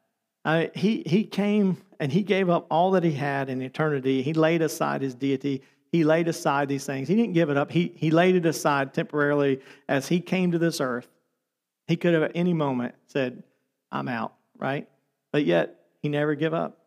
He, 0.74 1.02
he 1.06 1.24
came 1.24 1.76
and 2.00 2.12
he 2.12 2.22
gave 2.22 2.48
up 2.48 2.66
all 2.70 2.92
that 2.92 3.04
he 3.04 3.12
had 3.12 3.48
in 3.48 3.62
eternity. 3.62 4.22
He 4.22 4.32
laid 4.32 4.62
aside 4.62 5.02
his 5.02 5.14
deity. 5.14 5.62
He 5.90 6.04
laid 6.04 6.26
aside 6.26 6.68
these 6.68 6.84
things. 6.84 7.06
He 7.06 7.14
didn't 7.14 7.34
give 7.34 7.50
it 7.50 7.56
up. 7.56 7.70
He, 7.70 7.92
he 7.96 8.10
laid 8.10 8.34
it 8.34 8.46
aside 8.46 8.94
temporarily 8.94 9.60
as 9.88 10.08
he 10.08 10.20
came 10.20 10.52
to 10.52 10.58
this 10.58 10.80
earth. 10.80 11.08
He 11.86 11.96
could 11.96 12.14
have 12.14 12.22
at 12.22 12.32
any 12.34 12.54
moment 12.54 12.94
said, 13.06 13.42
I'm 13.90 14.08
out, 14.08 14.32
right? 14.58 14.88
But 15.32 15.44
yet, 15.44 15.80
he 16.00 16.08
never 16.08 16.34
gave 16.34 16.54
up. 16.54 16.78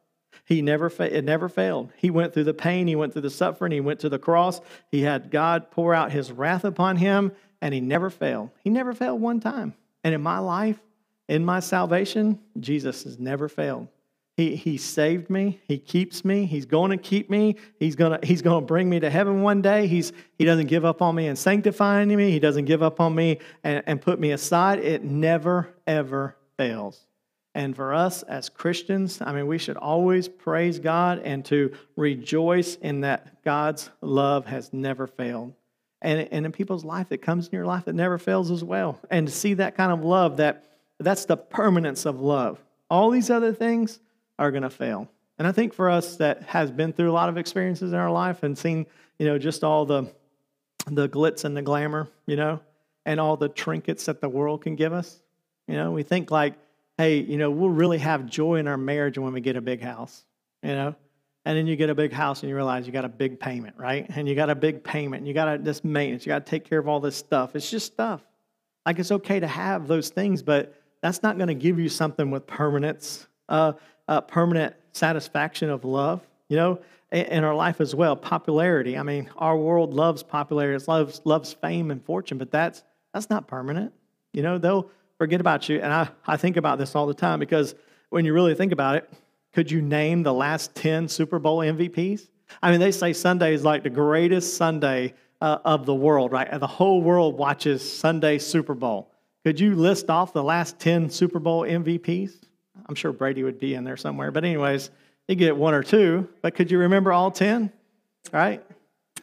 He 0.44 0.62
never, 0.62 0.90
fa- 0.90 1.16
it 1.16 1.24
never 1.24 1.48
failed. 1.48 1.92
He 1.96 2.10
went 2.10 2.34
through 2.34 2.44
the 2.46 2.54
pain. 2.54 2.88
He 2.88 2.96
went 2.96 3.14
through 3.14 3.22
the 3.22 3.30
suffering. 3.30 3.72
He 3.72 3.80
went 3.80 4.02
to 4.02 4.10
the 4.10 4.20
cross. 4.20 4.60
He 4.92 5.02
had 5.02 5.32
God 5.32 5.72
pour 5.72 5.94
out 5.94 6.12
his 6.12 6.32
wrath 6.32 6.66
upon 6.66 6.98
him 6.98 7.32
and 7.66 7.74
he 7.74 7.82
never 7.82 8.12
failed. 8.12 8.52
He 8.64 8.70
never 8.70 8.94
failed 8.94 9.20
one 9.20 9.40
time. 9.40 9.74
And 10.04 10.14
in 10.14 10.22
my 10.22 10.38
life, 10.38 10.80
in 11.28 11.44
my 11.44 11.62
salvation, 11.62 12.40
Jesus 12.60 13.06
has 13.06 13.18
never 13.18 13.50
failed. 13.50 13.88
He, 14.38 14.56
he 14.56 14.78
saved 14.78 15.32
me. 15.32 15.60
He 15.68 15.80
keeps 15.80 16.24
me. 16.24 16.46
He's 16.46 16.68
going 16.68 16.92
to 16.92 16.98
keep 16.98 17.28
me. 17.28 17.56
He's 17.80 17.96
going 17.96 18.20
to, 18.20 18.24
he's 18.24 18.44
going 18.44 18.62
to 18.62 18.68
bring 18.68 18.88
me 18.88 19.00
to 19.00 19.10
heaven 19.10 19.42
one 19.42 19.64
day. 19.64 19.88
He's, 19.88 20.14
he 20.38 20.46
doesn't 20.46 20.68
give 20.68 20.86
up 20.86 21.02
on 21.02 21.16
me 21.16 21.26
and 21.26 21.36
sanctifying 21.36 22.16
me. 22.16 22.30
He 22.30 22.38
doesn't 22.38 22.66
give 22.66 22.84
up 22.84 23.00
on 23.00 23.16
me 23.16 23.40
and, 23.64 23.82
and 23.88 24.00
put 24.00 24.20
me 24.20 24.30
aside. 24.30 24.78
It 24.78 25.04
never, 25.04 25.74
ever 25.88 26.36
fails. 26.58 27.08
And 27.56 27.76
for 27.76 27.96
us 27.96 28.22
as 28.22 28.48
Christians, 28.48 29.22
I 29.22 29.34
mean, 29.34 29.48
we 29.48 29.58
should 29.58 29.78
always 29.78 30.28
praise 30.28 30.78
God 30.78 31.18
and 31.26 31.44
to 31.46 31.74
rejoice 31.96 32.76
in 32.76 33.02
that 33.02 33.44
God's 33.44 33.90
love 34.02 34.46
has 34.46 34.72
never 34.72 35.08
failed 35.08 35.56
and, 36.06 36.28
and 36.32 36.46
in 36.46 36.52
people's 36.52 36.86
life 36.86 37.10
that 37.10 37.22
comes 37.22 37.48
in 37.48 37.56
your 37.56 37.66
life 37.66 37.86
that 37.86 37.96
never 37.96 38.18
fails 38.18 38.52
as 38.52 38.64
well. 38.64 39.00
And 39.10 39.28
to 39.28 39.34
see 39.34 39.56
that 39.56 39.76
kind 39.76 39.92
of 39.92 40.06
love, 40.06 40.38
that 40.38 40.66
that's 41.00 41.26
the 41.26 41.36
permanence 41.36 42.06
of 42.06 42.22
love. 42.22 42.64
All 42.90 43.10
these 43.10 43.30
other 43.30 43.54
things 43.54 44.00
are 44.40 44.52
going 44.52 44.64
to 44.64 44.70
fail. 44.70 45.10
And 45.38 45.48
I 45.48 45.52
think 45.52 45.74
for 45.74 45.90
us 45.90 46.16
that 46.18 46.44
has 46.44 46.72
been 46.72 46.94
through 46.94 47.12
a 47.12 47.14
lot 47.14 47.28
of 47.28 47.38
experiences 47.38 47.92
in 47.92 48.00
our 48.00 48.12
life 48.12 48.44
and 48.44 48.58
seen, 48.58 48.86
you 49.20 49.26
know, 49.26 49.38
just 49.38 49.64
all 49.64 49.86
the 49.86 50.10
the 50.88 51.10
glitz 51.10 51.44
and 51.46 51.58
the 51.58 51.64
glamour, 51.64 52.08
you 52.28 52.36
know, 52.36 52.60
and 53.06 53.20
all 53.20 53.36
the 53.36 53.50
trinkets 53.50 54.06
that 54.06 54.22
the 54.22 54.30
world 54.30 54.62
can 54.62 54.76
give 54.76 54.94
us. 54.94 55.20
You 55.68 55.74
know, 55.74 55.92
we 55.92 56.04
think 56.04 56.30
like 56.30 56.54
hey, 56.98 57.20
you 57.20 57.38
know, 57.38 57.52
we'll 57.52 57.70
really 57.70 57.98
have 57.98 58.26
joy 58.26 58.56
in 58.56 58.68
our 58.68 58.78
marriage 58.78 59.18
when 59.18 59.34
we 59.34 59.42
get 59.42 59.56
a 59.56 59.62
big 59.62 59.82
house, 59.82 60.24
you 60.64 60.70
know? 60.70 60.96
And 61.46 61.56
then 61.56 61.68
you 61.68 61.76
get 61.76 61.92
a 61.92 61.96
big 61.96 62.12
house 62.12 62.42
and 62.42 62.50
you 62.50 62.56
realize 62.56 62.88
you 62.88 62.94
got 62.94 63.06
a 63.06 63.10
big 63.10 63.40
payment, 63.40 63.76
right? 63.78 64.08
And 64.10 64.28
you 64.28 64.34
got 64.34 64.50
a 64.50 64.56
big 64.56 64.84
payment. 64.84 65.22
And 65.22 65.28
you 65.28 65.34
got 65.34 65.64
this 65.64 65.84
maintenance. 65.84 66.26
You 66.26 66.32
got 66.32 66.46
to 66.46 66.50
take 66.50 66.68
care 66.68 66.80
of 66.80 66.88
all 66.88 67.00
this 67.00 67.16
stuff. 67.16 67.56
It's 67.56 67.70
just 67.70 67.86
stuff. 67.86 68.22
Like 68.86 69.00
it's 69.00 69.12
okay 69.12 69.40
to 69.40 69.48
have 69.48 69.88
those 69.88 70.10
things, 70.10 70.42
but 70.42 70.74
that's 71.02 71.22
not 71.22 71.38
going 71.38 71.48
to 71.48 71.56
give 71.56 71.80
you 71.80 71.88
something 71.88 72.32
with 72.32 72.48
permanence, 72.48 73.28
uh, 73.48 73.74
uh, 74.08 74.22
permanent 74.22 74.76
satisfaction 74.92 75.70
of 75.70 75.86
love. 75.86 76.22
You 76.50 76.58
know, 76.58 76.80
in, 77.12 77.26
in 77.26 77.44
our 77.44 77.56
life 77.56 77.82
as 77.82 77.96
well, 77.96 78.16
popularity. 78.16 78.98
I 78.98 79.04
mean, 79.04 79.30
our 79.38 79.58
world 79.58 79.94
loves 79.94 80.24
popularity, 80.24 80.84
it 80.84 80.88
loves 80.88 81.22
loves 81.26 81.54
fame 81.54 81.92
and 81.92 82.04
fortune, 82.04 82.38
but 82.38 82.52
that's 82.52 82.84
that's 83.14 83.30
not 83.30 83.48
permanent. 83.48 83.94
You 84.34 84.44
know, 84.44 84.58
they'll 84.58 84.90
forget 85.18 85.42
about 85.42 85.70
you. 85.70 85.80
And 85.80 85.94
I, 85.94 86.10
I 86.28 86.38
think 86.38 86.58
about 86.58 86.78
this 86.78 86.96
all 86.96 87.08
the 87.08 87.14
time 87.14 87.40
because 87.40 87.76
when 88.10 88.26
you 88.26 88.34
really 88.34 88.56
think 88.56 88.72
about 88.72 88.96
it, 88.96 89.10
could 89.56 89.72
you 89.72 89.82
name 89.82 90.22
the 90.22 90.34
last 90.34 90.76
10 90.76 91.08
Super 91.08 91.40
Bowl 91.40 91.60
MVPs? 91.60 92.28
I 92.62 92.72
mean, 92.72 92.82
they 92.82 92.92
say 92.92 93.14
Sunday 93.14 93.54
is 93.54 93.64
like 93.64 93.84
the 93.84 93.90
greatest 93.90 94.58
Sunday 94.58 95.14
uh, 95.40 95.60
of 95.64 95.86
the 95.86 95.96
world, 95.96 96.34
right? 96.34 96.60
The 96.60 96.68
whole 96.68 97.02
world 97.02 97.38
watches 97.38 97.82
Sunday 97.90 98.38
Super 98.38 98.74
Bowl. 98.74 99.14
Could 99.46 99.58
you 99.58 99.76
list 99.76 100.10
off 100.10 100.34
the 100.34 100.44
last 100.44 100.78
10 100.80 101.10
Super 101.10 101.40
Bowl 101.40 101.62
MVPs? 101.62 102.34
I'm 102.86 102.96
sure 102.96 103.14
Brady 103.14 103.44
would 103.44 103.58
be 103.58 103.76
in 103.76 103.86
there 103.86 103.96
somewhere. 103.96 104.30
But, 104.30 104.44
anyways, 104.44 104.92
you 105.30 105.36
get 105.36 105.56
one 105.56 105.74
or 105.74 105.84
two. 105.84 106.28
But 106.42 106.54
could 106.54 106.70
you 106.70 106.80
remember 106.80 107.14
all 107.14 107.32
10? 107.32 107.72
Right? 108.34 108.62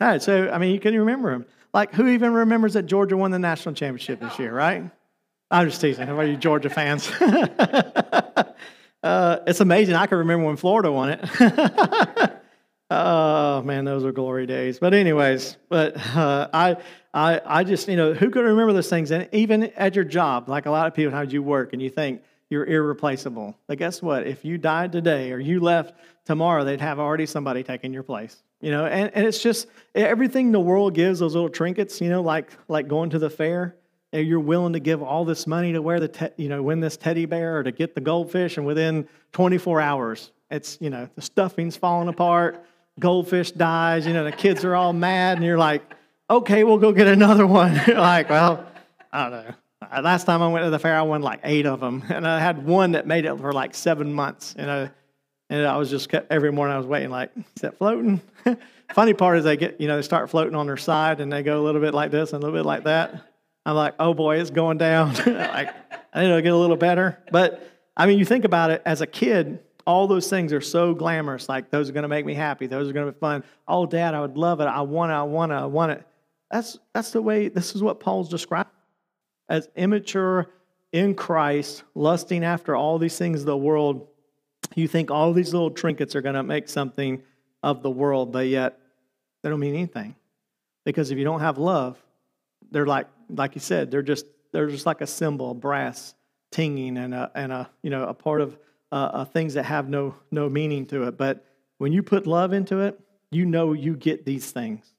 All 0.00 0.08
right. 0.08 0.22
So, 0.22 0.48
I 0.48 0.56
mean, 0.56 0.72
you 0.72 0.80
can 0.80 0.98
remember 0.98 1.32
them. 1.32 1.44
Like, 1.74 1.92
who 1.92 2.08
even 2.08 2.32
remembers 2.32 2.72
that 2.72 2.84
Georgia 2.84 3.18
won 3.18 3.32
the 3.32 3.38
national 3.38 3.74
championship 3.74 4.20
this 4.20 4.38
year, 4.38 4.54
right? 4.54 4.90
I'm 5.50 5.68
just 5.68 5.82
teasing. 5.82 6.06
How 6.06 6.14
about 6.14 6.28
you 6.28 6.38
Georgia 6.38 6.70
fans? 6.70 7.12
uh, 9.02 9.38
it's 9.46 9.60
amazing. 9.60 9.94
I 9.94 10.06
can 10.06 10.18
remember 10.18 10.46
when 10.46 10.56
Florida 10.56 10.92
won 10.92 11.10
it. 11.10 11.20
oh 12.90 13.62
man, 13.62 13.84
those 13.84 14.04
are 14.04 14.12
glory 14.12 14.46
days. 14.46 14.78
But 14.78 14.94
anyways, 14.94 15.56
but 15.68 15.96
uh, 16.16 16.48
I, 16.52 16.76
I, 17.12 17.40
I 17.44 17.64
just 17.64 17.88
you 17.88 17.96
know 17.96 18.14
who 18.14 18.30
could 18.30 18.44
remember 18.44 18.72
those 18.72 18.88
things? 18.88 19.10
And 19.10 19.28
even 19.32 19.64
at 19.76 19.94
your 19.96 20.04
job, 20.04 20.48
like 20.48 20.66
a 20.66 20.70
lot 20.70 20.86
of 20.86 20.94
people, 20.94 21.12
how 21.12 21.22
you 21.22 21.42
work, 21.42 21.72
and 21.72 21.82
you 21.82 21.90
think 21.90 22.22
you're 22.48 22.64
irreplaceable. 22.64 23.56
But 23.66 23.78
guess 23.78 24.00
what? 24.02 24.26
If 24.26 24.44
you 24.44 24.58
died 24.58 24.92
today 24.92 25.32
or 25.32 25.38
you 25.38 25.58
left 25.58 25.94
tomorrow, 26.24 26.64
they'd 26.64 26.80
have 26.80 26.98
already 27.00 27.26
somebody 27.26 27.62
taking 27.62 27.92
your 27.92 28.02
place. 28.02 28.42
You 28.60 28.70
know, 28.70 28.86
and, 28.86 29.10
and 29.14 29.26
it's 29.26 29.42
just 29.42 29.66
everything 29.96 30.52
the 30.52 30.60
world 30.60 30.94
gives 30.94 31.18
those 31.18 31.34
little 31.34 31.50
trinkets. 31.50 32.00
You 32.00 32.08
know, 32.08 32.22
like 32.22 32.50
like 32.68 32.86
going 32.86 33.10
to 33.10 33.18
the 33.18 33.30
fair 33.30 33.74
you're 34.20 34.40
willing 34.40 34.74
to 34.74 34.80
give 34.80 35.02
all 35.02 35.24
this 35.24 35.46
money 35.46 35.72
to 35.72 35.80
wear 35.80 35.98
the 35.98 36.08
te- 36.08 36.28
you 36.36 36.48
know 36.48 36.62
win 36.62 36.80
this 36.80 36.96
teddy 36.96 37.24
bear 37.24 37.58
or 37.58 37.62
to 37.62 37.72
get 37.72 37.94
the 37.94 38.00
goldfish 38.00 38.56
and 38.56 38.66
within 38.66 39.08
24 39.32 39.80
hours 39.80 40.30
it's 40.50 40.78
you 40.80 40.90
know 40.90 41.08
the 41.14 41.22
stuffing's 41.22 41.76
falling 41.76 42.08
apart 42.08 42.64
goldfish 43.00 43.52
dies 43.52 44.06
you 44.06 44.12
know 44.12 44.24
the 44.24 44.32
kids 44.32 44.64
are 44.64 44.74
all 44.74 44.92
mad 44.92 45.38
and 45.38 45.46
you're 45.46 45.58
like 45.58 45.82
okay 46.28 46.64
we'll 46.64 46.78
go 46.78 46.92
get 46.92 47.06
another 47.06 47.46
one. 47.46 47.80
Like 47.88 48.28
well 48.28 48.66
i 49.12 49.28
don't 49.28 49.32
know. 49.32 49.54
Uh, 49.90 50.00
last 50.02 50.24
time 50.24 50.42
i 50.42 50.48
went 50.48 50.64
to 50.64 50.70
the 50.70 50.78
fair 50.78 50.96
i 50.96 51.02
won 51.02 51.22
like 51.22 51.40
eight 51.44 51.66
of 51.66 51.80
them 51.80 52.04
and 52.08 52.26
i 52.26 52.38
had 52.38 52.64
one 52.64 52.92
that 52.92 53.06
made 53.06 53.24
it 53.24 53.36
for 53.38 53.52
like 53.52 53.74
seven 53.74 54.12
months 54.12 54.54
you 54.58 54.66
know 54.66 54.88
and 55.50 55.66
i 55.66 55.76
was 55.76 55.90
just 55.90 56.08
kept, 56.08 56.30
every 56.30 56.52
morning 56.52 56.74
i 56.74 56.78
was 56.78 56.86
waiting 56.86 57.10
like 57.10 57.30
is 57.36 57.62
that 57.62 57.78
floating? 57.78 58.20
Funny 58.92 59.14
part 59.14 59.38
is 59.38 59.44
they 59.44 59.56
get 59.56 59.80
you 59.80 59.88
know 59.88 59.96
they 59.96 60.02
start 60.02 60.28
floating 60.28 60.54
on 60.54 60.66
their 60.66 60.76
side 60.76 61.20
and 61.20 61.32
they 61.32 61.42
go 61.42 61.58
a 61.60 61.64
little 61.64 61.80
bit 61.80 61.94
like 61.94 62.10
this 62.10 62.34
and 62.34 62.42
a 62.42 62.46
little 62.46 62.58
bit 62.60 62.66
like 62.66 62.84
that 62.84 63.31
I'm 63.64 63.76
like, 63.76 63.94
oh 63.98 64.14
boy, 64.14 64.40
it's 64.40 64.50
going 64.50 64.78
down. 64.78 65.14
like, 65.26 65.70
I 66.12 66.22
need 66.22 66.34
to 66.34 66.42
get 66.42 66.52
a 66.52 66.56
little 66.56 66.76
better. 66.76 67.18
But 67.30 67.68
I 67.96 68.06
mean, 68.06 68.18
you 68.18 68.24
think 68.24 68.44
about 68.44 68.70
it 68.70 68.82
as 68.84 69.00
a 69.00 69.06
kid, 69.06 69.60
all 69.86 70.06
those 70.06 70.28
things 70.28 70.52
are 70.52 70.60
so 70.60 70.94
glamorous. 70.94 71.48
Like, 71.48 71.70
those 71.70 71.88
are 71.88 71.92
going 71.92 72.02
to 72.02 72.08
make 72.08 72.24
me 72.24 72.34
happy. 72.34 72.66
Those 72.66 72.88
are 72.88 72.92
going 72.92 73.06
to 73.06 73.12
be 73.12 73.18
fun. 73.18 73.44
Oh, 73.66 73.86
dad, 73.86 74.14
I 74.14 74.20
would 74.20 74.36
love 74.36 74.60
it. 74.60 74.64
I 74.64 74.80
want 74.82 75.10
it. 75.10 75.14
I 75.14 75.22
want 75.22 75.52
it. 75.52 75.56
I 75.56 75.66
want 75.66 75.92
it. 75.92 76.06
That's, 76.50 76.78
that's 76.94 77.10
the 77.10 77.22
way, 77.22 77.48
this 77.48 77.74
is 77.74 77.82
what 77.82 77.98
Paul's 77.98 78.28
described 78.28 78.70
as 79.48 79.68
immature 79.74 80.50
in 80.92 81.14
Christ, 81.14 81.82
lusting 81.94 82.44
after 82.44 82.76
all 82.76 82.98
these 82.98 83.16
things 83.16 83.40
of 83.40 83.46
the 83.46 83.56
world. 83.56 84.06
You 84.74 84.86
think 84.86 85.10
all 85.10 85.32
these 85.32 85.52
little 85.52 85.70
trinkets 85.70 86.14
are 86.14 86.20
going 86.20 86.34
to 86.34 86.42
make 86.42 86.68
something 86.68 87.22
of 87.62 87.82
the 87.82 87.90
world, 87.90 88.32
but 88.32 88.46
yet 88.46 88.78
they 89.42 89.48
don't 89.48 89.60
mean 89.60 89.74
anything. 89.74 90.14
Because 90.84 91.10
if 91.10 91.18
you 91.18 91.24
don't 91.24 91.40
have 91.40 91.58
love, 91.58 91.98
they're 92.70 92.86
like 92.86 93.06
like 93.34 93.54
you 93.54 93.60
said, 93.60 93.90
they're 93.90 94.02
just 94.02 94.26
they're 94.52 94.68
just 94.68 94.86
like 94.86 95.00
a 95.00 95.06
cymbal, 95.06 95.54
brass 95.54 96.14
tinging, 96.50 96.96
and 96.98 97.14
a 97.14 97.30
and 97.34 97.52
a 97.52 97.70
you 97.82 97.90
know 97.90 98.04
a 98.04 98.14
part 98.14 98.40
of 98.40 98.58
uh, 98.90 98.94
uh, 98.94 99.24
things 99.24 99.54
that 99.54 99.64
have 99.64 99.88
no 99.88 100.14
no 100.30 100.48
meaning 100.48 100.86
to 100.86 101.04
it. 101.04 101.16
But 101.16 101.44
when 101.78 101.92
you 101.92 102.02
put 102.02 102.26
love 102.26 102.52
into 102.52 102.80
it, 102.80 103.00
you 103.30 103.46
know 103.46 103.72
you 103.72 103.96
get 103.96 104.24
these 104.24 104.50
things. 104.50 104.92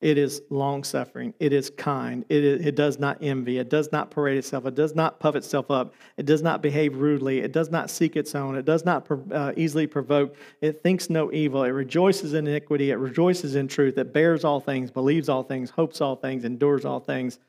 It 0.00 0.16
is 0.16 0.42
long 0.48 0.84
suffering. 0.84 1.34
It 1.40 1.52
is 1.52 1.70
kind. 1.70 2.24
It, 2.28 2.44
is, 2.44 2.64
it 2.64 2.76
does 2.76 3.00
not 3.00 3.18
envy. 3.20 3.58
It 3.58 3.68
does 3.68 3.90
not 3.90 4.12
parade 4.12 4.38
itself. 4.38 4.64
It 4.64 4.76
does 4.76 4.94
not 4.94 5.18
puff 5.18 5.34
itself 5.34 5.72
up. 5.72 5.92
It 6.16 6.24
does 6.24 6.40
not 6.40 6.62
behave 6.62 6.96
rudely. 6.96 7.40
It 7.40 7.50
does 7.50 7.68
not 7.68 7.90
seek 7.90 8.14
its 8.14 8.36
own. 8.36 8.56
It 8.56 8.64
does 8.64 8.84
not 8.84 9.08
uh, 9.32 9.52
easily 9.56 9.88
provoke. 9.88 10.36
It 10.60 10.84
thinks 10.84 11.10
no 11.10 11.32
evil. 11.32 11.64
It 11.64 11.70
rejoices 11.70 12.34
in 12.34 12.46
iniquity. 12.46 12.92
It 12.92 12.96
rejoices 12.96 13.56
in 13.56 13.66
truth. 13.66 13.98
It 13.98 14.12
bears 14.12 14.44
all 14.44 14.60
things, 14.60 14.92
believes 14.92 15.28
all 15.28 15.42
things, 15.42 15.68
hopes 15.68 16.00
all 16.00 16.14
things, 16.14 16.44
endures 16.44 16.84
all 16.84 17.00
things 17.00 17.40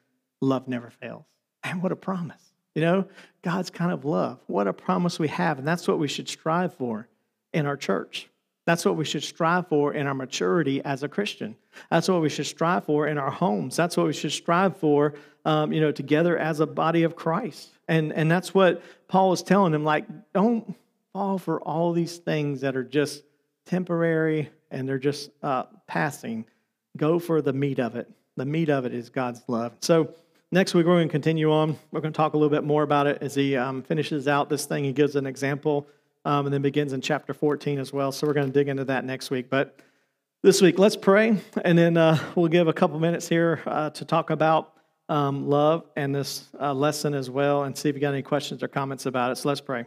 love 0.42 0.68
never 0.68 0.90
fails. 0.90 1.26
And 1.64 1.82
what 1.82 1.92
a 1.92 1.96
promise. 1.96 2.42
You 2.76 2.82
know, 2.82 3.06
God's 3.42 3.70
kind 3.70 3.92
of 3.92 4.06
love. 4.06 4.40
What 4.48 4.68
a 4.68 4.74
promise 4.74 5.20
we 5.20 5.28
have. 5.30 5.60
And 5.60 5.68
that's 5.68 5.88
what 5.88 6.00
we 6.00 6.08
should 6.08 6.30
strive 6.30 6.74
for 6.74 7.08
in 7.54 7.66
our 7.66 7.76
church. 7.76 8.30
That's 8.66 8.86
what 8.86 8.96
we 8.96 9.06
should 9.06 9.24
strive 9.24 9.68
for 9.68 9.94
in 9.94 10.06
our 10.06 10.14
maturity 10.14 10.84
as 10.86 11.02
a 11.02 11.10
Christian. 11.10 11.56
That's 11.90 12.08
what 12.08 12.22
we 12.22 12.30
should 12.30 12.46
strive 12.46 12.86
for 12.86 13.08
in 13.08 13.18
our 13.18 13.32
homes. 13.32 13.76
That's 13.76 13.98
what 13.98 14.06
we 14.06 14.14
should 14.14 14.32
strive 14.32 14.78
for, 14.78 15.16
um, 15.44 15.74
you 15.74 15.82
know, 15.82 15.92
together 15.92 16.38
as 16.38 16.60
a 16.60 16.68
body 16.68 17.04
of 17.04 17.16
Christ. 17.16 17.70
And, 17.88 18.14
and 18.14 18.30
that's 18.30 18.54
what 18.54 18.84
Paul 19.08 19.34
is 19.34 19.42
telling 19.42 19.72
them 19.72 19.84
like, 19.84 20.06
don't 20.34 20.76
fall 21.14 21.40
for 21.40 21.60
all 21.62 21.94
these 21.94 22.18
things 22.18 22.62
that 22.62 22.76
are 22.76 22.84
just 22.84 23.24
temporary 23.66 24.52
and 24.70 24.88
they're 24.88 25.00
just 25.00 25.32
uh, 25.42 25.64
passing. 25.88 26.46
Go 26.96 27.18
for 27.18 27.42
the 27.42 27.54
meat 27.54 27.80
of 27.80 27.96
it. 27.96 28.08
The 28.36 28.46
meat 28.46 28.70
of 28.70 28.86
it 28.86 28.94
is 28.94 29.10
God's 29.10 29.42
love. 29.48 29.74
So, 29.82 30.14
Next 30.52 30.74
week, 30.74 30.88
we're 30.88 30.96
going 30.96 31.08
to 31.08 31.12
continue 31.12 31.52
on. 31.52 31.78
We're 31.92 32.02
going 32.02 32.12
to 32.12 32.18
talk 32.18 32.34
a 32.34 32.38
little 32.38 32.50
bit 32.50 32.64
more 32.64 32.82
about 32.82 33.06
it 33.06 33.20
as 33.22 33.36
he 33.36 33.56
um, 33.56 33.84
finishes 33.84 34.28
out 34.28 34.50
this 34.50 34.66
thing. 34.66 34.84
He 34.84 34.92
gives 34.92 35.16
an 35.16 35.28
example 35.28 35.88
um, 36.26 36.48
and 36.48 36.54
then 36.54 36.64
begins 36.64 36.92
in 36.92 37.02
chapter 37.02 37.36
14 37.36 37.78
as 37.78 37.94
well. 37.94 38.12
So 38.12 38.26
we're 38.26 38.34
going 38.34 38.48
to 38.48 38.52
dig 38.54 38.68
into 38.68 38.84
that 38.86 39.06
next 39.06 39.30
week. 39.30 39.48
But 39.52 39.80
this 40.42 40.60
week, 40.60 40.80
let's 40.80 40.96
pray, 40.96 41.38
and 41.64 41.78
then 41.78 41.98
uh, 41.98 42.18
we'll 42.34 42.48
give 42.48 42.68
a 42.68 42.74
couple 42.74 43.00
minutes 43.00 43.30
here 43.30 43.62
uh, 43.68 43.92
to 43.92 44.06
talk 44.06 44.32
about 44.32 44.74
um, 45.08 45.48
love 45.48 45.84
and 45.96 46.16
this 46.16 46.48
uh, 46.60 46.74
lesson 46.74 47.14
as 47.14 47.30
well 47.30 47.64
and 47.64 47.78
see 47.78 47.90
if 47.90 47.94
you 47.94 48.02
got 48.02 48.14
any 48.14 48.24
questions 48.24 48.64
or 48.64 48.68
comments 48.68 49.06
about 49.06 49.32
it. 49.32 49.36
So 49.36 49.50
let's 49.50 49.62
pray. 49.62 49.86